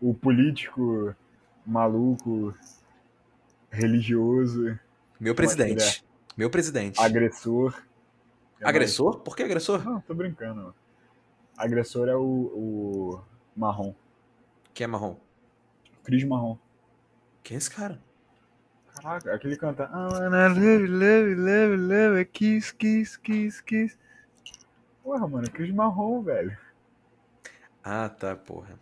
O 0.00 0.14
político 0.14 1.14
maluco, 1.66 2.54
religioso, 3.70 4.78
Meu 5.20 5.34
presidente. 5.34 6.04
Meu 6.36 6.48
presidente. 6.50 7.00
agressor. 7.00 7.74
É 8.60 8.64
mais- 8.64 8.74
Agressor? 8.74 9.20
Por 9.20 9.36
que 9.36 9.42
agressor? 9.42 9.84
Não, 9.84 10.00
tô 10.00 10.14
brincando. 10.14 10.74
Agressor 11.56 12.08
é 12.08 12.16
o, 12.16 12.22
o 12.22 13.24
marrom. 13.56 13.94
Quem 14.74 14.84
é 14.84 14.88
marrom? 14.88 15.16
Cris 16.04 16.24
Marrom. 16.24 16.56
Quem 17.42 17.56
é 17.56 17.58
esse 17.58 17.70
cara? 17.70 18.00
Caraca, 19.00 19.34
aquele 19.34 19.56
canta. 19.56 19.84
I 19.84 20.12
wanna 20.12 20.48
love, 20.48 20.86
love, 20.86 21.34
love, 21.34 21.76
love, 21.76 22.24
kiss, 22.26 22.72
kiss, 22.72 23.16
kiss, 23.16 23.60
kiss. 23.60 23.98
Porra, 25.02 25.26
mano, 25.26 25.50
Cris 25.50 25.72
Marrom, 25.72 26.22
velho. 26.22 26.56
Ah, 27.82 28.08
tá, 28.08 28.36
porra. 28.36 28.78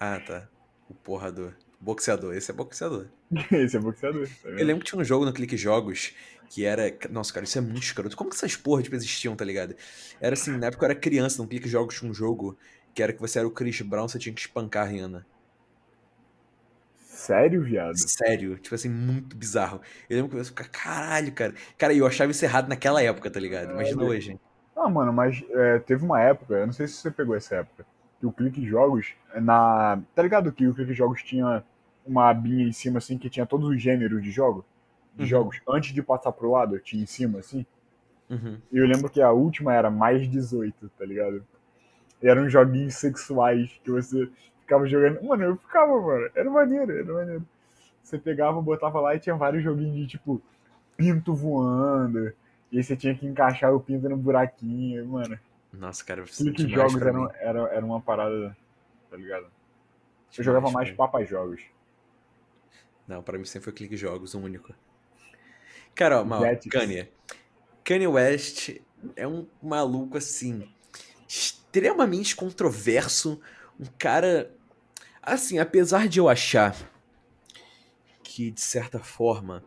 Ah, 0.00 0.20
tá. 0.20 0.48
O 0.88 0.94
porra 0.94 1.30
do 1.30 1.54
boxeador. 1.80 2.34
Esse 2.34 2.50
é 2.50 2.54
boxeador. 2.54 3.06
Esse 3.50 3.76
é 3.76 3.80
boxeador. 3.80 4.26
Tá 4.42 4.48
Eu 4.48 4.64
lembro 4.64 4.84
que 4.84 4.90
tinha 4.90 5.00
um 5.00 5.04
jogo 5.04 5.24
no 5.24 5.32
Clique 5.32 5.56
Jogos 5.56 6.14
que 6.48 6.64
era. 6.64 6.94
Nossa, 7.10 7.32
cara, 7.32 7.44
isso 7.44 7.58
é 7.58 7.60
muito 7.60 7.82
escroto. 7.82 8.16
Como 8.16 8.30
que 8.30 8.36
essas 8.36 8.56
porras 8.56 8.84
tipo, 8.84 8.94
existiam, 8.94 9.34
tá 9.34 9.44
ligado? 9.44 9.74
Era 10.20 10.34
assim, 10.34 10.56
na 10.56 10.66
época 10.66 10.84
eu 10.84 10.90
era 10.90 10.98
criança, 10.98 11.42
no 11.42 11.48
Clique 11.48 11.68
Jogos 11.68 11.98
tinha 11.98 12.10
um 12.10 12.14
jogo 12.14 12.58
que 12.94 13.02
era 13.02 13.12
que 13.12 13.20
você 13.20 13.38
era 13.38 13.48
o 13.48 13.50
Chris 13.50 13.80
Brown, 13.80 14.06
você 14.06 14.18
tinha 14.18 14.34
que 14.34 14.40
espancar 14.40 14.86
a 14.86 14.90
Rihanna. 14.90 15.26
Sério, 17.22 17.62
viado? 17.62 17.96
Sério, 17.96 18.58
tipo 18.58 18.74
assim, 18.74 18.88
muito 18.88 19.36
bizarro. 19.36 19.80
Eu 20.10 20.16
lembro 20.16 20.32
que 20.32 20.38
eu 20.38 20.44
ficava, 20.44 20.68
caralho, 20.70 21.32
cara. 21.32 21.54
Cara, 21.78 21.92
e 21.92 21.98
eu 21.98 22.06
achava 22.06 22.32
isso 22.32 22.44
errado 22.44 22.68
naquela 22.68 23.00
época, 23.00 23.30
tá 23.30 23.38
ligado? 23.38 23.70
Imagina 23.70 23.98
Caralho. 23.98 24.10
hoje. 24.10 24.40
Ah, 24.76 24.88
mano, 24.88 25.12
mas 25.12 25.44
é, 25.50 25.78
teve 25.78 26.04
uma 26.04 26.20
época, 26.20 26.54
eu 26.54 26.66
não 26.66 26.72
sei 26.72 26.88
se 26.88 26.94
você 26.94 27.10
pegou 27.12 27.36
essa 27.36 27.56
época, 27.56 27.86
que 28.18 28.26
o 28.26 28.32
Clique 28.32 28.66
Jogos, 28.66 29.14
na. 29.36 30.00
Tá 30.16 30.22
ligado 30.22 30.50
que 30.50 30.66
o 30.66 30.74
Clique 30.74 30.92
Jogos 30.94 31.22
tinha 31.22 31.62
uma 32.04 32.28
abinha 32.28 32.66
em 32.66 32.72
cima, 32.72 32.98
assim, 32.98 33.16
que 33.16 33.30
tinha 33.30 33.46
todos 33.46 33.68
os 33.68 33.80
gêneros 33.80 34.20
de 34.20 34.32
jogo? 34.32 34.64
De 35.14 35.22
Uhum. 35.22 35.28
jogos. 35.28 35.60
Antes 35.68 35.94
de 35.94 36.02
passar 36.02 36.32
pro 36.32 36.50
lado, 36.50 36.76
tinha 36.80 37.02
em 37.02 37.06
cima, 37.06 37.38
assim. 37.38 37.64
Uhum. 38.28 38.58
E 38.72 38.78
eu 38.78 38.86
lembro 38.86 39.08
que 39.08 39.22
a 39.22 39.30
última 39.30 39.72
era 39.72 39.90
mais 39.90 40.28
18, 40.28 40.90
tá 40.98 41.04
ligado? 41.04 41.44
eram 42.22 42.48
joguinhos 42.48 42.94
sexuais 42.94 43.80
que 43.82 43.90
você 43.90 44.28
ficava 44.62 44.86
jogando. 44.86 45.22
Mano, 45.22 45.44
eu 45.44 45.56
ficava, 45.56 46.00
mano. 46.00 46.30
Era 46.34 46.50
maneiro, 46.50 46.92
era 46.92 47.12
maneiro. 47.12 47.46
Você 48.02 48.18
pegava, 48.18 48.60
botava 48.60 49.00
lá 49.00 49.14
e 49.14 49.20
tinha 49.20 49.36
vários 49.36 49.62
joguinhos 49.62 49.96
de 49.96 50.06
tipo 50.06 50.40
pinto 50.96 51.34
voando. 51.34 52.32
E 52.70 52.78
aí 52.78 52.82
você 52.82 52.96
tinha 52.96 53.14
que 53.14 53.26
encaixar 53.26 53.74
o 53.74 53.80
pinto 53.80 54.08
no 54.08 54.16
buraquinho, 54.16 55.06
mano. 55.06 55.38
Nossa, 55.72 56.04
cara, 56.04 56.22
demais 56.24 56.70
jogos 56.70 57.00
era, 57.00 57.18
era, 57.40 57.60
era 57.74 57.84
uma 57.84 58.00
parada, 58.00 58.56
tá 59.10 59.16
ligado? 59.16 59.46
Eu 60.36 60.44
jogava 60.44 60.70
mais 60.70 60.90
papas 60.90 61.28
jogos. 61.28 61.62
Não, 63.06 63.22
pra 63.22 63.38
mim 63.38 63.44
sempre 63.44 63.64
foi 63.64 63.72
clique 63.72 63.96
jogos, 63.96 64.34
o 64.34 64.40
único. 64.40 64.74
Cara, 65.94 66.20
ó, 66.20 66.24
mal. 66.24 66.42
Kanye. 66.70 67.08
Kanye 67.84 68.06
West 68.06 68.70
é 69.16 69.26
um 69.26 69.46
maluco 69.62 70.16
assim, 70.16 70.68
extremamente 71.28 72.36
controverso, 72.36 73.40
um 73.82 73.86
cara 73.98 74.50
assim, 75.22 75.58
apesar 75.58 76.08
de 76.08 76.18
eu 76.20 76.28
achar 76.28 76.76
que 78.22 78.50
de 78.50 78.60
certa 78.60 78.98
forma 78.98 79.62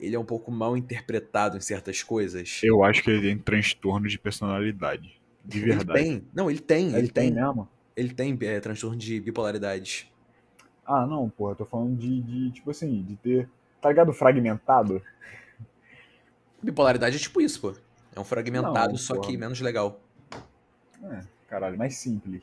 ele 0.00 0.16
é 0.16 0.18
um 0.18 0.24
pouco 0.24 0.50
mal 0.50 0.76
interpretado 0.76 1.56
em 1.56 1.60
certas 1.60 2.02
coisas. 2.02 2.60
Eu 2.62 2.82
acho 2.82 3.02
que 3.02 3.10
ele 3.10 3.22
tem 3.28 3.38
transtorno 3.38 4.08
de 4.08 4.18
personalidade. 4.18 5.20
De 5.44 5.58
Ele 5.58 5.66
verdade. 5.76 6.00
tem, 6.02 6.28
não, 6.34 6.50
ele 6.50 6.58
tem, 6.60 6.88
ele, 6.88 6.98
Ele 6.98 7.08
tem 7.08 7.32
tem, 7.32 7.42
mesmo? 7.42 7.68
ele 7.96 8.12
tem 8.14 8.38
é, 8.42 8.60
transtorno 8.60 8.96
de 8.96 9.20
bipolaridade. 9.20 10.10
Ah, 10.86 11.06
não, 11.06 11.28
porra, 11.30 11.52
eu 11.52 11.56
tô 11.56 11.64
falando 11.66 11.96
de, 11.96 12.20
de, 12.22 12.50
tipo 12.50 12.70
assim, 12.70 13.02
de 13.02 13.16
ter, 13.16 13.48
tá 13.80 13.88
ligado, 13.90 14.12
fragmentado? 14.12 15.02
Bipolaridade 16.62 17.16
é 17.16 17.18
tipo 17.18 17.40
isso, 17.40 17.60
pô. 17.60 17.74
É 18.14 18.20
um 18.20 18.24
fragmentado, 18.24 18.92
Não, 18.92 18.96
só 18.98 19.14
porra. 19.14 19.26
que 19.28 19.36
menos 19.36 19.60
legal. 19.60 20.00
É, 21.02 21.20
caralho, 21.48 21.76
mais 21.76 21.96
simples. 21.96 22.42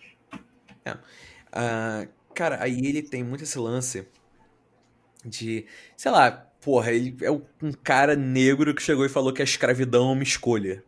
Ah, 1.52 2.08
cara, 2.34 2.64
aí 2.64 2.80
ele 2.86 3.02
tem 3.02 3.24
muito 3.24 3.44
esse 3.44 3.58
lance 3.60 4.08
de, 5.26 5.66
sei 5.98 6.12
lá, 6.12 6.32
porra, 6.62 6.92
ele 6.92 7.16
é 7.22 7.32
um 7.32 7.72
cara 7.84 8.16
negro 8.16 8.74
que 8.74 8.82
chegou 8.82 9.06
e 9.06 9.10
falou 9.10 9.34
que 9.34 9.42
a 9.42 9.46
escravidão 9.46 10.10
é 10.10 10.14
uma 10.14 10.24
escolha. 10.24 10.84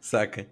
Saca? 0.00 0.46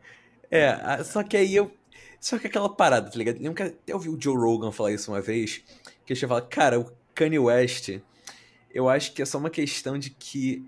É, 0.51 1.03
só 1.05 1.23
que 1.23 1.37
aí 1.37 1.55
eu. 1.55 1.73
Só 2.21 2.39
que 2.39 2.47
aquela 2.47 2.69
parada, 2.69 3.11
tá 3.11 3.17
ligado? 3.19 3.39
Que 3.55 3.63
até 3.63 3.95
ouvi 3.95 4.09
o 4.09 4.21
Joe 4.21 4.37
Rogan 4.37 4.73
falar 4.73 4.93
isso 4.93 5.11
uma 5.11 5.21
vez, 5.21 5.63
que 6.05 6.13
ele 6.13 6.21
falado, 6.21 6.49
cara, 6.49 6.79
o 6.79 6.93
Kanye 7.15 7.39
West, 7.39 7.99
eu 8.73 8.89
acho 8.89 9.13
que 9.13 9.23
é 9.23 9.25
só 9.25 9.39
uma 9.39 9.51
questão 9.51 9.99
de 9.99 10.11
que 10.11 10.65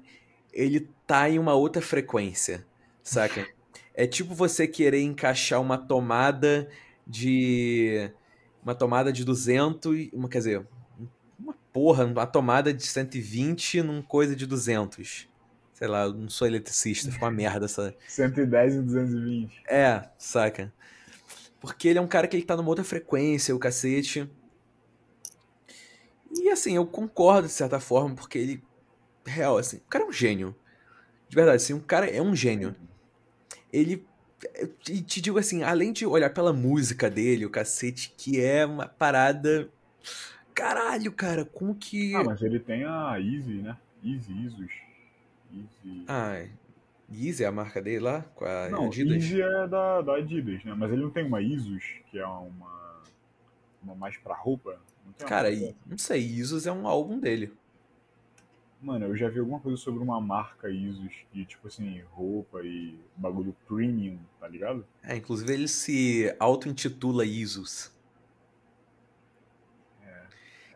ele 0.52 0.88
tá 1.06 1.28
em 1.28 1.38
uma 1.38 1.54
outra 1.54 1.82
frequência, 1.82 2.64
saca? 3.02 3.46
É 3.95 4.07
tipo 4.07 4.34
você 4.34 4.66
querer 4.66 5.03
encaixar 5.03 5.61
uma 5.61 5.76
tomada 5.78 6.68
de 7.07 8.11
uma 8.62 8.74
tomada 8.74 9.12
de 9.12 9.24
200, 9.24 9.97
e- 9.99 10.11
uma, 10.12 10.28
quer 10.28 10.38
dizer, 10.38 10.66
uma 11.38 11.55
porra, 11.72 12.05
uma 12.05 12.26
tomada 12.26 12.72
de 12.72 12.86
120 12.86 13.82
num 13.82 14.01
coisa 14.01 14.36
de 14.36 14.47
200. 14.47 15.28
Sei 15.74 15.88
lá, 15.88 16.05
eu 16.05 16.14
não 16.14 16.28
sou 16.28 16.47
eletricista, 16.47 17.11
ficou 17.11 17.26
uma 17.28 17.34
merda 17.34 17.64
essa. 17.66 17.95
110 18.07 18.74
e 18.76 18.82
220. 18.82 19.62
É, 19.68 20.09
saca? 20.16 20.72
Porque 21.61 21.88
ele 21.88 21.99
é 21.99 22.03
um 22.03 22.09
cara 22.09 22.26
que 22.26 22.36
ele 22.36 22.45
tá 22.45 22.57
numa 22.57 22.68
outra 22.68 22.84
frequência, 22.84 23.55
o 23.55 23.59
cacete. 23.59 24.28
E 26.30 26.49
assim, 26.49 26.76
eu 26.76 26.86
concordo 26.86 27.47
de 27.49 27.53
certa 27.53 27.78
forma, 27.78 28.14
porque 28.14 28.38
ele. 28.38 28.64
Real, 29.24 29.59
assim, 29.59 29.76
o 29.76 29.88
cara 29.88 30.05
é 30.05 30.07
um 30.09 30.12
gênio. 30.12 30.55
De 31.28 31.34
verdade, 31.36 31.57
assim, 31.57 31.72
um 31.74 31.80
cara 31.80 32.07
é 32.07 32.20
um 32.20 32.34
gênio. 32.34 32.74
Ele. 33.72 34.04
E 34.88 35.00
te 35.00 35.20
digo 35.20 35.38
assim, 35.38 35.62
além 35.62 35.92
de 35.92 36.04
olhar 36.04 36.30
pela 36.30 36.52
música 36.52 37.08
dele, 37.08 37.46
o 37.46 37.50
cacete, 37.50 38.12
que 38.16 38.40
é 38.40 38.66
uma 38.66 38.86
parada. 38.86 39.68
Caralho, 40.54 41.12
cara, 41.12 41.44
como 41.44 41.74
que. 41.74 42.14
Ah, 42.14 42.24
mas 42.24 42.42
ele 42.42 42.58
tem 42.58 42.84
a 42.84 43.18
Easy, 43.20 43.62
né? 43.62 43.76
Easy, 44.04 44.32
Isus. 44.44 44.72
Easy. 45.52 46.04
Ah, 46.08 46.44
Yeezy 47.14 47.44
é 47.44 47.46
a 47.46 47.52
marca 47.52 47.80
dele 47.80 48.00
lá? 48.00 48.22
Com 48.34 48.44
a 48.44 48.68
não, 48.68 48.86
Adidas? 48.86 49.16
Easy 49.16 49.40
é 49.40 49.68
da, 49.68 50.00
da 50.00 50.14
Adidas, 50.16 50.64
né? 50.64 50.74
Mas 50.76 50.90
ele 50.92 51.02
não 51.02 51.10
tem 51.10 51.24
uma 51.24 51.40
Isus, 51.40 51.84
que 52.10 52.18
é 52.18 52.26
uma, 52.26 53.00
uma 53.82 53.94
mais 53.94 54.16
pra 54.16 54.34
roupa? 54.34 54.78
Não 55.06 55.26
Cara, 55.26 55.48
não 55.86 55.98
sei, 55.98 56.20
Isus 56.20 56.66
é 56.66 56.72
um 56.72 56.86
álbum 56.86 57.18
dele. 57.18 57.52
Mano, 58.83 59.07
eu 59.07 59.16
já 59.16 59.28
vi 59.28 59.39
alguma 59.39 59.61
coisa 59.61 59.76
sobre 59.78 60.03
uma 60.03 60.20
marca 60.20 60.68
Isus 60.68 61.12
de 61.33 61.45
tipo 61.45 61.68
assim, 61.68 62.01
roupa 62.11 62.61
e 62.64 62.99
bagulho 63.16 63.55
premium, 63.68 64.18
tá 64.41 64.49
ligado? 64.49 64.85
É, 65.05 65.14
inclusive 65.16 65.53
ele 65.53 65.68
se 65.68 66.35
auto-intitula 66.41 67.24
Isus. 67.24 67.93
É 70.05 70.22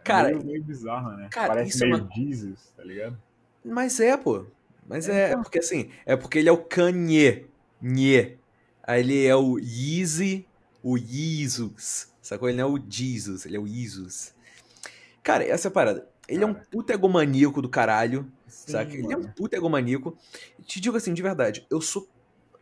Cara, 0.04 0.28
meio, 0.28 0.44
meio 0.44 0.62
bizarro, 0.62 1.16
né? 1.16 1.28
cara, 1.32 1.48
Parece 1.48 1.70
isso 1.70 1.84
é 1.84 1.88
meio 1.88 2.04
uma- 2.04 2.14
Jesus, 2.14 2.72
tá 2.76 2.84
ligado? 2.84 3.18
Mas 3.64 3.98
é, 3.98 4.16
pô. 4.16 4.46
Mas 4.86 5.08
é, 5.08 5.22
é 5.24 5.28
Então. 5.30 5.42
porque 5.42 5.58
assim, 5.58 5.90
é 6.04 6.14
porque 6.16 6.38
ele 6.38 6.48
é 6.48 6.52
o 6.52 6.58
Kanye. 6.62 7.46
Nye. 7.82 8.38
Aí 8.84 9.00
ele 9.00 9.26
é 9.26 9.34
o 9.34 9.58
Yeezy, 9.58 10.46
o 10.80 10.96
Jesus. 10.96 12.14
Sacou? 12.22 12.48
Ele 12.48 12.58
não 12.58 12.68
é 12.68 12.78
o 12.78 12.82
Jesus, 12.88 13.44
ele 13.46 13.56
é 13.56 13.60
o 13.60 13.66
Jesus. 13.66 14.32
Cara, 15.24 15.44
essa 15.44 15.66
é 15.66 15.70
a 15.70 15.72
parada. 15.72 16.08
Ele 16.28 16.42
é 16.42 16.46
um 16.46 16.54
Cara. 16.54 16.66
puta 16.70 16.92
egomaníaco 16.92 17.62
do 17.62 17.68
caralho. 17.68 18.30
Sim, 18.48 18.72
Saca? 18.72 18.92
Ele 18.94 19.12
é 19.12 19.16
um 19.16 19.22
puta 19.24 19.56
egomaníaco. 19.56 20.16
Te 20.64 20.80
digo 20.80 20.96
assim, 20.96 21.14
de 21.14 21.22
verdade, 21.22 21.66
eu 21.70 21.80
sou. 21.80 22.08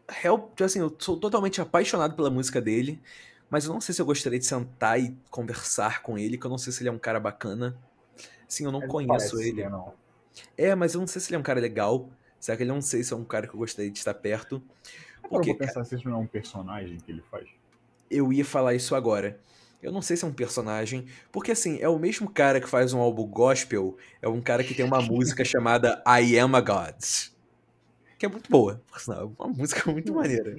Real, 0.09 0.39
tipo 0.51 0.65
assim, 0.65 0.81
eu 0.81 0.95
sou 0.99 1.17
totalmente 1.19 1.61
apaixonado 1.61 2.15
pela 2.15 2.31
música 2.31 2.61
dele. 2.61 3.01
Mas 3.49 3.65
eu 3.67 3.73
não 3.73 3.81
sei 3.81 3.95
se 3.95 4.03
eu 4.03 4.07
gostaria 4.07 4.39
de 4.39 4.45
sentar 4.47 5.01
e 5.01 5.17
conversar 5.31 6.03
com 6.03 6.19
ele, 6.19 6.37
que 6.37 6.45
eu 6.47 6.51
não 6.51 6.59
sei 6.59 6.73
se 6.73 6.83
ele 6.83 6.89
é 6.89 6.93
um 6.93 6.99
cara 6.99 7.21
bacana. 7.21 7.77
Sim, 8.49 8.65
eu 8.67 8.73
não 8.73 8.81
Ele 8.81 8.89
conheço 8.89 9.41
ele. 9.41 9.63
ser, 9.63 9.71
não. 9.71 9.95
É, 10.57 10.75
mas 10.75 10.95
eu 10.95 11.01
não 11.01 11.07
sei 11.07 11.21
se 11.21 11.29
ele 11.31 11.37
é 11.37 11.39
um 11.39 11.43
cara 11.43 11.61
legal. 11.61 12.11
Será 12.41 12.57
que 12.57 12.63
ele 12.63 12.73
não 12.73 12.83
sei 12.83 13.03
se 13.05 13.13
é 13.13 13.17
um 13.17 13.25
cara 13.25 13.47
que 13.47 13.55
eu 13.55 13.59
gostaria 13.59 13.91
de 13.91 13.99
estar 13.99 14.15
perto? 14.15 14.63
Agora 15.23 15.43
eu 15.43 15.47
Porque 15.47 15.51
vou 15.51 15.57
pensar 15.57 15.85
se 15.85 15.95
isso 15.95 16.09
não 16.09 16.17
é 16.17 16.21
um 16.21 16.27
personagem 16.27 16.99
que 16.99 17.11
ele 17.11 17.23
faz. 17.31 17.49
eu 18.11 18.33
ia 18.33 18.45
falar 18.45 18.75
isso 18.75 18.95
agora. 18.95 19.41
Eu 19.85 19.93
não 19.93 20.01
sei 20.01 20.17
se 20.17 20.25
é 20.25 20.27
um 20.27 20.33
personagem, 20.33 21.05
porque 21.31 21.53
assim, 21.53 21.79
é 21.79 21.87
o 21.87 21.99
mesmo 21.99 22.31
cara 22.31 22.59
que 22.59 22.67
faz 22.67 22.95
um 22.95 23.01
álbum 23.01 23.27
gospel, 23.27 23.99
é 24.23 24.27
um 24.27 24.41
cara 24.41 24.65
que 24.65 24.73
tem 24.73 24.83
uma 24.83 25.03
música 25.03 25.45
chamada 25.45 26.03
I 26.07 26.39
Am 26.39 26.57
a 26.57 26.61
God. 26.63 27.05
Que 28.19 28.25
é 28.25 28.29
muito 28.31 28.51
boa, 28.51 28.83
por 28.87 28.99
sinal, 28.99 29.35
é 29.39 29.43
uma 29.43 29.53
música 29.53 29.93
muito 29.93 30.15
maneira. 30.15 30.57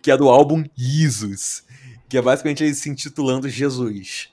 Que 0.00 0.10
é 0.10 0.16
do 0.16 0.30
álbum 0.30 0.64
Jesus, 0.74 1.66
que 2.08 2.16
é 2.16 2.22
basicamente 2.22 2.64
ele 2.64 2.74
se 2.74 2.88
intitulando 2.88 3.50
Jesus. 3.50 4.32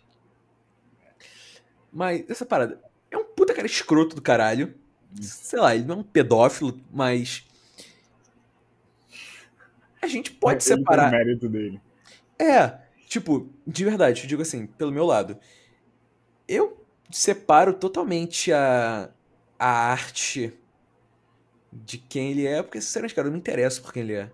Mas 1.91 2.23
essa 2.29 2.45
parada, 2.45 2.79
é 3.11 3.17
um 3.17 3.25
puta 3.25 3.53
cara 3.53 3.67
escroto 3.67 4.15
do 4.15 4.21
caralho. 4.21 4.73
Sei 5.19 5.59
lá, 5.59 5.75
ele 5.75 5.83
não 5.83 5.95
é 5.95 5.97
um 5.97 6.03
pedófilo, 6.03 6.79
mas. 6.89 7.45
A 10.01 10.07
gente 10.07 10.31
pode 10.31 10.63
separar. 10.63 11.11
Tem 11.11 11.19
o 11.19 11.25
mérito 11.25 11.49
dele. 11.49 11.81
É, 12.39 12.79
tipo, 13.11 13.49
de 13.67 13.83
verdade, 13.83 14.21
eu 14.21 14.27
digo 14.27 14.41
assim, 14.41 14.65
pelo 14.65 14.89
meu 14.89 15.05
lado. 15.05 15.37
Eu 16.47 16.81
separo 17.11 17.73
totalmente 17.73 18.53
a, 18.53 19.09
a 19.59 19.67
arte 19.67 20.53
de 21.73 21.97
quem 21.97 22.31
ele 22.31 22.47
é, 22.47 22.63
porque, 22.63 22.79
sinceramente, 22.79 23.13
cara, 23.13 23.27
eu 23.27 23.31
não 23.31 23.33
me 23.33 23.39
interesso 23.41 23.81
por 23.81 23.91
quem 23.91 24.03
ele 24.03 24.13
é. 24.13 24.31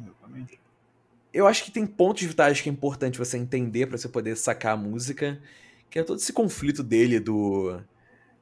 Exatamente. 0.00 0.60
Eu 1.32 1.48
acho 1.48 1.64
que 1.64 1.72
tem 1.72 1.84
pontos 1.84 2.22
vitais 2.22 2.60
que 2.60 2.68
é 2.68 2.72
importante 2.72 3.18
você 3.18 3.36
entender 3.36 3.88
pra 3.88 3.98
você 3.98 4.08
poder 4.08 4.36
sacar 4.36 4.74
a 4.74 4.76
música, 4.76 5.42
que 5.90 5.98
é 5.98 6.04
todo 6.04 6.20
esse 6.20 6.32
conflito 6.32 6.84
dele 6.84 7.18
do 7.18 7.82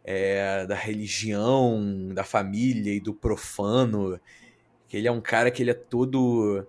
é, 0.04 0.66
da 0.66 0.74
religião, 0.74 2.10
da 2.12 2.24
família 2.24 2.92
e 2.92 3.00
do 3.00 3.14
profano, 3.14 4.20
que 4.86 4.98
ele 4.98 5.08
é 5.08 5.12
um 5.12 5.22
cara 5.22 5.50
que 5.50 5.62
ele 5.62 5.70
é 5.70 5.74
todo, 5.74 6.66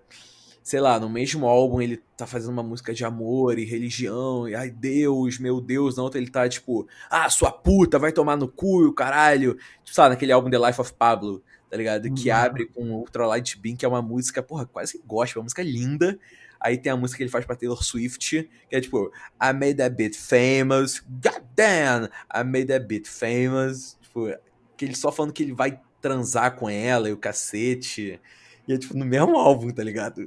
sei 0.64 0.80
lá, 0.80 0.98
no 0.98 1.10
mesmo 1.10 1.46
álbum 1.46 1.82
ele 1.82 2.02
tá 2.16 2.26
fazendo 2.26 2.50
uma 2.52 2.62
música 2.62 2.94
de 2.94 3.04
amor 3.04 3.58
e 3.58 3.64
religião, 3.66 4.48
e 4.48 4.54
ai 4.54 4.70
Deus, 4.70 5.38
meu 5.38 5.60
Deus, 5.60 5.94
na 5.96 6.02
outra 6.02 6.18
ele 6.18 6.30
tá 6.30 6.48
tipo, 6.48 6.88
ah, 7.10 7.28
sua 7.28 7.52
puta, 7.52 7.98
vai 7.98 8.10
tomar 8.12 8.34
no 8.36 8.48
cu, 8.48 8.86
o 8.86 8.92
caralho, 8.94 9.58
tipo, 9.84 9.94
sabe, 9.94 10.08
naquele 10.14 10.32
álbum 10.32 10.48
The 10.48 10.58
Life 10.58 10.80
of 10.80 10.94
Pablo, 10.94 11.44
tá 11.68 11.76
ligado? 11.76 12.10
Que 12.14 12.30
Uhum. 12.30 12.36
abre 12.36 12.66
com 12.66 12.90
Ultralight 12.92 13.58
Beam, 13.60 13.76
que 13.76 13.84
é 13.84 13.88
uma 13.88 14.00
música, 14.00 14.42
porra, 14.42 14.64
quase 14.64 14.98
que 14.98 15.06
gospel, 15.06 15.40
uma 15.42 15.44
música 15.44 15.62
linda. 15.62 16.18
Aí 16.58 16.78
tem 16.78 16.90
a 16.90 16.96
música 16.96 17.18
que 17.18 17.24
ele 17.24 17.30
faz 17.30 17.44
pra 17.44 17.54
Taylor 17.54 17.84
Swift, 17.84 18.48
que 18.70 18.74
é 18.74 18.80
tipo, 18.80 19.12
I 19.38 19.52
made 19.52 19.74
that 19.74 19.94
bit 19.94 20.16
famous, 20.16 21.00
god 21.22 21.42
damn, 21.54 22.08
I 22.34 22.42
made 22.42 22.68
that 22.68 22.86
bit 22.86 23.06
famous. 23.06 23.98
Tipo, 24.00 24.32
que 24.78 24.86
ele 24.86 24.94
só 24.96 25.12
falando 25.12 25.32
que 25.34 25.42
ele 25.42 25.52
vai 25.52 25.78
transar 26.00 26.56
com 26.56 26.70
ela 26.70 27.06
e 27.10 27.12
o 27.12 27.18
cacete. 27.18 28.18
E 28.66 28.72
é 28.72 28.78
tipo, 28.78 28.96
no 28.96 29.04
mesmo 29.04 29.36
álbum, 29.36 29.70
tá 29.70 29.82
ligado? 29.82 30.26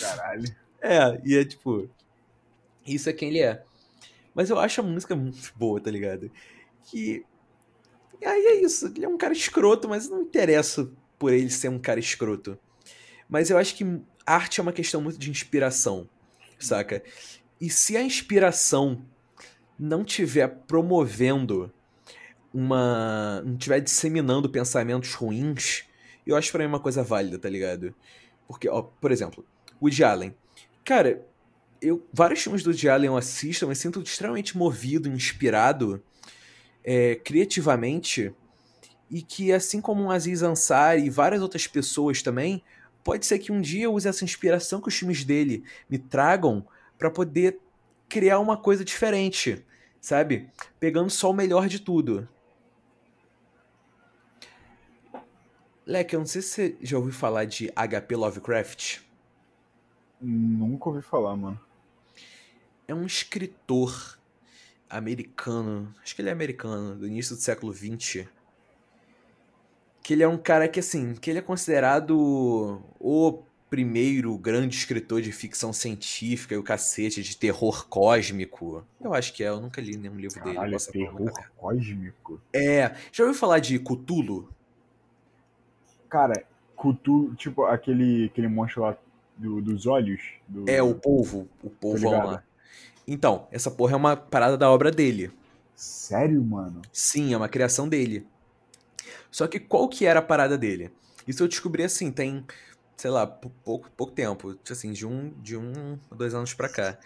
Caralho. 0.00 0.44
É, 0.82 1.20
e 1.26 1.36
é 1.36 1.44
tipo, 1.44 1.90
isso 2.86 3.10
é 3.10 3.12
quem 3.12 3.28
ele 3.28 3.40
é. 3.40 3.62
Mas 4.34 4.48
eu 4.48 4.58
acho 4.58 4.80
a 4.80 4.84
música 4.84 5.14
muito 5.14 5.52
boa, 5.54 5.78
tá 5.78 5.90
ligado? 5.90 6.30
Que. 6.84 7.22
E 8.18 8.24
aí 8.24 8.46
é 8.46 8.62
isso, 8.62 8.86
ele 8.86 9.04
é 9.04 9.08
um 9.08 9.18
cara 9.18 9.34
escroto, 9.34 9.86
mas 9.86 10.08
não 10.08 10.20
me 10.20 10.24
interesso 10.24 10.96
por 11.18 11.34
ele 11.34 11.50
ser 11.50 11.68
um 11.68 11.78
cara 11.78 12.00
escroto. 12.00 12.58
Mas 13.28 13.50
eu 13.50 13.58
acho 13.58 13.74
que 13.74 13.84
arte 14.24 14.58
é 14.58 14.62
uma 14.62 14.72
questão 14.72 15.02
muito 15.02 15.18
de 15.18 15.30
inspiração, 15.30 16.08
saca? 16.58 17.02
E 17.60 17.68
se 17.68 17.94
a 17.96 18.02
inspiração 18.02 19.04
não 19.78 20.04
tiver 20.04 20.48
promovendo 20.66 21.72
uma. 22.52 23.42
não 23.42 23.56
tiver 23.56 23.80
disseminando 23.80 24.48
pensamentos 24.48 25.14
ruins, 25.14 25.84
eu 26.26 26.36
acho 26.36 26.50
pra 26.52 26.60
mim 26.60 26.68
uma 26.68 26.80
coisa 26.80 27.02
válida, 27.02 27.38
tá 27.38 27.48
ligado? 27.48 27.94
Porque, 28.46 28.68
ó, 28.68 28.82
por 28.82 29.12
exemplo, 29.12 29.44
Woody 29.80 30.04
Allen. 30.04 30.34
Cara, 30.84 31.24
eu 31.80 32.06
vários 32.12 32.42
filmes 32.42 32.62
do 32.62 32.70
Woody 32.70 32.88
Allen 32.88 33.06
eu 33.06 33.16
assisto, 33.16 33.66
me 33.66 33.74
sinto 33.74 34.02
extremamente 34.02 34.56
movido, 34.56 35.08
inspirado 35.08 36.02
é, 36.84 37.14
criativamente 37.16 38.34
e 39.10 39.22
que 39.22 39.52
assim 39.52 39.80
como 39.80 40.04
o 40.04 40.10
Aziz 40.10 40.42
Ansari 40.42 41.04
e 41.04 41.10
várias 41.10 41.42
outras 41.42 41.66
pessoas 41.66 42.22
também, 42.22 42.62
pode 43.02 43.26
ser 43.26 43.38
que 43.38 43.50
um 43.50 43.60
dia 43.60 43.84
eu 43.84 43.94
use 43.94 44.08
essa 44.08 44.24
inspiração 44.24 44.80
que 44.80 44.88
os 44.88 44.94
filmes 44.94 45.24
dele 45.24 45.64
me 45.88 45.98
tragam 45.98 46.64
para 46.98 47.10
poder 47.10 47.58
criar 48.08 48.38
uma 48.38 48.56
coisa 48.56 48.84
diferente, 48.84 49.64
sabe? 50.00 50.48
Pegando 50.78 51.10
só 51.10 51.30
o 51.30 51.34
melhor 51.34 51.66
de 51.68 51.80
tudo. 51.80 52.28
Leque, 55.86 56.14
eu 56.14 56.20
não 56.20 56.26
sei 56.26 56.42
se 56.42 56.48
você 56.48 56.76
já 56.80 56.96
ouviu 56.96 57.12
falar 57.12 57.44
de 57.44 57.70
HP 57.72 58.16
Lovecraft. 58.16 59.00
Nunca 60.20 60.88
ouvi 60.88 61.02
falar, 61.02 61.36
mano. 61.36 61.60
É 62.86 62.94
um 62.94 63.06
escritor 63.06 64.18
americano, 64.88 65.94
acho 66.02 66.14
que 66.14 66.20
ele 66.20 66.28
é 66.28 66.32
americano, 66.32 66.96
do 66.96 67.06
início 67.06 67.36
do 67.36 67.40
século 67.40 67.72
XX. 67.72 68.26
Que 70.02 70.14
ele 70.14 70.22
é 70.22 70.28
um 70.28 70.36
cara 70.36 70.68
que, 70.68 70.80
assim, 70.80 71.14
que 71.14 71.30
ele 71.30 71.38
é 71.38 71.42
considerado 71.42 72.82
o 72.98 73.42
primeiro 73.70 74.36
grande 74.36 74.76
escritor 74.76 75.22
de 75.22 75.30
ficção 75.30 75.72
científica 75.72 76.54
e 76.54 76.58
o 76.58 76.62
cacete 76.62 77.22
de 77.22 77.36
terror 77.36 77.86
cósmico. 77.88 78.84
Eu 79.00 79.14
acho 79.14 79.32
que 79.32 79.44
é, 79.44 79.48
eu 79.48 79.60
nunca 79.60 79.80
li 79.80 79.96
nenhum 79.96 80.16
livro 80.16 80.42
dele. 80.42 80.56
Caralho, 80.56 80.80
falar 80.80 80.92
terror 80.92 81.32
cósmico. 81.56 82.42
É, 82.52 82.96
já 83.12 83.24
ouviu 83.24 83.38
falar 83.38 83.60
de 83.60 83.78
Cthulhu? 83.78 84.48
Cara, 86.10 86.44
Cthulhu, 86.76 87.34
tipo 87.36 87.64
aquele, 87.64 88.26
aquele 88.26 88.48
monstro 88.48 88.82
lá 88.82 88.96
do- 89.36 89.62
dos 89.62 89.86
olhos. 89.86 90.20
do- 90.46 90.68
É, 90.68 90.82
o 90.82 90.94
polvo, 90.94 91.48
o 91.62 91.70
polvão 91.70 92.10
ligado. 92.12 92.26
lá. 92.26 92.42
Então, 93.06 93.46
essa 93.50 93.70
porra 93.70 93.92
é 93.94 93.96
uma 93.96 94.16
parada 94.16 94.56
da 94.58 94.70
obra 94.70 94.90
dele. 94.90 95.30
Sério, 95.74 96.42
mano? 96.44 96.82
Sim, 96.92 97.32
é 97.32 97.36
uma 97.36 97.48
criação 97.48 97.88
dele. 97.88 98.26
Só 99.30 99.46
que 99.46 99.58
qual 99.60 99.88
que 99.88 100.04
era 100.04 100.18
a 100.18 100.22
parada 100.22 100.58
dele? 100.58 100.90
Isso 101.26 101.42
eu 101.42 101.48
descobri 101.48 101.82
assim, 101.84 102.10
tem, 102.10 102.44
sei 102.96 103.10
lá, 103.10 103.26
pou- 103.26 103.52
pouco, 103.64 103.90
pouco 103.96 104.12
tempo, 104.12 104.58
assim, 104.70 104.92
de 104.92 105.06
um, 105.06 105.30
de 105.40 105.56
um 105.56 105.98
dois 106.14 106.34
anos 106.34 106.52
pra 106.52 106.68
cá. 106.68 106.98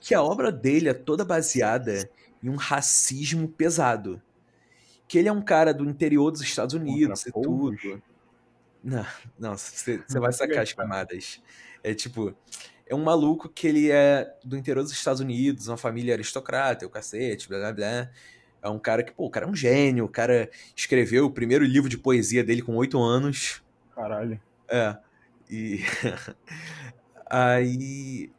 Que 0.00 0.14
a 0.14 0.22
obra 0.22 0.50
dele 0.50 0.88
é 0.88 0.94
toda 0.94 1.24
baseada 1.24 2.08
em 2.42 2.48
um 2.48 2.56
racismo 2.56 3.46
pesado. 3.48 4.20
Que 5.06 5.18
ele 5.18 5.28
é 5.28 5.32
um 5.32 5.42
cara 5.42 5.72
do 5.72 5.84
interior 5.84 6.30
dos 6.30 6.40
Estados 6.42 6.74
Unidos 6.74 7.24
e 7.26 7.32
povos? 7.32 7.80
tudo. 7.80 8.02
Não, 8.82 9.06
não, 9.38 9.56
você 9.56 9.98
você 9.98 10.18
vai 10.18 10.32
sacar 10.32 10.60
as 10.62 10.72
camadas. 10.72 11.40
É 11.84 11.94
tipo, 11.94 12.34
é 12.86 12.94
um 12.94 13.02
maluco 13.02 13.48
que 13.48 13.66
ele 13.66 13.90
é 13.90 14.34
do 14.44 14.56
interior 14.56 14.82
dos 14.82 14.92
Estados 14.92 15.20
Unidos, 15.20 15.68
uma 15.68 15.76
família 15.76 16.14
aristocrata, 16.14 16.84
o 16.86 16.90
cacete, 16.90 17.48
blá 17.48 17.58
blá 17.58 17.72
blá. 17.72 18.10
É 18.62 18.68
um 18.68 18.78
cara 18.78 19.02
que, 19.02 19.12
pô, 19.12 19.26
o 19.26 19.30
cara 19.30 19.46
é 19.46 19.48
um 19.48 19.54
gênio, 19.56 20.04
o 20.04 20.08
cara 20.08 20.48
escreveu 20.76 21.26
o 21.26 21.30
primeiro 21.30 21.64
livro 21.64 21.88
de 21.88 21.98
poesia 21.98 22.44
dele 22.44 22.62
com 22.62 22.76
oito 22.76 23.00
anos. 23.00 23.62
Caralho. 23.94 24.40
É. 24.68 24.96
E. 25.50 25.80
Aí. 27.26 28.30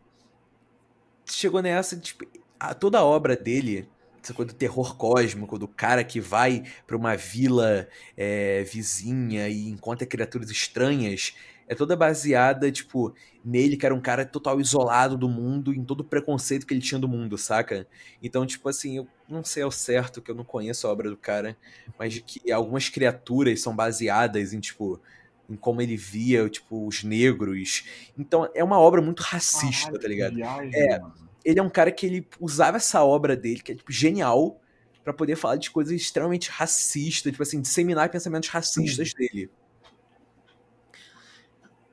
Chegou 1.25 1.61
nessa, 1.61 1.97
tipo, 1.97 2.25
a- 2.59 2.73
toda 2.73 2.99
a 2.99 3.03
obra 3.05 3.35
dele, 3.35 3.89
essa 4.24 4.34
coisa 4.34 4.53
do 4.53 4.57
terror 4.57 4.95
cósmico, 4.95 5.59
do 5.59 5.67
cara 5.67 6.03
que 6.03 6.21
vai 6.21 6.63
pra 6.88 6.95
uma 6.95 7.15
vila 7.17 7.88
é, 8.15 8.63
vizinha 8.63 9.49
e 9.49 9.67
encontra 9.67 10.07
criaturas 10.07 10.49
estranhas, 10.49 11.36
é 11.67 11.76
toda 11.76 11.95
baseada, 11.95 12.71
tipo, 12.71 13.13
nele 13.43 13.76
que 13.76 13.86
era 13.86 13.93
um 13.93 14.01
cara 14.01 14.26
total 14.26 14.59
isolado 14.59 15.17
do 15.17 15.28
mundo, 15.28 15.74
em 15.74 15.84
todo 15.84 16.01
o 16.01 16.03
preconceito 16.03 16.65
que 16.65 16.74
ele 16.74 16.82
tinha 16.82 16.99
do 16.99 17.07
mundo, 17.07 17.38
saca? 17.38 17.88
Então, 18.21 18.45
tipo 18.45 18.67
assim, 18.69 18.97
eu 18.97 19.07
não 19.28 19.43
sei 19.43 19.63
ao 19.63 19.71
certo, 19.71 20.21
que 20.21 20.32
eu 20.32 20.36
não 20.36 20.43
conheço 20.43 20.88
a 20.88 20.91
obra 20.91 21.09
do 21.09 21.17
cara, 21.17 21.57
mas 21.97 22.13
de 22.13 22.21
que 22.21 22.51
algumas 22.51 22.89
criaturas 22.89 23.61
são 23.61 23.76
baseadas 23.76 24.53
em, 24.53 24.59
tipo, 24.59 25.01
em 25.49 25.55
como 25.55 25.82
ele 25.82 25.97
via, 25.97 26.49
tipo, 26.49 26.86
os 26.88 27.03
negros. 27.03 27.86
Então, 28.17 28.49
é 28.53 28.63
uma 28.63 28.80
obra 28.80 29.01
muito 29.01 29.21
racista, 29.21 29.86
Caralho, 29.86 30.01
tá 30.01 30.07
ligado? 30.07 30.36
Viagem, 30.36 30.71
É. 30.76 30.99
mano. 30.99 31.32
Ele 31.43 31.59
é 31.59 31.63
um 31.63 31.69
cara 31.69 31.91
que 31.91 32.05
ele 32.05 32.27
usava 32.39 32.77
essa 32.77 33.03
obra 33.03 33.35
dele, 33.35 33.61
que 33.61 33.71
é, 33.71 33.75
tipo, 33.75 33.91
genial, 33.91 34.61
pra 35.03 35.13
poder 35.13 35.35
falar 35.35 35.57
de 35.57 35.69
coisas 35.69 35.93
extremamente 35.93 36.49
racistas, 36.49 37.31
tipo 37.31 37.43
assim, 37.43 37.61
disseminar 37.61 38.09
pensamentos 38.09 38.49
racistas 38.49 39.13
dele. 39.13 39.49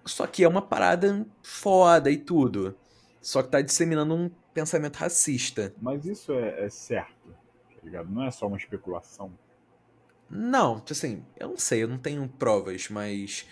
Só 0.04 0.26
que 0.26 0.44
é 0.44 0.48
uma 0.48 0.62
parada 0.62 1.26
foda 1.42 2.10
e 2.10 2.16
tudo. 2.16 2.76
Só 3.20 3.42
que 3.42 3.50
tá 3.50 3.60
disseminando 3.60 4.14
um 4.14 4.30
pensamento 4.54 4.96
racista. 4.96 5.74
Mas 5.80 6.04
isso 6.06 6.32
é, 6.32 6.64
é 6.64 6.68
certo, 6.70 7.28
tá 7.28 7.80
ligado? 7.82 8.10
Não 8.10 8.24
é 8.24 8.30
só 8.30 8.46
uma 8.46 8.56
especulação. 8.56 9.32
Não, 10.28 10.78
tipo 10.78 10.92
assim, 10.92 11.24
eu 11.36 11.48
não 11.48 11.58
sei, 11.58 11.82
eu 11.82 11.88
não 11.88 11.98
tenho 11.98 12.26
provas, 12.28 12.88
mas 12.88 13.46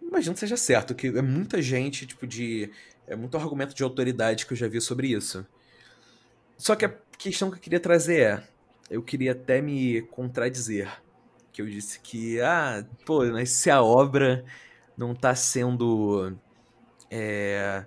imagino 0.00 0.34
que 0.34 0.40
seja 0.40 0.56
certo, 0.56 0.94
que 0.94 1.08
é 1.08 1.22
muita 1.22 1.60
gente, 1.60 2.06
tipo, 2.06 2.26
de. 2.26 2.70
É 3.06 3.14
muito 3.14 3.36
argumento 3.36 3.74
de 3.74 3.82
autoridade 3.82 4.46
que 4.46 4.52
eu 4.52 4.56
já 4.56 4.68
vi 4.68 4.80
sobre 4.80 5.08
isso. 5.08 5.46
Só 6.56 6.74
que 6.76 6.84
a 6.84 6.94
questão 7.18 7.50
que 7.50 7.56
eu 7.56 7.60
queria 7.60 7.80
trazer 7.80 8.20
é, 8.20 8.48
eu 8.90 9.02
queria 9.02 9.32
até 9.32 9.60
me 9.60 10.02
contradizer. 10.02 10.90
Que 11.52 11.62
eu 11.62 11.66
disse 11.66 12.00
que, 12.00 12.40
ah, 12.40 12.84
pô, 13.04 13.24
mas 13.26 13.50
se 13.50 13.70
a 13.70 13.82
obra 13.82 14.44
não 14.96 15.14
tá 15.14 15.34
sendo. 15.34 16.36
é, 17.10 17.84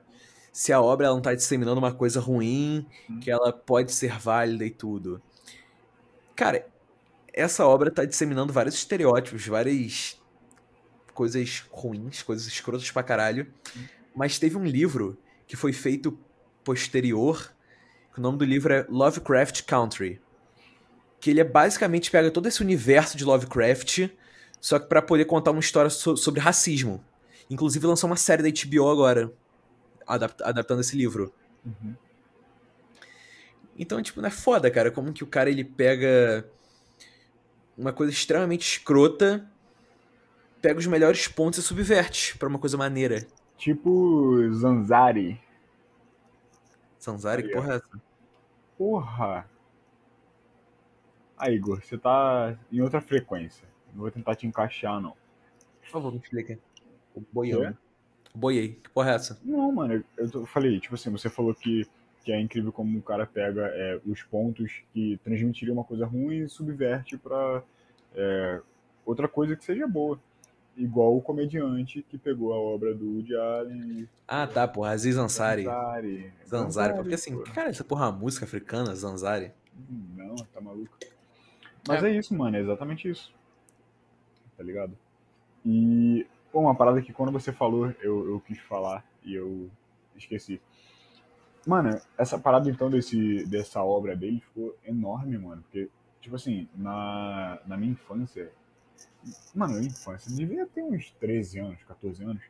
se 0.51 0.74
a 0.74 0.82
obra 0.82 1.09
não 1.09 1.22
tá 1.22 1.36
disseminando 1.36 1.80
uma 1.80 1.93
coisa 1.93 2.20
ruim, 2.20 2.86
que 3.22 3.30
ela 3.30 3.53
pode 3.53 3.91
ser 3.93 4.18
válida 4.20 4.65
e 4.65 4.72
tudo. 4.72 5.22
Cara, 6.36 6.68
essa 7.34 7.65
obra 7.65 7.91
tá 7.91 8.05
disseminando 8.05 8.51
vários 8.53 8.76
estereótipos, 8.76 9.45
várias 9.45 10.20
coisas 11.13 11.65
ruins, 11.72 12.24
coisas 12.24 12.47
escrotas 12.47 12.89
pra 12.91 13.03
caralho. 13.03 13.51
Mas 14.18 14.39
teve 14.39 14.57
um 14.57 14.65
livro 14.65 15.15
que 15.45 15.55
foi 15.55 15.72
feito 15.72 16.18
posterior, 16.63 17.53
que 18.11 18.18
o 18.20 18.22
nome 18.24 18.39
do 18.39 18.43
livro 18.45 18.74
é 18.74 18.84
Lovecraft 18.89 19.61
Country. 19.61 20.20
Que 21.20 21.30
ele 21.30 21.39
é 21.39 21.43
basicamente 21.43 22.09
pega 22.09 22.32
todo 22.32 22.47
esse 22.47 22.59
universo 22.61 23.15
de 23.15 23.24
Lovecraft, 23.24 24.09
só 24.59 24.80
que 24.80 24.88
pra 24.88 25.03
poder 25.03 25.26
contar 25.26 25.51
uma 25.51 25.59
história 25.59 25.91
so- 25.91 26.18
sobre 26.18 26.39
racismo. 26.39 27.05
Inclusive 27.47 27.86
lançou 27.86 28.09
uma 28.09 28.15
série 28.15 28.41
da 28.41 28.49
HBO 28.49 28.89
agora, 28.89 29.32
adap- 30.07 30.41
adaptando 30.43 30.82
esse 30.82 30.97
livro. 30.97 31.32
Uhum. 31.63 31.95
Então, 33.78 34.01
tipo, 34.01 34.20
não 34.20 34.30
é 34.30 34.32
foda, 34.32 34.72
cara, 34.72 34.89
como 34.89 35.13
que 35.13 35.24
o 35.24 35.28
cara 35.28 35.47
ele 35.51 35.63
pega 35.63 36.43
uma 37.78 37.93
coisa 37.93 38.11
extremamente 38.11 38.68
escrota, 38.78 39.47
pega 40.59 40.80
os 40.80 40.88
melhores 40.88 41.28
pontos 41.28 41.59
e 41.59 41.61
subverte 41.61 42.36
pra 42.39 42.49
uma 42.49 42.57
coisa 42.57 42.76
maneira. 42.76 43.28
Tipo 43.57 44.49
Zanzari. 44.53 45.41
Sanzari, 46.99 47.43
que 47.43 47.49
Aí, 47.49 47.55
porra 47.55 47.73
é 47.73 47.75
essa? 47.75 48.01
Porra! 48.77 49.49
Aí, 51.37 51.55
Igor, 51.55 51.83
você 51.83 51.97
tá 51.97 52.57
em 52.71 52.81
outra 52.81 53.01
frequência. 53.01 53.67
Não 53.93 54.01
vou 54.01 54.11
tentar 54.11 54.35
te 54.35 54.47
encaixar, 54.47 55.01
não. 55.01 55.15
Por 55.81 55.89
favor, 55.89 56.11
me 56.11 56.19
explica. 56.19 56.59
O 57.15 57.21
boiando. 57.31 57.77
Boiei, 58.37 58.75
que 58.75 58.89
porra 58.91 59.11
é 59.11 59.15
essa? 59.15 59.39
Não, 59.43 59.71
mano, 59.71 60.03
eu, 60.15 60.29
eu 60.31 60.45
falei, 60.45 60.79
tipo 60.79 60.93
assim, 60.93 61.09
você 61.09 61.27
falou 61.27 61.55
que, 61.55 61.87
que 62.23 62.31
é 62.31 62.39
incrível 62.39 62.71
como 62.71 62.99
o 62.99 63.01
cara 63.01 63.25
pega 63.25 63.65
é, 63.73 63.99
os 64.05 64.21
pontos 64.21 64.83
que 64.93 65.19
transmitiriam 65.23 65.73
uma 65.73 65.83
coisa 65.83 66.05
ruim 66.05 66.43
e 66.43 66.49
subverte 66.49 67.17
pra 67.17 67.63
é, 68.13 68.61
outra 69.03 69.27
coisa 69.27 69.55
que 69.55 69.65
seja 69.65 69.87
boa. 69.87 70.19
Igual 70.78 71.17
o 71.17 71.21
comediante 71.21 72.03
que 72.03 72.17
pegou 72.17 72.53
a 72.53 72.57
obra 72.57 72.93
do 72.93 73.15
Woody 73.15 73.36
Allen 73.36 74.01
e 74.01 74.09
Ah, 74.28 74.45
tá, 74.45 74.67
porra, 74.67 74.91
Aziz 74.91 75.17
Ansari. 75.17 75.63
Zanzari. 75.63 76.34
Zanzari, 76.47 76.93
porque 76.93 77.15
assim, 77.15 77.36
pô. 77.36 77.43
cara, 77.51 77.69
essa 77.69 77.84
porra 77.84 78.05
é 78.05 78.09
uma 78.09 78.17
música 78.19 78.45
africana, 78.45 78.95
Zanzari. 78.95 79.51
Não, 80.15 80.36
tá 80.36 80.61
maluco. 80.61 80.95
Mas 81.88 82.03
é. 82.03 82.11
isso, 82.11 82.36
mano, 82.36 82.57
é 82.57 82.59
exatamente 82.59 83.09
isso. 83.09 83.34
Tá 84.55 84.63
ligado? 84.63 84.95
E, 85.65 86.28
pô, 86.51 86.59
uma 86.59 86.75
parada 86.75 87.01
que 87.01 87.11
quando 87.11 87.32
você 87.32 87.51
falou, 87.51 87.91
eu, 88.01 88.30
eu 88.30 88.39
quis 88.39 88.59
falar 88.59 89.03
e 89.23 89.34
eu 89.34 89.69
esqueci. 90.15 90.61
Mano, 91.65 91.99
essa 92.17 92.39
parada 92.39 92.69
então 92.69 92.89
desse, 92.89 93.45
dessa 93.45 93.84
obra 93.84 94.15
dele 94.15 94.39
ficou 94.39 94.75
enorme, 94.86 95.38
mano. 95.38 95.61
Porque, 95.63 95.89
tipo 96.21 96.36
assim, 96.36 96.67
na, 96.75 97.59
na 97.65 97.78
minha 97.78 97.91
infância. 97.91 98.51
Mano, 99.53 99.82
infância, 99.82 100.34
devia 100.34 100.65
ter 100.68 100.84
uns 100.84 101.11
13 101.20 101.59
anos, 101.59 101.84
14 101.84 102.24
anos. 102.24 102.43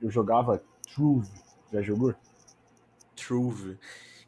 Eu 0.00 0.10
jogava 0.10 0.62
Truve. 0.94 1.30
Já 1.72 1.80
jogou? 1.80 2.14
Truve. 3.16 3.78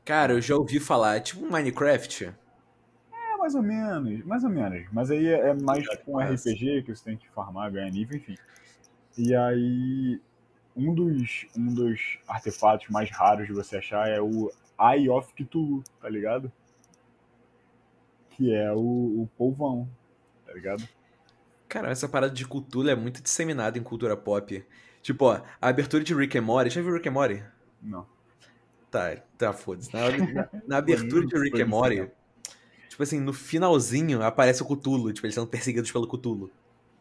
Cara, 0.05 0.33
eu 0.33 0.41
já 0.41 0.57
ouvi 0.57 0.81
falar, 0.81 1.17
é 1.17 1.21
tipo 1.21 1.45
um 1.45 1.51
Minecraft. 1.51 2.25
É, 2.25 3.37
mais 3.37 3.55
ou 3.55 3.63
menos, 3.63 4.25
mais 4.25 4.45
ou 4.45 4.51
menos. 4.51 4.87
Mas 4.93 5.11
aí 5.11 5.27
é 5.27 5.51
é 5.51 5.55
mais 5.55 5.85
tipo 5.85 6.13
um 6.13 6.15
Parece. 6.15 6.53
RPG 6.53 6.83
que 6.83 6.95
você 6.95 7.05
tem 7.05 7.17
que 7.17 7.29
farmar, 7.31 7.71
ganhar 7.73 7.91
nível, 7.91 8.17
enfim. 8.17 8.37
E 9.17 9.35
aí, 9.35 10.21
um 10.77 10.95
dos, 10.95 11.47
um 11.57 11.73
dos 11.73 12.19
artefatos 12.27 12.89
mais 12.89 13.11
raros 13.11 13.47
de 13.47 13.53
você 13.53 13.77
achar 13.77 14.09
é 14.09 14.21
o 14.21 14.51
Eye 14.81 15.09
of 15.09 15.33
Cthulhu, 15.35 15.83
tá 16.01 16.09
ligado? 16.09 16.51
Que 18.31 18.53
é 18.53 18.73
o, 18.73 18.79
o 19.23 19.29
polvão, 19.37 19.89
tá 20.47 20.53
ligado? 20.53 20.87
Cara, 21.75 21.91
essa 21.91 22.09
parada 22.09 22.33
de 22.33 22.47
cultura 22.47 22.93
é 22.93 22.95
muito 22.95 23.21
disseminada 23.23 23.77
em 23.79 23.83
cultura 23.83 24.17
pop. 24.17 24.65
Tipo, 25.03 25.25
ó, 25.27 25.41
a 25.61 25.69
abertura 25.69 26.03
de 26.05 26.15
Rick 26.15 26.39
and 26.39 26.43
Morty. 26.43 26.71
Já 26.71 26.81
viu 26.81 26.95
Rick 26.95 27.09
and 27.09 27.13
Morty? 27.13 27.43
Não. 27.83 28.07
Tá, 28.91 29.17
tá, 29.37 29.53
foda-se. 29.53 29.93
Na, 29.93 30.09
na- 30.33 30.49
na 30.69 30.77
abertura 30.79 31.27
de 31.27 31.37
Rick 31.39 31.61
and 31.61 31.67
Morty, 31.67 32.09
tipo 32.89 33.03
assim, 33.03 33.19
no 33.19 33.33
finalzinho 33.33 34.23
aparece 34.23 34.63
o 34.63 34.67
Cthulhu, 34.67 35.13
tipo, 35.13 35.27
eles 35.27 35.35
sendo 35.35 35.49
perseguidos 35.49 35.91
pelo 35.91 36.07
Cthulhu. 36.07 36.51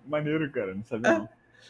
Maneiro, 0.07 0.51
cara, 0.51 0.74
não 0.74 0.84
sabia 0.84 1.07
É. 1.11 1.17
não. 1.19 1.30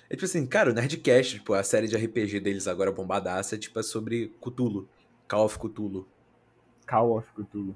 É 0.09 0.15
tipo 0.15 0.25
assim, 0.25 0.45
cara, 0.47 0.71
o 0.71 0.73
Nerdcast, 0.73 1.35
tipo, 1.39 1.53
a 1.53 1.61
série 1.63 1.87
de 1.87 1.95
RPG 1.97 2.39
deles 2.39 2.67
agora 2.67 2.91
bombadaça, 2.91 3.55
é 3.55 3.57
tipo, 3.57 3.79
é 3.79 3.83
sobre 3.83 4.33
Cthulhu. 4.41 4.87
Call 5.27 5.45
of 5.45 5.59
Cthulhu. 5.59 6.07
Call 6.87 7.17
of 7.17 7.27
Cthulhu. 7.33 7.75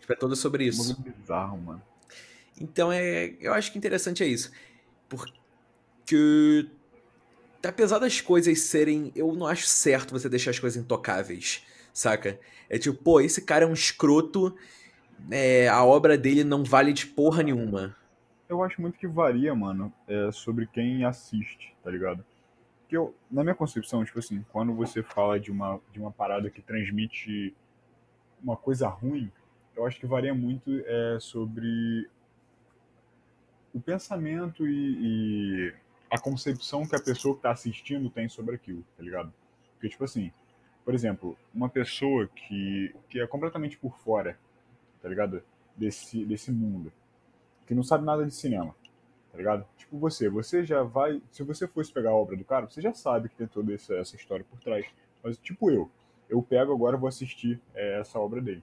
Tipo, 0.00 0.12
é 0.12 0.16
toda 0.16 0.34
sobre 0.34 0.64
isso. 0.66 0.82
Isso. 0.92 1.00
bizarro, 1.02 1.56
mano. 1.58 1.82
Então 2.60 2.92
é. 2.92 3.34
Eu 3.40 3.52
acho 3.52 3.72
que 3.72 3.78
interessante 3.78 4.22
é 4.22 4.26
isso. 4.26 4.52
Porque. 5.08 6.68
Apesar 7.66 7.98
das 7.98 8.20
coisas 8.20 8.60
serem. 8.60 9.12
Eu 9.14 9.32
não 9.34 9.46
acho 9.46 9.66
certo 9.66 10.12
você 10.12 10.28
deixar 10.28 10.50
as 10.50 10.58
coisas 10.58 10.82
intocáveis. 10.82 11.64
Saca? 11.92 12.38
É 12.68 12.78
tipo, 12.78 12.96
pô, 13.02 13.20
esse 13.20 13.42
cara 13.42 13.64
é 13.64 13.68
um 13.68 13.72
escroto. 13.72 14.56
é, 15.30 15.68
a 15.68 15.84
obra 15.84 16.18
dele 16.18 16.44
não 16.44 16.64
vale 16.64 16.92
de 16.92 17.06
porra 17.06 17.42
nenhuma. 17.42 17.96
Eu 18.48 18.62
acho 18.62 18.80
muito 18.80 18.98
que 18.98 19.06
varia, 19.06 19.54
mano, 19.54 19.92
é, 20.06 20.30
sobre 20.30 20.66
quem 20.66 21.04
assiste, 21.04 21.74
tá 21.82 21.90
ligado? 21.90 22.24
Porque 22.82 22.96
eu, 22.96 23.14
na 23.30 23.42
minha 23.42 23.54
concepção, 23.54 24.04
tipo 24.04 24.18
assim, 24.18 24.44
quando 24.52 24.74
você 24.74 25.02
fala 25.02 25.40
de 25.40 25.50
uma, 25.50 25.80
de 25.92 25.98
uma 25.98 26.12
parada 26.12 26.50
que 26.50 26.60
transmite 26.60 27.54
uma 28.42 28.56
coisa 28.56 28.86
ruim, 28.86 29.32
eu 29.74 29.86
acho 29.86 29.98
que 29.98 30.06
varia 30.06 30.34
muito 30.34 30.70
é, 30.84 31.16
sobre 31.18 32.08
o 33.74 33.80
pensamento 33.80 34.66
e, 34.66 34.98
e 35.00 35.74
a 36.10 36.18
concepção 36.18 36.86
que 36.86 36.94
a 36.94 37.02
pessoa 37.02 37.34
que 37.34 37.42
tá 37.42 37.50
assistindo 37.50 38.08
tem 38.08 38.28
sobre 38.28 38.54
aquilo, 38.54 38.84
tá 38.96 39.02
ligado? 39.02 39.32
Porque, 39.72 39.88
tipo 39.88 40.04
assim, 40.04 40.32
por 40.84 40.94
exemplo, 40.94 41.36
uma 41.52 41.68
pessoa 41.68 42.28
que, 42.28 42.94
que 43.08 43.20
é 43.20 43.26
completamente 43.26 43.76
por 43.76 43.98
fora, 43.98 44.38
tá 45.02 45.08
ligado? 45.08 45.42
Desse, 45.76 46.24
desse 46.24 46.52
mundo 46.52 46.92
que 47.66 47.74
não 47.74 47.82
sabe 47.82 48.04
nada 48.04 48.24
de 48.24 48.32
cinema, 48.32 48.74
tá 49.32 49.38
ligado? 49.38 49.66
Tipo 49.76 49.98
você, 49.98 50.28
você 50.28 50.64
já 50.64 50.82
vai, 50.82 51.20
se 51.32 51.42
você 51.42 51.66
fosse 51.66 51.92
pegar 51.92 52.10
a 52.10 52.14
obra 52.14 52.36
do 52.36 52.44
cara, 52.44 52.68
você 52.68 52.80
já 52.80 52.92
sabe 52.94 53.28
que 53.28 53.36
tem 53.36 53.46
toda 53.46 53.74
essa, 53.74 53.94
essa 53.94 54.14
história 54.14 54.44
por 54.48 54.60
trás. 54.60 54.86
Mas 55.22 55.36
tipo 55.38 55.70
eu, 55.70 55.90
eu 56.28 56.40
pego 56.42 56.72
agora 56.72 56.96
vou 56.96 57.08
assistir 57.08 57.60
é, 57.74 57.98
essa 58.00 58.18
obra 58.20 58.40
dele. 58.40 58.62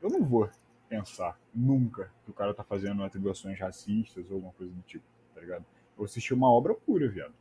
Eu 0.00 0.10
não 0.10 0.24
vou 0.24 0.50
pensar 0.92 1.40
nunca 1.54 2.12
que 2.22 2.30
o 2.30 2.34
cara 2.34 2.52
tá 2.52 2.62
fazendo 2.62 3.02
atribuições 3.02 3.58
racistas 3.58 4.26
ou 4.28 4.34
alguma 4.34 4.52
coisa 4.52 4.70
do 4.70 4.82
tipo, 4.82 5.04
tá 5.34 5.40
ligado? 5.40 5.62
Eu 5.62 5.96
vou 5.96 6.04
assistir 6.04 6.34
uma 6.34 6.52
obra 6.52 6.74
pura, 6.74 7.08
viado. 7.08 7.32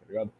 Tá 0.00 0.06
ligado? 0.08 0.32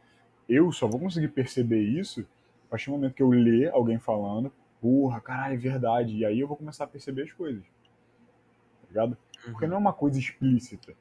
Eu 0.49 0.73
só 0.73 0.89
vou 0.89 0.99
conseguir 0.99 1.29
perceber 1.29 1.83
isso 1.83 2.27
a 2.67 2.71
partir 2.71 2.87
do 2.87 2.93
momento 2.93 3.13
que 3.13 3.23
eu 3.23 3.29
ler 3.29 3.71
alguém 3.71 3.99
falando, 3.99 4.51
porra, 4.81 5.21
caralho, 5.21 5.55
é 5.55 5.59
verdade. 5.59 6.17
E 6.17 6.25
aí 6.25 6.41
eu 6.41 6.49
vou 6.49 6.57
começar 6.57 6.85
a 6.85 6.87
perceber 6.87 7.25
as 7.25 7.33
coisas. 7.33 7.63
Tá 7.63 8.89
ligado? 8.89 9.19
Porque 9.43 9.67
não 9.67 9.77
é 9.77 9.79
uma 9.79 9.93
coisa 9.93 10.19
explícita. 10.19 10.95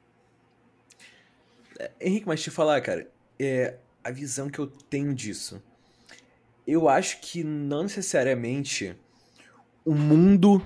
Henrique, 1.98 2.28
mas 2.28 2.42
te 2.42 2.50
falar, 2.50 2.82
cara, 2.82 3.10
é 3.40 3.78
a 4.02 4.10
visão 4.10 4.50
que 4.50 4.58
eu 4.58 4.66
tenho 4.66 5.14
disso. 5.14 5.62
Eu 6.66 6.90
acho 6.90 7.22
que 7.22 7.42
não 7.42 7.84
necessariamente 7.84 8.94
o 9.84 9.94
mundo 9.94 10.64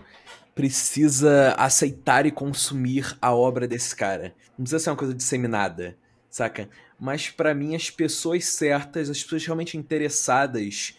precisa 0.55 1.55
aceitar 1.55 2.27
e 2.27 2.31
consumir 2.31 3.17
a 3.21 3.35
obra 3.35 3.67
desse 3.67 3.95
cara. 3.95 4.35
Não 4.57 4.65
precisa 4.65 4.79
ser 4.79 4.91
uma 4.91 4.97
coisa 4.97 5.15
disseminada, 5.15 5.97
saca? 6.31 6.69
Mas 6.99 7.31
pra 7.31 7.55
mim 7.55 7.75
as 7.75 7.91
pessoas 7.91 8.45
certas, 8.45 9.09
as 9.09 9.23
pessoas 9.23 9.45
realmente 9.45 9.77
interessadas 9.77 10.97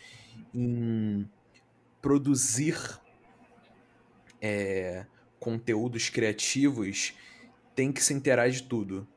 em 0.54 1.30
produzir 2.02 2.78
é, 4.42 5.06
conteúdos 5.40 6.10
criativos 6.10 7.14
têm 7.76 7.92
que 7.92 8.04
se 8.04 8.14
inteirar 8.14 8.50
de 8.50 8.64
tudo. 8.64 9.08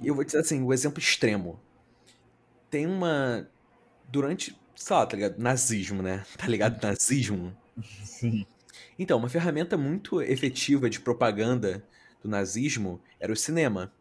E 0.00 0.06
eu 0.06 0.14
vou 0.14 0.24
dizer 0.24 0.38
assim, 0.38 0.62
o 0.62 0.72
exemplo 0.72 1.00
extremo. 1.00 1.60
Tem 2.70 2.86
uma. 2.86 3.48
Durante. 4.08 4.56
Sei 4.74 4.94
lá, 4.94 5.04
tá 5.04 5.16
ligado? 5.16 5.38
Nazismo, 5.38 6.02
né? 6.02 6.24
Tá 6.38 6.46
ligado? 6.46 6.80
Nazismo. 6.82 7.56
Sim. 7.82 8.46
Então, 8.98 9.18
uma 9.18 9.28
ferramenta 9.28 9.76
muito 9.76 10.20
efetiva 10.22 10.88
de 10.90 11.00
propaganda 11.00 11.84
do 12.22 12.28
nazismo 12.28 13.00
era 13.20 13.32
o 13.32 13.36
cinema. 13.36 13.92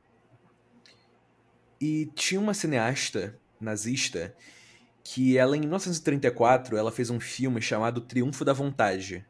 E 1.80 2.08
tinha 2.16 2.40
uma 2.40 2.54
cineasta 2.54 3.38
nazista 3.60 4.36
que 5.04 5.38
ela, 5.38 5.58
em 5.58 5.62
1934, 5.62 6.78
ela 6.78 6.92
fez 6.92 7.10
um 7.10 7.20
filme 7.20 7.62
chamado 7.62 8.02
Triunfo 8.02 8.46
da 8.46 8.54
Vontade. 8.54 9.26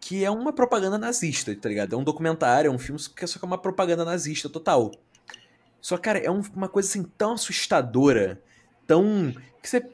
Que 0.00 0.24
é 0.24 0.30
uma 0.30 0.52
propaganda 0.52 0.96
nazista, 0.96 1.54
tá 1.56 1.68
ligado? 1.68 1.94
É 1.94 1.98
um 1.98 2.04
documentário, 2.04 2.68
é 2.68 2.72
um 2.72 2.78
filme 2.78 3.00
que 3.14 3.24
é 3.24 3.26
só 3.26 3.38
que 3.38 3.44
é 3.44 3.48
uma 3.48 3.58
propaganda 3.58 4.04
nazista 4.04 4.48
total. 4.48 4.92
Só, 5.80 5.98
cara, 5.98 6.18
é 6.18 6.30
um- 6.30 6.42
uma 6.54 6.68
coisa 6.68 6.88
assim 6.88 7.04
tão 7.04 7.34
assustadora, 7.34 8.42
tão. 8.86 9.32
que 9.62 9.68
você. 9.68 9.86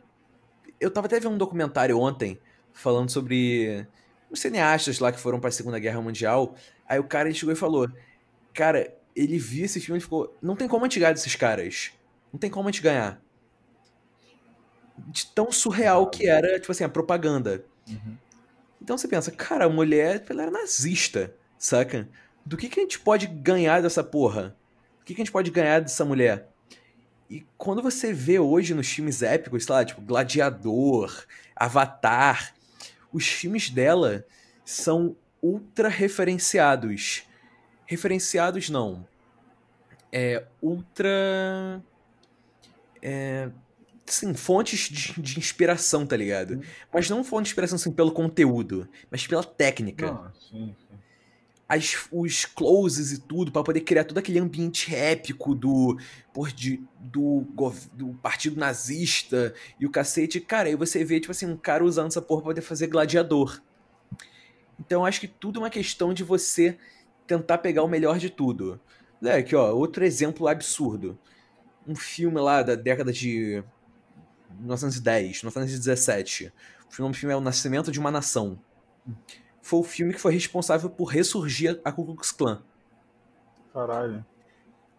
Eu 0.80 0.90
tava 0.90 1.06
até 1.06 1.20
vendo 1.20 1.34
um 1.34 1.38
documentário 1.38 1.98
ontem 1.98 2.38
falando 2.74 3.08
sobre 3.08 3.86
os 4.30 4.40
cineastas 4.40 4.98
lá 4.98 5.10
que 5.10 5.18
foram 5.18 5.40
pra 5.40 5.50
Segunda 5.50 5.78
Guerra 5.78 6.02
Mundial. 6.02 6.54
Aí 6.86 6.98
o 6.98 7.04
cara 7.04 7.28
ele 7.28 7.38
chegou 7.38 7.52
e 7.52 7.56
falou: 7.56 7.88
Cara, 8.52 8.94
ele 9.16 9.38
viu 9.38 9.64
esse 9.64 9.80
filme 9.80 9.98
e 9.98 10.02
ficou. 10.02 10.36
Não 10.42 10.56
tem 10.56 10.68
como 10.68 10.84
a 10.84 10.88
gente 10.88 10.98
ganhar 10.98 11.12
desses 11.12 11.36
caras. 11.36 11.92
Não 12.32 12.38
tem 12.38 12.50
como 12.50 12.68
a 12.68 12.72
gente 12.72 12.82
ganhar. 12.82 13.22
De 15.08 15.26
tão 15.28 15.50
surreal 15.50 16.08
que 16.10 16.26
era, 16.26 16.58
tipo 16.58 16.70
assim, 16.70 16.84
a 16.84 16.88
propaganda. 16.88 17.64
Uhum. 17.88 18.16
Então 18.82 18.98
você 18.98 19.08
pensa, 19.08 19.30
cara, 19.30 19.64
a 19.64 19.68
mulher 19.68 20.22
ela 20.28 20.42
era 20.42 20.50
nazista, 20.50 21.34
saca? 21.58 22.08
Do 22.44 22.56
que, 22.56 22.68
que 22.68 22.78
a 22.78 22.82
gente 22.82 23.00
pode 23.00 23.26
ganhar 23.26 23.80
dessa 23.80 24.04
porra? 24.04 24.54
O 25.00 25.04
que, 25.04 25.14
que 25.14 25.22
a 25.22 25.24
gente 25.24 25.32
pode 25.32 25.50
ganhar 25.50 25.80
dessa 25.80 26.04
mulher? 26.04 26.50
E 27.30 27.46
quando 27.56 27.82
você 27.82 28.12
vê 28.12 28.38
hoje 28.38 28.74
nos 28.74 28.88
filmes 28.88 29.22
épicos, 29.22 29.64
sei 29.64 29.74
lá, 29.74 29.84
tipo 29.84 30.02
Gladiador, 30.02 31.24
Avatar, 31.56 32.54
os 33.14 33.28
filmes 33.28 33.70
dela 33.70 34.26
são 34.64 35.16
ultra 35.40 35.88
referenciados. 35.88 37.22
Referenciados 37.86 38.68
não. 38.68 39.06
É 40.12 40.44
ultra. 40.60 41.80
É. 43.00 43.50
Sim, 44.04 44.34
fontes 44.34 44.90
de, 44.90 45.18
de 45.18 45.38
inspiração, 45.38 46.04
tá 46.04 46.14
ligado? 46.14 46.60
Mas 46.92 47.08
não 47.08 47.24
fonte 47.24 47.44
de 47.44 47.50
inspiração 47.50 47.76
assim, 47.76 47.90
pelo 47.90 48.12
conteúdo, 48.12 48.86
mas 49.10 49.26
pela 49.26 49.42
técnica 49.42 50.12
Não, 50.12 50.34
sim, 50.34 50.76
sim. 50.78 50.84
As, 51.68 52.06
os 52.12 52.44
closes 52.44 53.12
e 53.12 53.20
tudo, 53.20 53.50
pra 53.50 53.62
poder 53.62 53.80
criar 53.80 54.04
todo 54.04 54.18
aquele 54.18 54.38
ambiente 54.38 54.94
épico 54.94 55.54
do, 55.54 55.98
por, 56.32 56.52
de, 56.52 56.82
do, 57.00 57.44
do 57.92 58.14
partido 58.22 58.58
nazista 58.58 59.54
e 59.78 59.86
o 59.86 59.90
cacete. 59.90 60.40
Cara, 60.40 60.68
aí 60.68 60.76
você 60.76 61.04
vê, 61.04 61.18
tipo 61.18 61.32
assim, 61.32 61.46
um 61.46 61.56
cara 61.56 61.84
usando 61.84 62.08
essa 62.08 62.22
porra 62.22 62.42
pra 62.42 62.50
poder 62.50 62.60
fazer 62.60 62.86
gladiador. 62.86 63.60
Então 64.78 65.04
acho 65.04 65.20
que 65.20 65.28
tudo 65.28 65.58
é 65.58 65.62
uma 65.62 65.70
questão 65.70 66.12
de 66.12 66.22
você 66.22 66.76
tentar 67.26 67.58
pegar 67.58 67.82
o 67.82 67.88
melhor 67.88 68.18
de 68.18 68.28
tudo. 68.28 68.80
É, 69.22 69.36
aqui, 69.36 69.56
ó, 69.56 69.72
outro 69.72 70.04
exemplo 70.04 70.46
absurdo. 70.46 71.18
Um 71.86 71.94
filme 71.94 72.40
lá 72.40 72.62
da 72.62 72.74
década 72.74 73.12
de 73.12 73.62
1910, 74.58 75.42
1917. 75.42 76.52
O 76.98 77.02
nome 77.02 77.14
do 77.14 77.18
filme 77.18 77.32
é 77.32 77.36
O 77.36 77.40
Nascimento 77.40 77.90
de 77.90 77.98
uma 77.98 78.10
Nação 78.10 78.58
foi 79.64 79.80
o 79.80 79.82
filme 79.82 80.12
que 80.12 80.20
foi 80.20 80.30
responsável 80.34 80.90
por 80.90 81.06
ressurgir 81.06 81.80
a 81.82 81.90
Ku 81.90 82.04
Klux 82.04 82.30
Klan. 82.30 82.62
Caralho. 83.72 84.22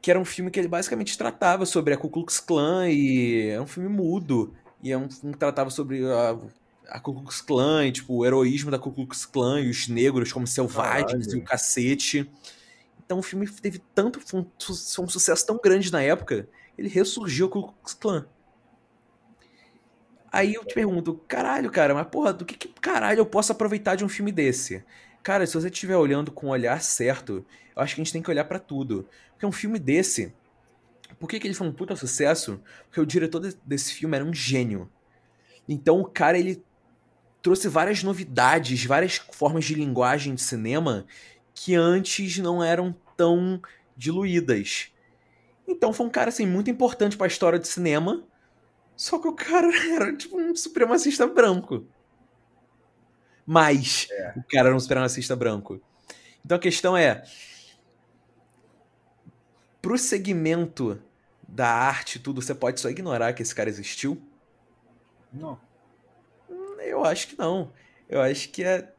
Que 0.01 0.09
era 0.09 0.20
um 0.20 0.26
filme 0.26 0.49
que 0.49 0.59
ele 0.59 0.68
basicamente 0.68 1.16
tratava 1.16 1.68
sobre 1.68 1.93
a 1.93 1.97
Ku 1.97 2.09
Klux 2.09 2.39
Klan 2.39 2.89
e 2.89 3.49
é 3.49 3.61
um 3.61 3.68
filme 3.68 3.88
mudo. 3.88 4.55
E 4.82 4.91
é 4.91 4.97
um 4.97 5.07
filme 5.07 5.34
que 5.34 5.39
tratava 5.39 5.70
sobre 5.70 6.03
a, 6.11 6.36
a 6.89 6.99
Ku 6.99 7.13
Klux 7.13 7.41
Klan 7.41 7.86
e, 7.86 7.91
tipo, 7.91 8.16
o 8.16 8.26
heroísmo 8.26 8.72
da 8.72 8.80
Ku 8.80 8.91
Klux 8.91 9.24
Klan 9.28 9.61
e 9.61 9.70
os 9.70 9.88
negros 9.88 10.34
como 10.34 10.47
selvagens 10.47 11.28
Caralho. 11.28 11.38
e 11.38 11.41
o 11.41 11.43
cacete. 11.43 12.32
Então 13.05 13.20
o 13.20 13.24
filme 13.24 13.47
teve 13.47 13.80
tanto, 13.93 14.20
foi 14.20 14.39
um, 14.39 14.45
foi 14.59 15.05
um 15.05 15.09
sucesso 15.09 15.45
tão 15.45 15.59
grande 15.63 15.91
na 15.91 16.01
época 16.01 16.49
ele 16.76 16.89
ressurgiu 16.89 17.45
o 17.45 17.49
Ku 17.49 17.61
Klux 17.61 17.93
Klan. 17.93 18.26
Aí 20.36 20.54
eu 20.56 20.66
te 20.66 20.74
pergunto, 20.74 21.16
caralho, 21.28 21.72
cara, 21.72 21.94
mas 21.94 22.08
porra, 22.08 22.34
do 22.34 22.46
que, 22.46 22.56
que 22.58 22.68
caralho 22.82 23.20
eu 23.20 23.26
posso 23.26 23.52
aproveitar 23.52 23.96
de 23.96 24.04
um 24.04 24.10
filme 24.10 24.32
desse? 24.32 24.84
Cara, 25.24 25.46
se 25.48 25.54
você 25.54 25.68
estiver 25.70 25.96
olhando 25.98 26.32
com 26.32 26.48
o 26.48 26.50
olhar 26.50 26.82
certo, 26.82 27.46
eu 27.76 27.82
acho 27.82 27.96
que 27.96 28.02
a 28.02 28.04
gente 28.04 28.14
tem 28.14 28.22
que 28.22 28.30
olhar 28.30 28.46
pra 28.46 28.60
tudo. 28.60 29.08
Porque 29.32 29.46
um 29.46 29.52
filme 29.52 29.80
desse, 29.80 30.34
por 31.20 31.30
que, 31.30 31.40
que 31.40 31.48
ele 31.48 31.54
foi 31.56 31.68
um 31.68 31.74
puta 31.74 31.96
sucesso? 31.96 32.62
Porque 32.86 33.02
o 33.02 33.06
diretor 33.06 33.42
de- 33.42 33.58
desse 33.66 33.94
filme 33.94 34.16
era 34.18 34.26
um 34.26 34.34
gênio. 34.34 34.90
Então 35.68 36.02
o 36.02 36.06
cara, 36.06 36.38
ele 36.38 36.64
trouxe 37.42 37.68
várias 37.68 38.04
novidades, 38.04 38.86
várias 38.86 39.18
formas 39.34 39.66
de 39.66 39.76
linguagem 39.76 40.36
de 40.36 40.42
cinema 40.42 41.06
que 41.54 41.76
antes 41.76 42.38
não 42.40 42.64
eram 42.64 42.96
tão 43.18 43.62
diluídas. 43.96 44.90
Então 45.68 45.94
foi 45.94 46.06
um 46.06 46.10
cara 46.10 46.30
assim 46.30 46.46
muito 46.46 46.70
importante 46.70 47.18
pra 47.18 47.28
história 47.28 47.60
do 47.60 47.68
cinema, 47.68 48.24
só 48.96 49.20
que 49.20 49.28
o 49.28 49.34
cara 49.34 49.68
era 49.93 50.16
tipo 50.16 50.39
um 50.39 50.56
supremacista 50.56 51.28
branco. 51.28 51.86
Mas 53.46 54.08
o 54.36 54.43
cara 54.43 54.70
era 54.70 54.76
um 54.76 54.80
supremacista 54.80 55.36
branco. 55.36 55.80
Então 56.43 56.58
a 56.58 56.62
questão 56.62 56.98
é 56.98 57.24
pro 59.82 59.98
segmento 59.98 61.00
da 61.48 61.68
arte 61.68 62.16
e 62.16 62.20
tudo, 62.20 62.41
você 62.41 62.56
pode 62.56 62.80
só 62.80 62.89
ignorar 62.89 63.34
que 63.34 63.43
esse 63.43 63.54
cara 63.54 63.70
existiu? 63.70 64.20
Não. 65.32 65.60
Eu 66.80 67.06
acho 67.06 67.28
que 67.28 67.38
não. 67.38 67.72
Eu 68.10 68.22
acho 68.22 68.50
que 68.50 68.64
é. 68.64 68.91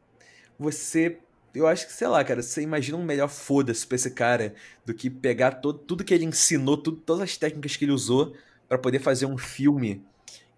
Você. 0.57 1.19
Eu 1.53 1.67
acho 1.67 1.87
que, 1.87 1.93
sei 1.93 2.07
lá, 2.07 2.23
cara, 2.23 2.41
você 2.41 2.61
imagina 2.61 2.97
um 2.97 3.03
melhor 3.03 3.27
foda-se 3.27 3.85
pra 3.85 3.95
esse 3.95 4.11
cara 4.11 4.53
do 4.85 4.93
que 4.93 5.09
pegar 5.09 5.51
todo, 5.53 5.79
tudo 5.79 6.03
que 6.03 6.13
ele 6.13 6.25
ensinou, 6.25 6.77
tudo, 6.77 6.97
todas 6.97 7.23
as 7.23 7.37
técnicas 7.37 7.75
que 7.75 7.83
ele 7.83 7.91
usou 7.91 8.35
pra 8.67 8.77
poder 8.77 8.99
fazer 8.99 9.25
um 9.25 9.37
filme 9.37 10.03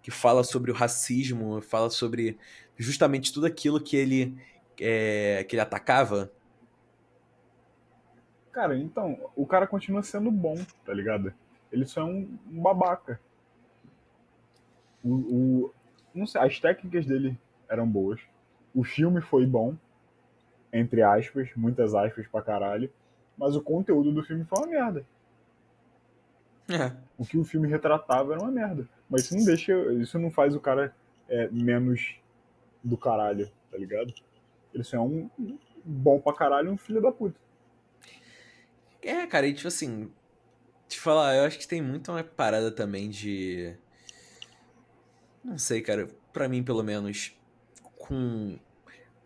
que 0.02 0.10
fala 0.10 0.44
sobre 0.44 0.70
o 0.70 0.74
racismo, 0.74 1.60
fala 1.62 1.90
sobre 1.90 2.38
justamente 2.76 3.32
tudo 3.32 3.46
aquilo 3.46 3.80
que 3.82 3.96
ele. 3.96 4.36
é, 4.80 5.44
que 5.48 5.56
ele 5.56 5.62
atacava. 5.62 6.32
Cara, 8.52 8.76
então, 8.76 9.16
o 9.36 9.46
cara 9.46 9.66
continua 9.66 10.02
sendo 10.02 10.30
bom, 10.30 10.56
tá 10.84 10.92
ligado? 10.92 11.32
Ele 11.70 11.86
só 11.86 12.00
é 12.00 12.04
um, 12.04 12.38
um 12.50 12.60
babaca. 12.62 13.20
O, 15.02 15.14
o- 15.66 15.74
não 16.14 16.26
sei, 16.26 16.40
as 16.40 16.58
técnicas 16.58 17.06
dele 17.06 17.38
eram 17.68 17.86
boas. 17.88 18.20
O 18.74 18.84
filme 18.84 19.20
foi 19.20 19.46
bom, 19.46 19.76
entre 20.72 21.02
aspas, 21.02 21.50
muitas 21.56 21.94
aspas 21.94 22.26
pra 22.28 22.42
caralho. 22.42 22.90
Mas 23.38 23.56
o 23.56 23.62
conteúdo 23.62 24.12
do 24.12 24.24
filme 24.24 24.44
foi 24.44 24.58
uma 24.60 24.68
merda. 24.68 25.06
É. 26.70 26.96
O 27.18 27.24
que 27.24 27.36
o 27.36 27.44
filme 27.44 27.68
retratava 27.68 28.34
era 28.34 28.42
uma 28.42 28.50
merda. 28.50 28.88
Mas 29.08 29.22
isso 29.22 29.36
não 29.36 29.44
deixa. 29.44 29.72
Isso 29.94 30.18
não 30.18 30.30
faz 30.30 30.54
o 30.54 30.60
cara 30.60 30.94
é, 31.28 31.48
menos 31.50 32.16
do 32.82 32.96
caralho, 32.96 33.50
tá 33.70 33.76
ligado? 33.76 34.12
Ele 34.72 34.84
só 34.84 34.96
é 34.96 35.00
um 35.00 35.28
bom 35.84 36.20
pra 36.20 36.32
caralho 36.32 36.68
e 36.68 36.70
um 36.70 36.76
filho 36.76 37.00
da 37.00 37.10
puta. 37.10 37.38
É, 39.02 39.26
cara, 39.26 39.46
e 39.46 39.54
tipo 39.54 39.68
assim, 39.68 40.10
te 40.88 40.98
falar, 40.98 41.36
eu 41.36 41.44
acho 41.44 41.58
que 41.58 41.66
tem 41.66 41.80
muito 41.80 42.10
uma 42.10 42.22
parada 42.22 42.70
também 42.70 43.08
de. 43.08 43.74
Não 45.42 45.58
sei, 45.58 45.80
cara, 45.80 46.08
pra 46.32 46.48
mim 46.48 46.62
pelo 46.62 46.82
menos, 46.82 47.34
com 47.98 48.58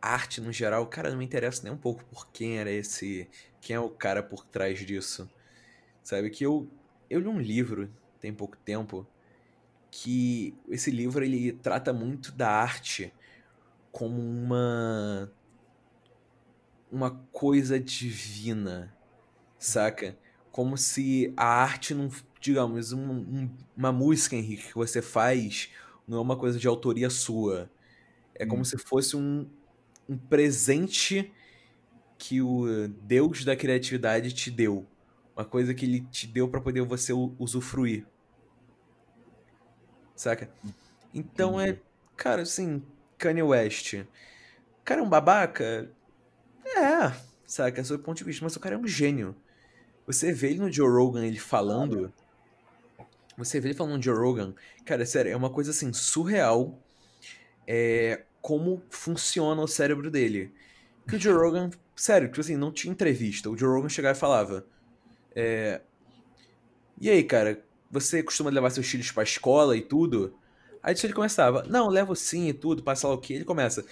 arte 0.01 0.41
no 0.41 0.53
geral, 0.53 0.87
cara, 0.87 1.11
não 1.11 1.19
me 1.19 1.25
interessa 1.25 1.63
nem 1.65 1.73
um 1.73 1.77
pouco 1.79 2.05
por 2.05 2.29
quem 2.31 2.59
era 2.59 2.71
esse. 2.71 3.29
Quem 3.61 3.77
é 3.77 3.81
o 3.81 3.89
cara 3.89 4.23
por 4.23 4.45
trás 4.45 4.79
disso. 4.81 5.29
Sabe, 6.03 6.31
que 6.31 6.45
eu, 6.45 6.69
eu 7.11 7.21
li 7.21 7.29
um 7.29 7.41
livro 7.41 7.95
tem 8.21 8.35
pouco 8.35 8.57
tempo 8.59 9.11
que 9.91 10.61
esse 10.69 10.91
livro 10.91 11.25
ele 11.25 11.53
trata 11.55 11.93
muito 11.93 12.33
da 12.33 12.51
arte 12.51 13.17
como 13.93 14.21
uma 14.21 15.35
uma 16.91 17.11
coisa 17.33 17.79
divina, 17.81 18.97
saca? 19.59 20.19
Como 20.51 20.79
se 20.79 21.35
a 21.37 21.47
arte 21.47 21.95
não, 21.95 22.09
digamos, 22.41 22.93
um- 22.93 23.01
um- 23.13 23.59
uma 23.77 23.93
música, 23.93 24.37
Henrique, 24.37 24.69
que 24.69 24.75
você 24.75 25.03
faz 25.03 25.71
não 26.07 26.19
é 26.19 26.21
uma 26.23 26.39
coisa 26.39 26.59
de 26.59 26.69
autoria 26.69 27.11
sua. 27.11 27.73
É 28.35 28.47
como 28.47 28.65
Hum. 28.65 28.67
se 28.67 28.79
fosse 28.79 29.17
um, 29.17 29.51
um 30.09 30.19
presente 30.19 31.35
que 32.19 32.43
o 32.43 32.89
Deus 32.89 33.45
da 33.45 33.57
criatividade 33.57 34.33
te 34.35 34.51
deu. 34.51 34.94
Uma 35.37 35.45
coisa 35.45 35.75
que 35.75 35.85
ele 35.85 36.01
te 36.01 36.27
deu 36.27 36.49
pra 36.49 36.61
poder 36.61 36.83
você 36.83 37.13
usufruir. 37.13 38.07
Saca? 40.15 40.49
Então 41.13 41.61
é, 41.61 41.79
cara, 42.17 42.43
assim, 42.43 42.83
Kanye 43.19 43.43
West. 43.43 43.95
O 43.95 44.85
cara 44.85 45.01
é 45.01 45.05
um 45.05 45.09
babaca? 45.09 45.91
É, 46.65 47.13
saca? 47.47 47.81
É 47.81 47.85
sob 47.85 48.01
o 48.01 48.05
ponto 48.05 48.19
de 48.19 48.25
vista, 48.25 48.45
mas 48.45 48.55
o 48.55 48.61
cara 48.61 48.77
é 48.77 48.79
um 48.79 48.87
gênio. 48.87 49.35
Você 50.07 50.33
vê 50.33 50.51
ele 50.51 50.61
no 50.61 50.71
Joe 50.71 50.89
Rogan, 50.89 51.25
ele 51.25 51.39
falando. 51.39 52.13
Você 53.37 53.59
vê 53.59 53.69
ele 53.69 53.77
falando 53.77 53.97
no 53.97 54.03
Joe 54.03 54.17
Rogan, 54.17 54.55
cara, 54.85 55.05
sério, 55.05 55.33
é 55.33 55.37
uma 55.37 55.51
coisa 55.51 55.71
assim, 55.71 55.93
surreal. 55.93 56.79
É, 57.67 58.25
como 58.41 58.83
funciona 58.91 59.61
o 59.63 59.67
cérebro 59.67 60.11
dele. 60.11 60.53
Que 61.09 61.17
o 61.17 61.21
Joe 61.21 61.35
Rogan, 61.35 61.71
sério, 61.97 62.29
tipo 62.29 62.41
assim, 62.41 62.57
não 62.57 62.71
tinha 62.71 62.93
entrevista. 62.93 63.51
O 63.51 63.57
Joe 63.57 63.71
Rogan 63.71 63.89
chegava 63.89 64.17
e 64.17 64.21
falava: 64.21 64.67
é, 65.35 65.81
E 67.01 67.11
aí, 67.11 67.23
cara, 67.25 67.63
você 67.91 68.23
costuma 68.23 68.51
levar 68.51 68.71
seus 68.71 68.87
filhos 68.87 69.11
pra 69.11 69.23
escola 69.23 69.77
e 69.77 69.83
tudo? 69.83 70.35
Aí 70.83 70.95
ele 71.03 71.13
começava: 71.13 71.65
Não, 71.69 71.89
levo 71.89 72.15
sim 72.15 72.49
e 72.49 72.53
tudo, 72.53 72.83
passa 72.83 73.09
lá 73.09 73.15
o 73.15 73.19
quê? 73.19 73.35
Ele 73.35 73.45
começa: 73.45 73.85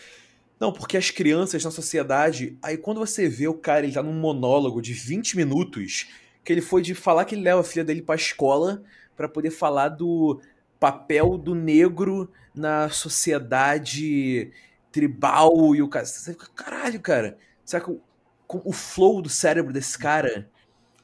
Não, 0.60 0.72
porque 0.72 0.96
as 0.96 1.10
crianças 1.10 1.64
na 1.64 1.70
sociedade. 1.70 2.58
Aí 2.62 2.76
quando 2.78 3.00
você 3.00 3.28
vê 3.28 3.48
o 3.48 3.54
cara, 3.54 3.86
ele 3.86 3.94
tá 3.94 4.02
num 4.02 4.14
monólogo 4.14 4.82
de 4.82 4.94
20 4.94 5.36
minutos, 5.36 6.08
que 6.44 6.52
ele 6.52 6.62
foi 6.62 6.82
de 6.82 6.94
falar 6.94 7.24
que 7.24 7.34
ele 7.34 7.42
leva 7.44 7.60
a 7.60 7.64
filha 7.64 7.84
dele 7.84 8.02
pra 8.02 8.16
escola 8.16 8.82
pra 9.16 9.28
poder 9.28 9.50
falar 9.50 9.90
do 9.90 10.40
papel 10.80 11.38
do 11.38 11.54
negro 11.54 12.30
na 12.54 12.90
sociedade 12.90 14.52
tribal 14.92 15.74
e 15.76 15.82
o 15.82 15.88
cara. 15.88 16.06
Você 16.06 16.32
fica, 16.32 16.48
caralho, 16.54 17.00
cara. 17.00 17.38
Sabe 17.64 17.86
que 17.86 17.92
o, 17.92 18.00
o 18.48 18.72
flow 18.72 19.22
do 19.22 19.28
cérebro 19.30 19.72
desse 19.72 19.98
cara. 19.98 20.50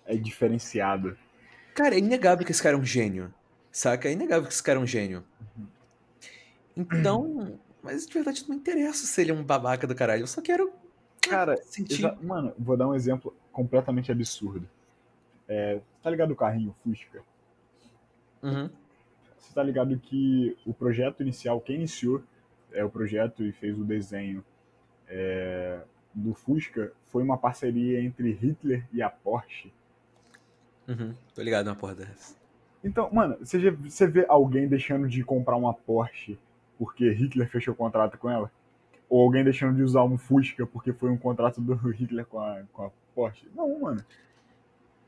É 0.08 0.16
diferenciado. 0.16 1.16
Cara, 1.74 1.94
é 1.94 1.98
inegável 1.98 2.44
que 2.44 2.50
esse 2.50 2.62
cara 2.62 2.74
é 2.76 2.80
um 2.80 2.84
gênio. 2.84 3.32
Saca? 3.70 4.08
É 4.08 4.12
inegável 4.12 4.48
que 4.48 4.52
esse 4.52 4.62
cara 4.62 4.80
é 4.80 4.82
um 4.82 4.86
gênio. 4.86 5.22
Então. 6.76 7.60
Mas 7.82 8.06
de 8.06 8.12
verdade 8.12 8.42
não 8.42 8.50
me 8.50 8.56
interessa 8.56 9.06
se 9.06 9.20
ele 9.20 9.30
é 9.30 9.34
um 9.34 9.44
babaca 9.44 9.86
do 9.86 9.94
caralho. 9.94 10.22
Eu 10.22 10.26
só 10.26 10.42
quero. 10.42 10.72
Cara, 11.20 11.56
sentir. 11.58 12.02
mano, 12.22 12.52
vou 12.58 12.76
dar 12.76 12.88
um 12.88 12.94
exemplo 12.94 13.34
completamente 13.52 14.10
absurdo. 14.10 14.68
É, 15.46 15.80
tá 16.02 16.10
ligado 16.10 16.32
o 16.32 16.36
carrinho 16.36 16.74
Fusca? 16.82 17.22
Uhum. 18.42 18.68
Você 19.38 19.54
tá 19.54 19.62
ligado 19.62 19.98
que 19.98 20.56
o 20.66 20.74
projeto 20.74 21.22
inicial, 21.22 21.60
quem 21.60 21.76
iniciou 21.76 22.22
é, 22.72 22.84
o 22.84 22.90
projeto 22.90 23.44
e 23.44 23.52
fez 23.52 23.78
o 23.78 23.84
desenho 23.84 24.44
é, 25.06 25.80
do 26.14 26.34
Fusca 26.34 26.92
foi 27.06 27.22
uma 27.22 27.38
parceria 27.38 28.00
entre 28.00 28.32
Hitler 28.32 28.86
e 28.92 29.02
a 29.02 29.08
Porsche. 29.08 29.72
Uhum. 30.88 31.14
Tô 31.34 31.42
ligado 31.42 31.66
na 31.66 31.74
porra 31.74 31.94
dessa. 31.94 32.36
Então, 32.82 33.10
mano, 33.12 33.36
você, 33.40 33.60
já- 33.60 33.70
você 33.70 34.06
vê 34.06 34.24
alguém 34.28 34.68
deixando 34.68 35.08
de 35.08 35.22
comprar 35.24 35.56
uma 35.56 35.74
Porsche 35.74 36.38
porque 36.78 37.10
Hitler 37.10 37.48
fechou 37.48 37.74
contrato 37.74 38.16
com 38.18 38.30
ela? 38.30 38.50
Ou 39.08 39.22
alguém 39.22 39.42
deixando 39.42 39.76
de 39.76 39.82
usar 39.82 40.04
um 40.04 40.16
Fusca 40.18 40.66
porque 40.66 40.92
foi 40.92 41.10
um 41.10 41.16
contrato 41.16 41.60
do 41.60 41.74
Hitler 41.74 42.24
com 42.26 42.38
a, 42.40 42.62
com 42.72 42.84
a 42.86 42.90
Porsche? 43.14 43.48
Não, 43.54 43.80
mano. 43.80 44.04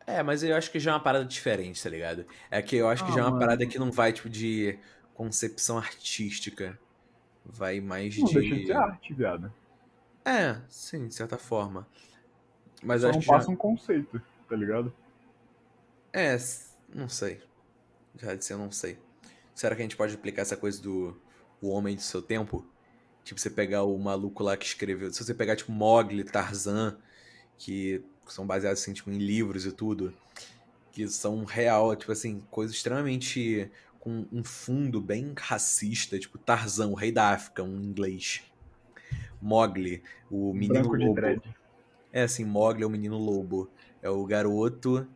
É, 0.07 0.23
mas 0.23 0.43
eu 0.43 0.57
acho 0.57 0.71
que 0.71 0.81
já 0.81 0.91
é 0.91 0.95
uma 0.95 1.01
parada 1.01 1.25
diferente, 1.25 1.83
tá 1.83 1.89
ligado? 1.89 2.25
É 2.51 2.61
que 2.61 2.77
eu 2.77 2.89
acho 2.89 3.05
que 3.05 3.13
Ah, 3.13 3.15
já 3.15 3.21
é 3.21 3.25
uma 3.25 3.31
mano. 3.31 3.41
parada 3.41 3.67
que 3.67 3.79
não 3.79 3.93
vai, 3.93 4.13
tipo, 4.13 4.29
de 4.29 4.77
concepção 5.15 5.79
artística. 5.79 6.77
Vai 7.45 7.81
mais 7.81 8.15
Não 8.17 8.25
de. 8.25 8.35
deixa 8.35 8.55
de 8.57 8.67
ser 8.67 8.73
arte, 8.77 9.15
viado. 9.15 9.53
É, 10.25 10.57
sim, 10.69 11.09
de 11.09 11.15
certa 11.15 11.39
forma. 11.39 11.87
Mas 12.83 13.03
Só 13.03 13.09
acho 13.09 13.19
não 13.19 13.21
que 13.21 13.27
já... 13.27 13.37
passa 13.37 13.51
um 13.51 13.57
conceito, 13.57 14.21
tá 14.49 14.57
ligado? 14.57 14.93
É, 16.13 16.37
não 16.95 17.09
sei. 17.09 17.41
Já 18.17 18.35
disse, 18.35 18.53
eu 18.53 18.59
não 18.59 18.71
sei. 18.71 18.99
Será 19.55 19.75
que 19.75 19.83
a 19.83 19.85
gente 19.85 19.97
pode 19.97 20.15
aplicar 20.15 20.43
essa 20.43 20.57
coisa 20.57 20.81
do 20.83 21.17
o 21.61 21.69
homem 21.69 21.95
do 21.95 22.03
seu 22.03 22.23
tempo? 22.23 22.67
Tipo, 23.23 23.41
você 23.41 23.51
pegar 23.51 23.85
o 23.85 23.99
maluco 23.99 24.43
lá 24.43 24.57
que 24.57 24.65
escreveu. 24.65 25.13
Se 25.13 25.23
você 25.23 25.35
pegar, 25.35 25.57
tipo, 25.57 25.71
Mogli, 25.71 26.25
Tarzan, 26.25 26.97
que 27.59 28.03
são 28.27 28.47
baseados, 28.47 28.81
assim, 28.81 28.93
tipo, 28.93 29.11
em 29.11 29.19
livros 29.19 29.67
e 29.67 29.73
tudo, 29.73 30.15
que 30.93 31.07
são 31.09 31.45
real, 31.45 31.95
tipo 31.95 32.11
assim, 32.13 32.43
coisas 32.51 32.75
extremamente. 32.75 33.71
com 34.01 34.27
um 34.33 34.43
fundo 34.43 35.01
bem 35.01 35.35
racista, 35.39 36.19
tipo, 36.19 36.39
Tarzan, 36.39 36.89
o 36.89 36.95
rei 36.95 37.13
da 37.13 37.31
África, 37.35 37.63
um 37.63 37.83
inglês. 37.83 38.43
Mogli, 39.41 40.03
o 40.31 40.53
menino 40.53 40.89
Branco 40.89 40.97
lobo. 40.97 41.43
É 42.13 42.23
assim, 42.23 42.45
Mogli 42.45 42.83
é 42.83 42.87
o 42.87 42.91
menino 42.91 43.19
lobo. 43.19 43.71
É 44.03 44.09
o 44.09 44.25
garoto 44.25 45.07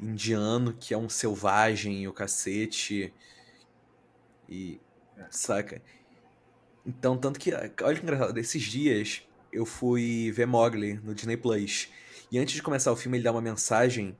indiano 0.00 0.72
que 0.72 0.94
é 0.94 0.98
um 0.98 1.08
selvagem 1.08 2.02
e 2.02 2.08
o 2.08 2.12
cacete. 2.12 3.12
E. 4.48 4.80
Saca? 5.30 5.82
Então, 6.84 7.16
tanto 7.16 7.38
que. 7.38 7.52
Olha 7.52 7.94
que 7.96 8.02
engraçado, 8.02 8.36
esses 8.38 8.62
dias 8.62 9.22
eu 9.52 9.66
fui 9.66 10.32
ver 10.32 10.46
Mowgli 10.46 10.94
no 10.94 11.14
Disney 11.14 11.36
Plus. 11.36 11.88
E 12.30 12.38
antes 12.38 12.54
de 12.54 12.62
começar 12.62 12.92
o 12.92 12.96
filme, 12.96 13.18
ele 13.18 13.24
dá 13.24 13.32
uma 13.32 13.40
mensagem 13.40 14.16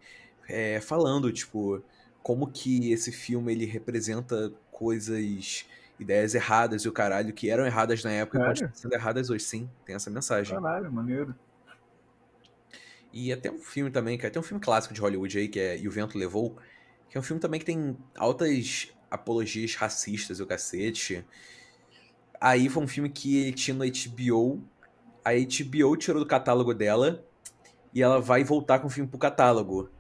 é, 0.49 0.81
falando, 0.81 1.33
tipo, 1.33 1.83
como 2.23 2.51
que 2.51 2.93
esse 2.93 3.13
filme 3.13 3.53
ele 3.53 3.65
representa 3.65 4.53
coisas, 4.71 5.65
ideias 5.99 6.35
erradas 6.35 6.83
e 6.83 6.89
o 6.89 6.93
caralho, 6.93 7.33
que 7.33 7.49
eram 7.49 7.65
erradas 7.65 8.03
na 8.03 8.11
época 8.11 8.39
e 8.39 8.45
continuam 8.45 8.75
sendo 8.75 8.95
erradas 8.95 9.31
hoje, 9.31 9.45
sim. 9.45 9.71
Tem 9.85 9.95
essa 9.95 10.11
mensagem. 10.11 10.55
Caralho, 10.55 10.93
maneiro. 10.93 11.35
E 13.13 13.33
até 13.33 13.51
um 13.51 13.61
filme 13.61 13.91
também, 13.91 14.17
que 14.17 14.29
tem 14.31 14.41
um 14.41 14.45
filme 14.45 14.63
clássico 14.63 14.95
de 14.95 15.01
Hollywood 15.01 15.39
aí, 15.39 15.49
que 15.49 15.59
é 15.59 15.79
E 15.79 15.89
o 15.89 15.91
Vento 15.91 16.17
Levou, 16.17 16.57
que 17.09 17.17
é 17.17 17.21
um 17.21 17.23
filme 17.23 17.41
também 17.41 17.59
que 17.59 17.67
tem 17.67 17.97
altas 18.17 18.93
apologias 19.11 19.75
racistas 19.75 20.39
e 20.39 20.43
o 20.43 20.47
cacete. 20.47 21.25
Aí 22.41 22.69
foi 22.69 22.83
um 22.83 22.89
filme 22.89 23.11
que 23.11 23.37
ele 23.37 23.53
tinha 23.53 23.77
no 23.77 23.85
HBO, 23.85 24.63
a 25.25 25.31
HBO 25.33 25.97
tirou 25.97 26.21
do 26.21 26.27
catálogo 26.27 26.73
dela, 26.73 27.25
e 27.93 28.03
ela 28.03 28.21
vai 28.21 28.45
voltar 28.45 28.79
com 28.79 28.87
o 28.87 28.91
filme 28.91 29.09
pro 29.09 29.19
catálogo. 29.19 29.91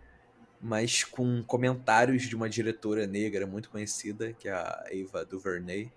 Mas 0.60 1.04
com 1.04 1.42
comentários 1.42 2.22
de 2.22 2.36
uma 2.36 2.48
diretora 2.48 3.06
negra 3.06 3.46
muito 3.46 3.70
conhecida, 3.70 4.32
que 4.34 4.48
é 4.48 4.52
a 4.52 4.84
Ava 4.92 5.24
DuVernay. 5.24 5.90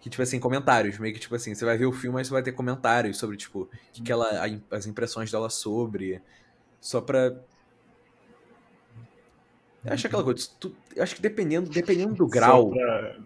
Que, 0.00 0.08
tipo 0.08 0.22
assim, 0.22 0.40
comentários, 0.40 0.98
meio 0.98 1.12
que 1.12 1.20
tipo 1.20 1.34
assim, 1.34 1.54
você 1.54 1.64
vai 1.64 1.76
ver 1.76 1.84
o 1.84 1.92
filme, 1.92 2.14
mas 2.14 2.26
você 2.26 2.32
vai 2.32 2.42
ter 2.42 2.52
comentários 2.52 3.18
sobre, 3.18 3.36
tipo, 3.36 3.68
que, 3.92 4.02
que 4.02 4.10
ela. 4.10 4.30
as 4.70 4.86
impressões 4.86 5.30
dela 5.30 5.50
sobre. 5.50 6.22
Só 6.80 7.00
pra. 7.00 7.36
Eu 9.84 9.92
acho 9.92 10.06
aquela 10.06 10.22
coisa. 10.24 10.48
tu- 10.58 10.76
eu 10.94 11.02
acho 11.02 11.14
que 11.16 11.22
dependendo, 11.22 11.70
dependendo 11.70 12.14
do 12.14 12.26
grau. 12.26 12.70
Pra- 12.70 13.16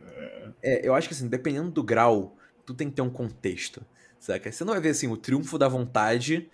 É, 0.63 0.87
eu 0.87 0.95
acho 0.95 1.09
que 1.09 1.15
assim, 1.15 1.29
dependendo 1.29 1.71
do 1.71 1.83
grau, 1.83 2.37
tu 2.65 2.73
tem 2.75 2.89
que 2.89 2.97
ter 2.97 3.03
um 3.03 3.11
contexto. 3.11 3.85
Saca? 4.19 4.51
Você 4.51 4.65
não 4.65 4.73
vai 4.73 4.81
ver 4.81 4.91
assim, 4.91 5.09
o 5.09 5.17
triunfo 5.17 5.59
da 5.59 5.69
vontade 5.69 6.51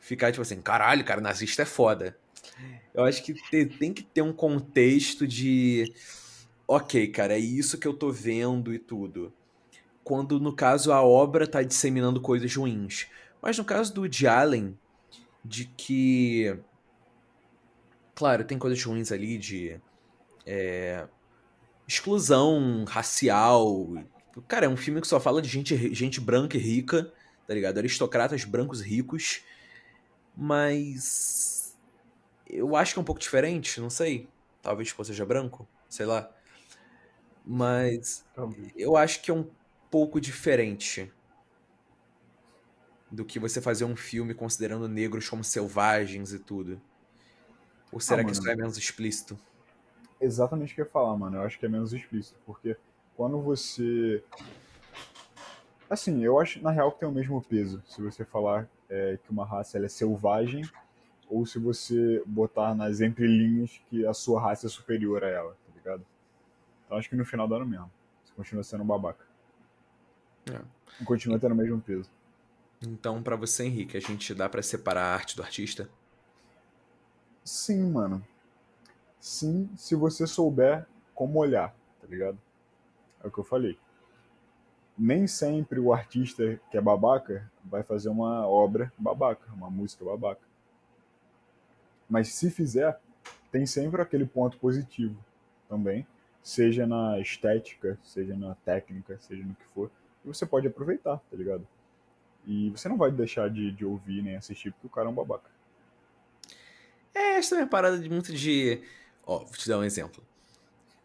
ficar 0.00 0.32
tipo 0.32 0.42
assim, 0.42 0.60
caralho, 0.60 1.04
cara, 1.04 1.20
nazista 1.20 1.62
é 1.62 1.66
foda. 1.66 2.16
Eu 2.94 3.04
acho 3.04 3.22
que 3.24 3.34
te- 3.34 3.66
tem 3.66 3.92
que 3.92 4.02
ter 4.02 4.22
um 4.22 4.32
contexto 4.32 5.26
de. 5.26 5.92
Ok, 6.66 7.08
cara, 7.08 7.34
é 7.34 7.38
isso 7.38 7.78
que 7.78 7.86
eu 7.88 7.94
tô 7.94 8.10
vendo 8.10 8.72
e 8.74 8.78
tudo. 8.78 9.32
Quando, 10.04 10.38
no 10.40 10.54
caso, 10.54 10.92
a 10.92 11.02
obra 11.02 11.46
tá 11.46 11.62
disseminando 11.62 12.20
coisas 12.20 12.54
ruins. 12.54 13.06
Mas 13.42 13.58
no 13.58 13.64
caso 13.64 13.92
do 13.94 14.02
Woody 14.02 14.26
Allen, 14.26 14.78
de 15.44 15.66
que. 15.66 16.58
Claro, 18.14 18.44
tem 18.44 18.58
coisas 18.58 18.82
ruins 18.82 19.12
ali 19.12 19.36
de. 19.36 19.80
é, 20.46 21.06
exclusão 21.86 22.84
racial. 22.84 23.88
Cara, 24.48 24.66
é 24.66 24.68
um 24.68 24.76
filme 24.76 25.00
que 25.00 25.06
só 25.06 25.20
fala 25.20 25.42
de 25.42 25.48
gente, 25.48 25.94
gente 25.94 26.20
branca 26.20 26.56
e 26.56 26.60
rica, 26.60 27.12
tá 27.46 27.54
ligado? 27.54 27.78
Aristocratas 27.78 28.44
brancos 28.44 28.80
ricos. 28.80 29.42
Mas. 30.36 31.76
Eu 32.48 32.76
acho 32.76 32.94
que 32.94 32.98
é 32.98 33.02
um 33.02 33.04
pouco 33.04 33.20
diferente, 33.20 33.80
não 33.80 33.90
sei. 33.90 34.28
Talvez 34.62 34.88
tipo, 34.88 35.04
seja 35.04 35.26
branco, 35.26 35.68
sei 35.88 36.06
lá. 36.06 36.30
Mas 37.44 38.24
eu 38.76 38.96
acho 38.96 39.20
que 39.20 39.30
é 39.30 39.34
um 39.34 39.48
pouco 39.90 40.20
diferente 40.20 41.12
do 43.14 43.24
que 43.24 43.38
você 43.38 43.60
fazer 43.60 43.84
um 43.84 43.94
filme 43.94 44.34
considerando 44.34 44.88
negros 44.88 45.28
como 45.28 45.44
selvagens 45.44 46.32
e 46.32 46.38
tudo. 46.38 46.80
Ou 47.92 48.00
será 48.00 48.18
que 48.18 48.30
mano. 48.30 48.38
isso 48.38 48.50
é 48.50 48.56
menos 48.56 48.76
explícito? 48.76 49.38
Exatamente 50.20 50.72
o 50.72 50.74
que 50.74 50.80
eu 50.80 50.84
ia 50.84 50.90
falar, 50.90 51.16
mano. 51.16 51.36
Eu 51.36 51.42
acho 51.42 51.58
que 51.58 51.64
é 51.64 51.68
menos 51.68 51.92
explícito. 51.92 52.36
Porque 52.44 52.76
quando 53.16 53.40
você. 53.40 54.22
Assim, 55.88 56.24
eu 56.24 56.40
acho 56.40 56.60
na 56.60 56.70
real 56.70 56.90
que 56.90 57.00
tem 57.00 57.08
o 57.08 57.12
mesmo 57.12 57.40
peso. 57.40 57.80
Se 57.86 58.02
você 58.02 58.24
falar 58.24 58.68
é, 58.88 59.18
que 59.22 59.30
uma 59.30 59.46
raça 59.46 59.78
é 59.78 59.88
selvagem, 59.88 60.68
ou 61.28 61.46
se 61.46 61.58
você 61.58 62.22
botar 62.26 62.74
nas 62.74 63.00
entrelinhas 63.00 63.80
que 63.88 64.04
a 64.04 64.12
sua 64.12 64.40
raça 64.40 64.66
é 64.66 64.70
superior 64.70 65.22
a 65.22 65.28
ela, 65.28 65.52
tá 65.52 65.72
ligado? 65.76 66.04
Então 66.84 66.98
acho 66.98 67.08
que 67.08 67.16
no 67.16 67.24
final 67.24 67.46
dá 67.46 67.58
no 67.58 67.66
mesmo. 67.66 67.90
Você 68.24 68.32
continua 68.34 68.64
sendo 68.64 68.82
um 68.82 68.86
babaca. 68.86 69.24
É. 70.50 70.60
E 71.00 71.04
continua 71.04 71.38
tendo 71.38 71.52
o 71.52 71.56
mesmo 71.56 71.80
peso. 71.80 72.10
Então, 72.86 73.22
pra 73.22 73.36
você, 73.36 73.64
Henrique, 73.64 73.96
a 73.96 74.00
gente 74.00 74.34
dá 74.34 74.48
pra 74.48 74.62
separar 74.62 75.02
a 75.02 75.14
arte 75.14 75.36
do 75.36 75.42
artista? 75.42 75.88
Sim, 77.44 77.90
mano. 77.90 78.26
Sim, 79.20 79.70
se 79.76 79.94
você 79.94 80.26
souber 80.26 80.86
como 81.14 81.38
olhar, 81.38 81.74
tá 82.00 82.06
ligado? 82.06 82.38
É 83.22 83.26
o 83.26 83.30
que 83.30 83.38
eu 83.38 83.44
falei. 83.44 83.78
Nem 84.96 85.26
sempre 85.26 85.80
o 85.80 85.92
artista 85.92 86.60
que 86.70 86.76
é 86.76 86.80
babaca 86.80 87.50
vai 87.64 87.82
fazer 87.82 88.08
uma 88.08 88.46
obra 88.46 88.92
babaca, 88.98 89.50
uma 89.52 89.70
música 89.70 90.04
babaca. 90.04 90.42
Mas 92.08 92.28
se 92.34 92.50
fizer, 92.50 93.00
tem 93.50 93.66
sempre 93.66 94.00
aquele 94.02 94.26
ponto 94.26 94.58
positivo 94.58 95.16
também, 95.68 96.06
seja 96.42 96.86
na 96.86 97.18
estética, 97.18 97.98
seja 98.04 98.36
na 98.36 98.54
técnica, 98.56 99.18
seja 99.20 99.42
no 99.42 99.54
que 99.54 99.64
for, 99.74 99.90
e 100.24 100.28
você 100.28 100.44
pode 100.44 100.66
aproveitar, 100.66 101.18
tá 101.18 101.36
ligado? 101.36 101.66
E 102.46 102.70
você 102.70 102.88
não 102.88 102.96
vai 102.96 103.10
deixar 103.10 103.48
de, 103.48 103.70
de 103.72 103.84
ouvir 103.84 104.22
nem 104.22 104.36
assistir 104.36 104.72
porque 104.72 104.86
o 104.86 104.90
cara 104.90 105.06
é 105.06 105.10
um 105.10 105.14
babaca. 105.14 105.50
É, 107.14 107.36
essa 107.36 107.54
é 107.54 107.58
uma 107.58 107.66
parada 107.66 107.98
de 107.98 108.10
muito 108.10 108.32
de. 108.32 108.80
Ó, 109.26 109.38
vou 109.38 109.52
te 109.52 109.68
dar 109.68 109.78
um 109.78 109.84
exemplo. 109.84 110.22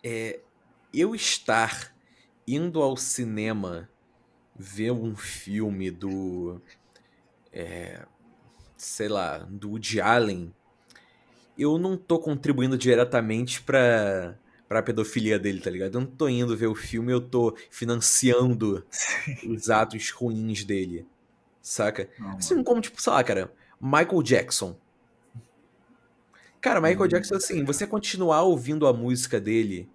É, 0.03 0.39
eu 0.93 1.13
estar 1.13 1.93
indo 2.47 2.81
ao 2.81 2.97
cinema 2.97 3.89
ver 4.55 4.91
um 4.91 5.15
filme 5.15 5.91
do. 5.91 6.61
É, 7.53 8.05
sei 8.75 9.07
lá, 9.07 9.37
do 9.37 9.71
Woody 9.71 10.01
Allen, 10.01 10.53
eu 11.57 11.77
não 11.77 11.97
tô 11.97 12.19
contribuindo 12.19 12.77
diretamente 12.77 13.61
pra, 13.61 14.35
pra 14.67 14.81
pedofilia 14.81 15.37
dele, 15.37 15.61
tá 15.61 15.69
ligado? 15.69 15.95
Eu 15.95 16.01
não 16.01 16.07
tô 16.07 16.27
indo 16.27 16.55
ver 16.55 16.67
o 16.67 16.75
filme, 16.75 17.11
eu 17.11 17.21
tô 17.21 17.55
financiando 17.69 18.85
os 19.47 19.69
atos 19.69 20.09
ruins 20.11 20.63
dele. 20.63 21.05
Saca? 21.61 22.09
Não, 22.17 22.37
Assim 22.37 22.63
como, 22.63 22.81
tipo, 22.81 23.01
sei 23.01 23.13
lá, 23.13 23.23
cara, 23.23 23.53
Michael 23.81 24.21
Jackson. 24.23 24.77
Cara, 26.61 26.81
Michael 26.81 27.05
Hum. 27.05 27.07
Jackson, 27.07 27.35
assim, 27.35 27.63
você 27.63 27.87
continuar 27.87 28.43
ouvindo 28.43 28.85
a 28.85 28.93
música 28.93 29.39
dele, 29.39 29.89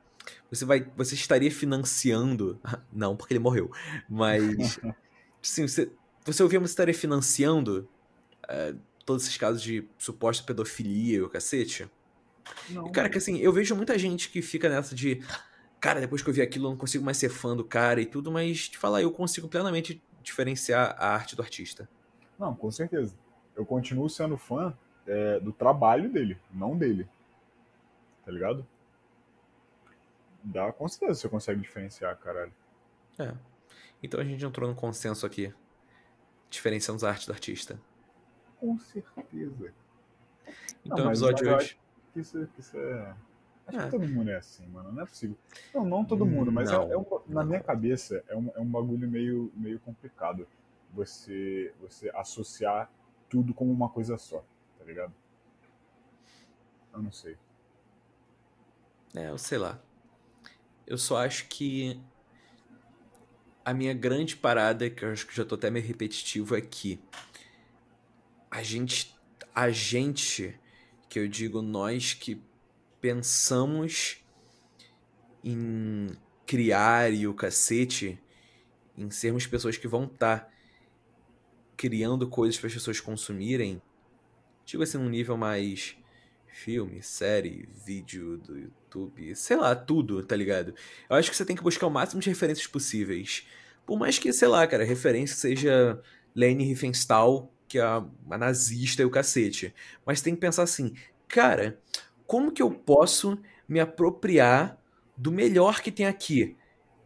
você 0.51 0.65
vai. 0.65 0.91
Você 0.97 1.15
estaria 1.15 1.51
financiando. 1.51 2.61
Não, 2.93 3.17
porque 3.17 3.35
ele 3.35 3.41
morreu. 3.41 3.71
Mas. 4.09 4.81
Assim, 5.43 5.69
você, 5.69 5.93
você 6.25 6.43
ouvir 6.43 6.57
a 6.57 6.61
música 6.61 6.75
estaria 6.75 6.95
financiando 6.95 7.89
é, 8.49 8.75
todos 9.07 9.25
esses 9.25 9.37
casos 9.37 9.63
de 9.63 9.89
suposta 9.99 10.45
pedofilia 10.45 11.19
e 11.19 11.23
o 11.23 11.31
cacete. 11.31 11.91
Não, 12.69 12.87
E, 12.87 12.91
cara, 12.91 13.11
que 13.11 13.19
assim, 13.19 13.39
eu 13.39 13.53
vejo 13.53 13.77
muita 13.77 13.99
gente 13.99 14.31
que 14.31 14.43
fica 14.43 14.69
nessa 14.69 14.95
de. 14.95 15.23
Cara, 15.81 16.01
depois 16.01 16.23
que 16.23 16.31
eu 16.31 16.35
vi 16.35 16.43
aquilo, 16.43 16.67
eu 16.67 16.71
não 16.73 16.79
consigo 16.79 17.05
mais 17.05 17.19
ser 17.19 17.31
fã 17.31 17.57
do 17.57 17.65
cara 17.65 18.01
e 18.03 18.07
tudo, 18.07 18.33
mas 18.33 18.69
te 18.71 18.79
falar, 18.79 19.03
eu 19.03 19.13
consigo 19.13 19.49
plenamente 19.49 20.04
diferenciar 20.25 20.97
a 20.99 21.09
arte 21.11 21.37
do 21.37 21.43
artista. 21.43 21.89
Não, 22.39 22.55
com 22.55 22.71
certeza. 22.71 23.15
Eu 23.55 23.65
continuo 23.65 24.09
sendo 24.11 24.37
fã 24.37 24.77
é, 25.07 25.39
do 25.39 25.53
trabalho 25.53 26.11
dele, 26.11 26.39
não 26.51 26.77
dele. 26.77 27.09
Tá 28.25 28.33
ligado? 28.33 28.67
Dá 30.43 30.73
com 30.73 30.89
certeza 30.89 31.21
você 31.21 31.29
consegue 31.29 31.61
diferenciar, 31.61 32.17
caralho. 32.19 32.53
É. 33.19 33.33
Então 34.03 34.21
a 34.21 34.25
gente 34.25 34.45
entrou 34.45 34.69
no 34.69 34.75
consenso 34.75 35.25
aqui. 35.25 35.55
Diferenciamos 36.51 37.05
a 37.05 37.11
arte 37.11 37.27
do 37.27 37.33
artista. 37.33 37.79
Com 38.59 38.79
certeza. 38.79 39.73
Então 40.85 40.99
Não, 40.99 41.07
o 41.07 41.09
episódio 41.09 41.47
de 41.47 41.53
hoje. 41.53 41.79
isso, 42.17 42.49
isso 42.59 42.77
é. 42.77 43.15
Acho 43.67 43.79
É. 43.79 43.85
que 43.85 43.91
todo 43.91 44.07
mundo 44.09 44.31
é 44.31 44.37
assim, 44.37 44.67
mano. 44.67 44.93
Não 44.93 45.03
é 45.03 45.07
possível. 45.07 45.37
Não, 45.75 45.85
não 45.85 46.05
todo 46.05 46.27
mundo, 46.27 46.53
mas 46.53 46.71
é- 46.71 46.75
é, 46.75 46.97
um- 46.99 47.07
na 47.27 47.45
minha 47.45 47.61
cabeça 47.61 48.23
é 48.29 48.37
um, 48.37 48.51
é 48.55 48.61
um 48.61 48.67
bagulho 48.67 49.09
meio, 49.09 49.51
meio 49.57 49.79
complicado. 49.81 50.47
Você, 50.93 51.73
você 51.81 52.11
associar 52.15 52.91
tudo 53.29 53.55
como 53.55 53.73
uma 53.73 53.89
coisa 53.89 54.17
só, 54.19 54.45
tá 54.79 54.85
ligado? 54.85 55.13
Eu 56.93 57.03
não 57.03 57.11
sei. 57.11 57.37
É, 59.15 59.31
eu 59.31 59.39
sei 59.39 59.59
lá. 59.59 59.81
Eu 60.87 60.99
só 60.99 61.17
acho 61.25 61.49
que 61.49 62.01
a 63.65 63.73
minha 63.73 63.95
grande 63.95 64.37
parada, 64.37 64.91
que 64.91 65.05
eu 65.05 65.11
acho 65.11 65.27
que 65.27 65.35
já 65.35 65.45
tô 65.45 65.55
até 65.55 65.71
meio 65.71 65.87
repetitivo, 65.87 66.55
é 66.55 66.61
que 66.61 67.01
a 68.51 68.63
gente, 68.63 69.19
a 69.55 69.71
gente, 69.71 70.59
que 71.09 71.19
eu 71.19 71.27
digo 71.27 71.63
nós 71.63 72.13
que 72.15 72.41
pensamos 73.05 74.25
em 75.45 76.09
criar 76.47 77.13
e 77.13 77.27
o 77.27 77.35
cacete, 77.35 78.19
em 78.97 79.11
sermos 79.11 79.47
pessoas 79.47 79.77
que 79.77 79.87
vão 79.87 80.05
estar 80.05 80.51
criando 81.77 82.27
coisas 82.27 82.59
para 82.59 82.69
as 82.69 82.73
pessoas 82.73 83.01
consumirem, 83.01 83.83
digo 84.65 84.83
assim, 84.83 84.97
num 84.97 85.11
nível 85.11 85.37
mais 85.37 85.99
filme, 86.47 87.03
série, 87.03 87.69
vídeo 87.85 88.39
do 88.39 88.59
YouTube, 88.59 89.37
sei 89.37 89.59
lá, 89.59 89.77
tudo, 89.77 90.25
tá 90.25 90.35
ligado? 90.35 90.75
Eu 91.11 91.17
acho 91.17 91.31
que 91.31 91.37
você 91.37 91.45
tem 91.45 91.57
que 91.57 91.63
buscar 91.63 91.87
o 91.87 91.91
máximo 91.91 92.23
de 92.23 92.31
referências 92.31 92.67
possíveis. 92.67 93.47
Por 93.85 93.99
mais 93.99 94.19
que, 94.19 94.33
sei 94.33 94.49
lá, 94.49 94.67
cara, 94.67 94.83
referência 94.83 95.37
seja 95.37 96.01
Leni 96.35 96.65
Riefenstahl, 96.65 97.53
que 97.69 97.79
é 97.79 97.87
uma 98.25 98.39
nazista 98.39 99.03
e 99.03 99.05
o 99.05 99.11
cacete. 99.11 99.75
Mas 100.07 100.23
tem 100.23 100.35
que 100.35 100.41
pensar 100.41 100.63
assim, 100.63 100.95
cara, 101.29 101.79
como 102.27 102.53
que 102.53 102.63
eu 102.63 102.71
posso 102.71 103.39
me 103.69 103.81
apropriar 103.81 104.79
do 105.17 105.31
melhor 105.31 105.81
que 105.81 105.93
tem 105.93 106.07
aqui? 106.07 106.57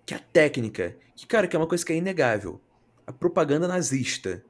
Que 0.07 0.15
é 0.15 0.17
a 0.17 0.21
técnica. 0.21 0.97
Que, 1.15 1.27
cara, 1.27 1.47
que 1.47 1.55
é 1.55 1.59
uma 1.59 1.67
coisa 1.67 1.85
que 1.85 1.93
é 1.93 1.97
inegável. 1.97 2.61
A 3.07 3.13
propaganda 3.13 3.69
nazista. 3.69 4.45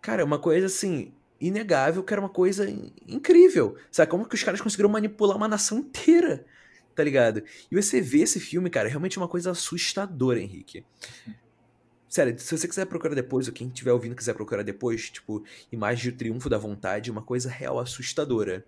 Cara, 0.00 0.22
é 0.22 0.24
uma 0.24 0.38
coisa 0.38 0.66
assim, 0.66 1.14
inegável, 1.40 2.02
que 2.02 2.12
era 2.12 2.20
uma 2.20 2.28
coisa 2.28 2.68
in- 2.68 2.92
incrível. 3.06 3.76
Sabe? 3.90 4.10
Como 4.10 4.26
que 4.26 4.34
os 4.34 4.42
caras 4.42 4.60
conseguiram 4.60 4.90
manipular 4.90 5.36
uma 5.36 5.48
nação 5.48 5.78
inteira, 5.78 6.44
tá 6.94 7.02
ligado? 7.02 7.42
E 7.70 7.74
você 7.74 8.00
vê 8.00 8.20
esse 8.20 8.38
filme, 8.40 8.68
cara, 8.68 8.88
é 8.88 8.90
realmente 8.90 9.16
uma 9.16 9.28
coisa 9.28 9.50
assustadora, 9.50 10.40
Henrique. 10.40 10.84
Sério, 12.08 12.38
se 12.38 12.56
você 12.56 12.68
quiser 12.68 12.86
procurar 12.86 13.14
depois, 13.14 13.48
ou 13.48 13.52
quem 13.52 13.68
estiver 13.68 13.92
ouvindo 13.92 14.14
quiser 14.14 14.34
procurar 14.34 14.62
depois, 14.62 15.10
tipo, 15.10 15.42
Imagem 15.72 16.12
do 16.12 16.16
Triunfo 16.16 16.48
da 16.48 16.58
Vontade, 16.58 17.10
uma 17.10 17.22
coisa 17.22 17.48
real 17.50 17.78
assustadora. 17.80 18.64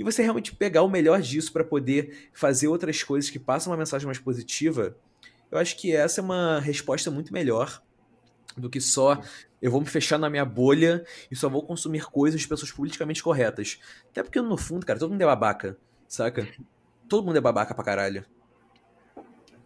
E 0.00 0.02
você 0.02 0.22
realmente 0.22 0.56
pegar 0.56 0.80
o 0.80 0.88
melhor 0.88 1.20
disso 1.20 1.52
pra 1.52 1.62
poder 1.62 2.30
fazer 2.32 2.68
outras 2.68 3.02
coisas 3.02 3.28
que 3.28 3.38
passam 3.38 3.70
uma 3.70 3.76
mensagem 3.76 4.06
mais 4.06 4.18
positiva, 4.18 4.96
eu 5.50 5.58
acho 5.58 5.76
que 5.76 5.94
essa 5.94 6.22
é 6.22 6.24
uma 6.24 6.58
resposta 6.58 7.10
muito 7.10 7.34
melhor 7.34 7.82
do 8.56 8.70
que 8.70 8.80
só 8.80 9.20
eu 9.60 9.70
vou 9.70 9.78
me 9.78 9.86
fechar 9.86 10.16
na 10.16 10.30
minha 10.30 10.46
bolha 10.46 11.04
e 11.30 11.36
só 11.36 11.50
vou 11.50 11.62
consumir 11.62 12.06
coisas 12.06 12.40
de 12.40 12.48
pessoas 12.48 12.72
politicamente 12.72 13.22
corretas. 13.22 13.78
Até 14.10 14.22
porque 14.22 14.40
no 14.40 14.56
fundo, 14.56 14.86
cara, 14.86 14.98
todo 14.98 15.10
mundo 15.10 15.20
é 15.20 15.26
babaca, 15.26 15.76
saca? 16.08 16.48
Todo 17.06 17.22
mundo 17.22 17.36
é 17.36 17.40
babaca 17.42 17.74
pra 17.74 17.84
caralho. 17.84 18.24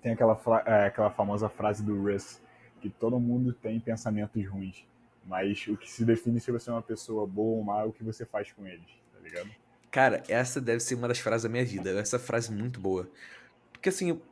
Tem 0.02 0.14
aquela, 0.14 0.36
é, 0.66 0.86
aquela 0.86 1.12
famosa 1.12 1.48
frase 1.48 1.80
do 1.80 2.02
Russ, 2.02 2.42
que 2.80 2.90
todo 2.90 3.20
mundo 3.20 3.52
tem 3.52 3.78
pensamentos 3.78 4.44
ruins. 4.50 4.84
Mas 5.24 5.64
o 5.68 5.76
que 5.76 5.88
se 5.88 6.04
define 6.04 6.40
se 6.40 6.50
você 6.50 6.70
é 6.70 6.72
uma 6.72 6.82
pessoa 6.82 7.24
boa 7.24 7.58
ou 7.58 7.62
má 7.62 7.82
é 7.82 7.84
o 7.84 7.92
que 7.92 8.02
você 8.02 8.26
faz 8.26 8.50
com 8.50 8.66
eles, 8.66 8.90
tá 9.12 9.20
ligado? 9.20 9.48
Cara, 9.94 10.24
essa 10.26 10.60
deve 10.60 10.80
ser 10.80 10.96
uma 10.96 11.06
das 11.06 11.20
frases 11.20 11.44
da 11.44 11.48
minha 11.48 11.64
vida. 11.64 11.90
Essa 12.00 12.18
frase 12.18 12.50
é 12.50 12.52
muito 12.52 12.80
boa. 12.80 13.08
Porque 13.72 13.90
assim, 13.90 14.08
eu- 14.10 14.22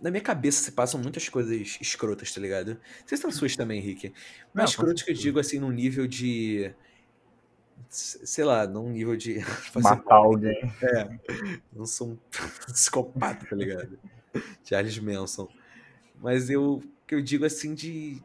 na 0.00 0.10
minha 0.10 0.20
cabeça 0.20 0.60
se 0.60 0.72
passam 0.72 1.00
muitas 1.00 1.28
coisas 1.28 1.78
escrotas, 1.80 2.32
tá 2.34 2.40
ligado? 2.40 2.76
Se 3.06 3.14
nas 3.24 3.36
suas 3.36 3.54
também, 3.54 3.78
Henrique. 3.78 4.12
Mas 4.52 4.64
Não, 4.64 4.64
escrotas 4.64 5.02
que 5.04 5.12
eu 5.12 5.14
digo 5.14 5.38
assim, 5.38 5.60
num 5.60 5.70
nível 5.70 6.04
de. 6.04 6.74
Sei 7.88 8.42
lá, 8.42 8.66
num 8.66 8.90
nível 8.90 9.16
de. 9.16 9.36
Matar 9.80 10.16
alguém. 10.16 10.58
não 11.72 11.86
sou 11.86 12.08
um 12.08 12.18
psicopata, 12.66 13.46
tá 13.46 13.54
ligado? 13.54 14.00
Charles 14.64 14.98
Manson. 14.98 15.48
Mas 16.20 16.50
eu 16.50 16.82
que 17.06 17.14
eu 17.14 17.22
digo 17.22 17.44
assim 17.44 17.72
de 17.72 18.20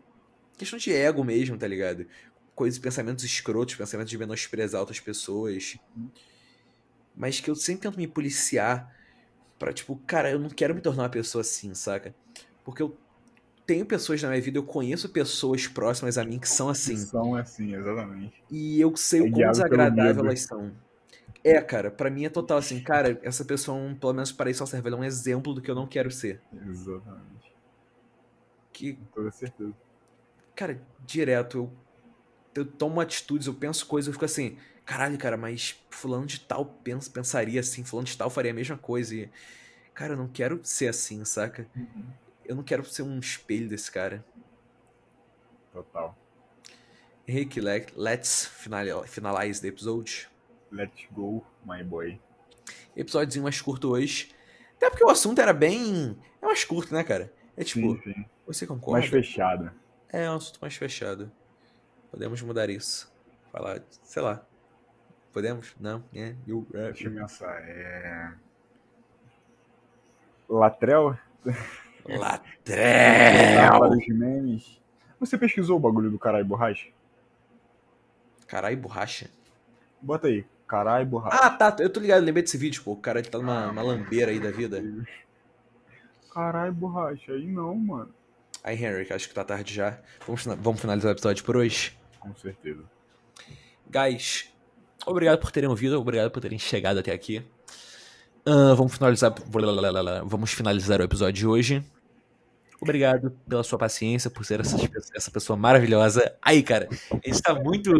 questão 0.57 0.79
de 0.79 0.91
ego 0.91 1.23
mesmo, 1.23 1.55
tá 1.55 1.67
ligado? 1.67 2.07
Coisas, 2.55 2.79
pensamentos 2.79 3.23
escrotos, 3.23 3.75
pensamentos 3.75 4.09
de 4.09 4.17
menosprezar 4.17 4.81
outras 4.81 4.99
pessoas. 4.99 5.77
Mas 7.15 7.39
que 7.39 7.49
eu 7.49 7.55
sempre 7.55 7.83
tento 7.83 7.97
me 7.97 8.07
policiar 8.07 8.93
pra, 9.59 9.73
tipo, 9.73 9.95
cara, 10.07 10.31
eu 10.31 10.39
não 10.39 10.49
quero 10.49 10.75
me 10.75 10.81
tornar 10.81 11.03
uma 11.03 11.09
pessoa 11.09 11.41
assim, 11.41 11.73
saca? 11.75 12.15
Porque 12.63 12.81
eu 12.83 12.97
tenho 13.65 13.85
pessoas 13.85 14.21
na 14.21 14.29
minha 14.29 14.41
vida, 14.41 14.57
eu 14.59 14.63
conheço 14.65 15.09
pessoas 15.09 15.67
próximas 15.67 16.17
a 16.17 16.25
mim 16.25 16.39
que 16.39 16.49
são 16.49 16.69
assim. 16.69 16.97
São 16.97 17.35
assim, 17.35 17.75
exatamente. 17.75 18.43
E 18.49 18.79
eu 18.79 18.95
sei 18.95 19.21
É 19.21 19.23
o 19.23 19.29
quão 19.29 19.31
guiado 19.31 19.65
pelo 19.67 19.89
desagradável 19.89 20.23
elas 20.25 20.41
são. 20.41 20.71
É, 21.43 21.61
cara, 21.61 21.91
pra 21.91 22.09
mim 22.09 22.25
é 22.25 22.29
total 22.29 22.57
assim, 22.57 22.81
cara, 22.81 23.19
essa 23.23 23.43
pessoa, 23.45 23.77
pelo 23.99 24.13
menos 24.13 24.31
para 24.31 24.49
isso, 24.49 24.63
ela 24.63 24.69
serve, 24.69 24.87
ela 24.87 24.97
é 24.97 25.01
um 25.01 25.03
exemplo 25.03 25.53
do 25.53 25.61
que 25.61 25.69
eu 25.69 25.75
não 25.75 25.87
quero 25.87 26.09
ser. 26.11 26.41
Exatamente. 26.51 27.53
Que, 28.73 28.93
Com 28.93 29.05
toda 29.13 29.31
certeza. 29.31 29.73
cara, 30.55 30.81
direto, 31.05 31.57
eu, 31.57 31.71
eu 32.55 32.65
tomo 32.65 32.99
atitudes, 33.01 33.47
eu 33.47 33.53
penso 33.53 33.85
coisas, 33.85 34.07
eu 34.07 34.13
fico 34.13 34.25
assim, 34.25 34.57
caralho, 34.85 35.17
cara, 35.17 35.37
mas 35.37 35.75
fulano 35.89 36.25
de 36.25 36.39
tal 36.39 36.65
pens, 36.65 37.07
pensaria 37.07 37.59
assim, 37.59 37.83
fulano 37.83 38.05
de 38.07 38.17
tal 38.17 38.29
faria 38.29 38.51
a 38.51 38.53
mesma 38.53 38.77
coisa. 38.77 39.15
E, 39.15 39.29
cara, 39.93 40.13
eu 40.13 40.17
não 40.17 40.27
quero 40.27 40.59
ser 40.63 40.87
assim, 40.87 41.23
saca? 41.25 41.67
Eu 42.45 42.55
não 42.55 42.63
quero 42.63 42.83
ser 42.85 43.01
um 43.03 43.19
espelho 43.19 43.67
desse 43.69 43.91
cara. 43.91 44.23
Total. 45.71 46.17
Henrique, 47.27 47.61
le- 47.61 47.87
let's 47.95 48.45
final, 48.45 49.03
finalize 49.07 49.61
the 49.61 49.67
episode. 49.69 50.27
Let's 50.71 51.07
go, 51.11 51.43
my 51.65 51.83
boy. 51.83 52.19
episódiozinho 52.95 53.43
mais 53.43 53.61
curto 53.61 53.89
hoje. 53.91 54.31
Até 54.75 54.89
porque 54.89 55.03
o 55.05 55.09
assunto 55.09 55.39
era 55.39 55.53
bem. 55.53 56.17
É 56.41 56.45
mais 56.45 56.63
curto, 56.65 56.93
né, 56.93 57.03
cara? 57.03 57.31
É 57.55 57.63
tipo, 57.63 57.95
Sim, 58.03 58.13
sim. 58.13 58.25
você 58.45 58.67
concorda? 58.67 58.99
Mais 58.99 59.09
fechado. 59.09 59.71
É 60.09 60.29
um 60.29 60.35
assunto 60.35 60.59
mais 60.61 60.75
fechado. 60.75 61.31
Podemos 62.13 62.39
mudar 62.43 62.69
isso. 62.69 63.11
Falar, 63.51 63.81
sei 64.03 64.21
lá. 64.21 64.45
Podemos? 65.31 65.75
Não? 65.79 66.03
É. 66.13 66.35
Eu, 66.47 66.63
é, 66.71 66.91
Deixa 66.91 67.07
eu 67.07 67.15
pensar. 67.15 67.59
É... 67.67 68.31
Latrel? 70.47 71.17
Latrel! 72.07 73.89
memes. 74.09 74.79
Você 75.19 75.39
pesquisou 75.39 75.77
o 75.77 75.79
bagulho 75.79 76.11
do 76.11 76.19
caralho 76.19 76.45
borracha? 76.45 76.87
Caralho, 78.45 78.77
borracha. 78.77 79.27
Bota 79.99 80.27
aí. 80.27 80.45
Caralho 80.67 81.07
borracha. 81.07 81.35
Ah, 81.35 81.49
tá. 81.49 81.75
Eu 81.79 81.89
tô 81.89 81.99
ligado, 81.99 82.23
lembrei 82.23 82.43
desse 82.43 82.59
vídeo, 82.59 82.83
pô. 82.83 82.91
O 82.91 82.97
cara 82.97 83.23
tá 83.23 83.39
numa, 83.39 83.65
numa 83.69 83.81
lambeira 83.81 84.29
aí 84.29 84.39
da 84.39 84.51
vida. 84.51 84.83
Caralho 86.31 86.73
borracha. 86.73 87.31
Aí 87.31 87.47
não, 87.47 87.73
mano. 87.73 88.13
Aí, 88.63 88.75
Henry, 88.75 89.11
acho 89.11 89.27
que 89.27 89.33
tá 89.33 89.43
tarde 89.43 89.73
já. 89.73 89.97
Vamos, 90.27 90.45
vamos 90.45 90.79
finalizar 90.79 91.09
o 91.09 91.15
episódio 91.15 91.43
por 91.43 91.57
hoje. 91.57 92.02
Com 92.23 92.35
certeza. 92.35 92.83
Guys, 93.89 94.49
obrigado 95.05 95.39
por 95.39 95.51
terem 95.51 95.69
ouvido, 95.69 95.99
obrigado 95.99 96.31
por 96.31 96.39
terem 96.39 96.57
chegado 96.57 96.99
até 96.99 97.11
aqui. 97.11 97.45
Ah, 98.45 98.73
vamos 98.75 98.93
finalizar. 98.93 99.33
Vamos 100.25 100.51
finalizar 100.51 100.99
o 100.99 101.03
episódio 101.03 101.33
de 101.33 101.47
hoje. 101.47 101.83
Obrigado 102.81 103.31
pela 103.47 103.63
sua 103.63 103.79
paciência, 103.79 104.29
por 104.29 104.43
ser 104.43 104.59
essa, 104.59 104.75
essa 105.15 105.31
pessoa 105.31 105.55
maravilhosa. 105.55 106.35
Aí, 106.41 106.61
cara, 106.61 106.89
a 107.11 107.15
gente 107.27 107.41
tá 107.41 107.53
muito 107.55 107.93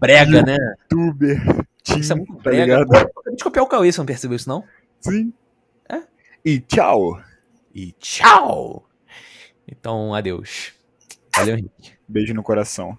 brega, 0.00 0.42
né? 0.42 0.56
Tuber. 0.88 1.40
Isso 1.96 2.12
é 2.12 2.16
muito 2.16 2.34
tá 2.34 2.42
brega. 2.50 2.64
ligado? 2.64 2.88
Pô, 2.88 2.96
Acabei 2.96 3.36
de 3.36 3.44
copiar 3.44 3.64
o 3.64 3.68
Cauê, 3.68 3.92
você 3.92 3.98
não 3.98 4.06
percebeu 4.06 4.36
isso, 4.36 4.48
não? 4.48 4.64
Sim. 5.00 5.32
É? 5.88 6.02
E 6.44 6.58
tchau. 6.58 7.20
E 7.72 7.92
tchau! 7.92 8.88
Então, 9.68 10.12
adeus. 10.14 10.72
Valeu, 11.36 11.56
Henrique. 11.56 11.92
Beijo 12.08 12.34
no 12.34 12.42
coração. 12.42 12.98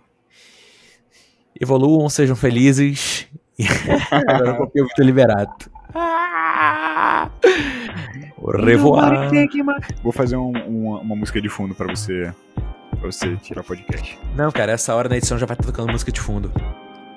Evoluam, 1.59 2.07
sejam 2.09 2.35
felizes. 2.35 3.27
Agora 4.11 4.49
eu 4.49 4.55
copiei 4.57 4.83
o 4.83 4.87
Vitor 4.87 5.05
Liberato. 5.05 5.69
Au 8.37 8.51
revoir. 8.51 9.29
Vou 10.03 10.11
fazer 10.11 10.37
um- 10.37 10.51
uma, 10.51 10.99
uma 10.99 11.15
música 11.15 11.41
de 11.41 11.49
fundo 11.49 11.73
pra 11.73 11.87
você, 11.87 12.31
pra 12.99 13.11
você 13.11 13.35
tirar 13.37 13.61
o 13.61 13.63
podcast. 13.63 14.19
Não, 14.35 14.51
cara, 14.51 14.71
essa 14.73 14.93
hora 14.95 15.09
na 15.09 15.17
edição 15.17 15.37
já 15.37 15.45
vai 15.45 15.55
estar 15.55 15.65
tocando 15.65 15.91
música 15.91 16.11
de 16.11 16.21
fundo. 16.21 16.51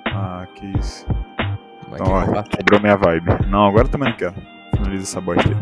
Ah, 0.07 0.47
que 0.55 0.65
isso. 0.79 1.05
Vai 1.89 1.99
Então, 1.99 2.07
ó, 2.11 2.43
quebrou 2.43 2.79
minha 2.81 2.95
vibe. 2.97 3.47
Não, 3.47 3.65
agora 3.67 3.87
também 3.87 4.09
não 4.09 4.17
quero. 4.17 4.33
Finaliza 4.75 5.03
essa 5.03 5.21
bosta 5.21 5.47
aí. 5.47 5.55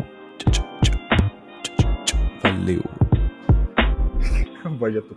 Valeu. 2.42 2.82
Voz 4.78 4.92
de 4.92 4.98
ator. 4.98 5.16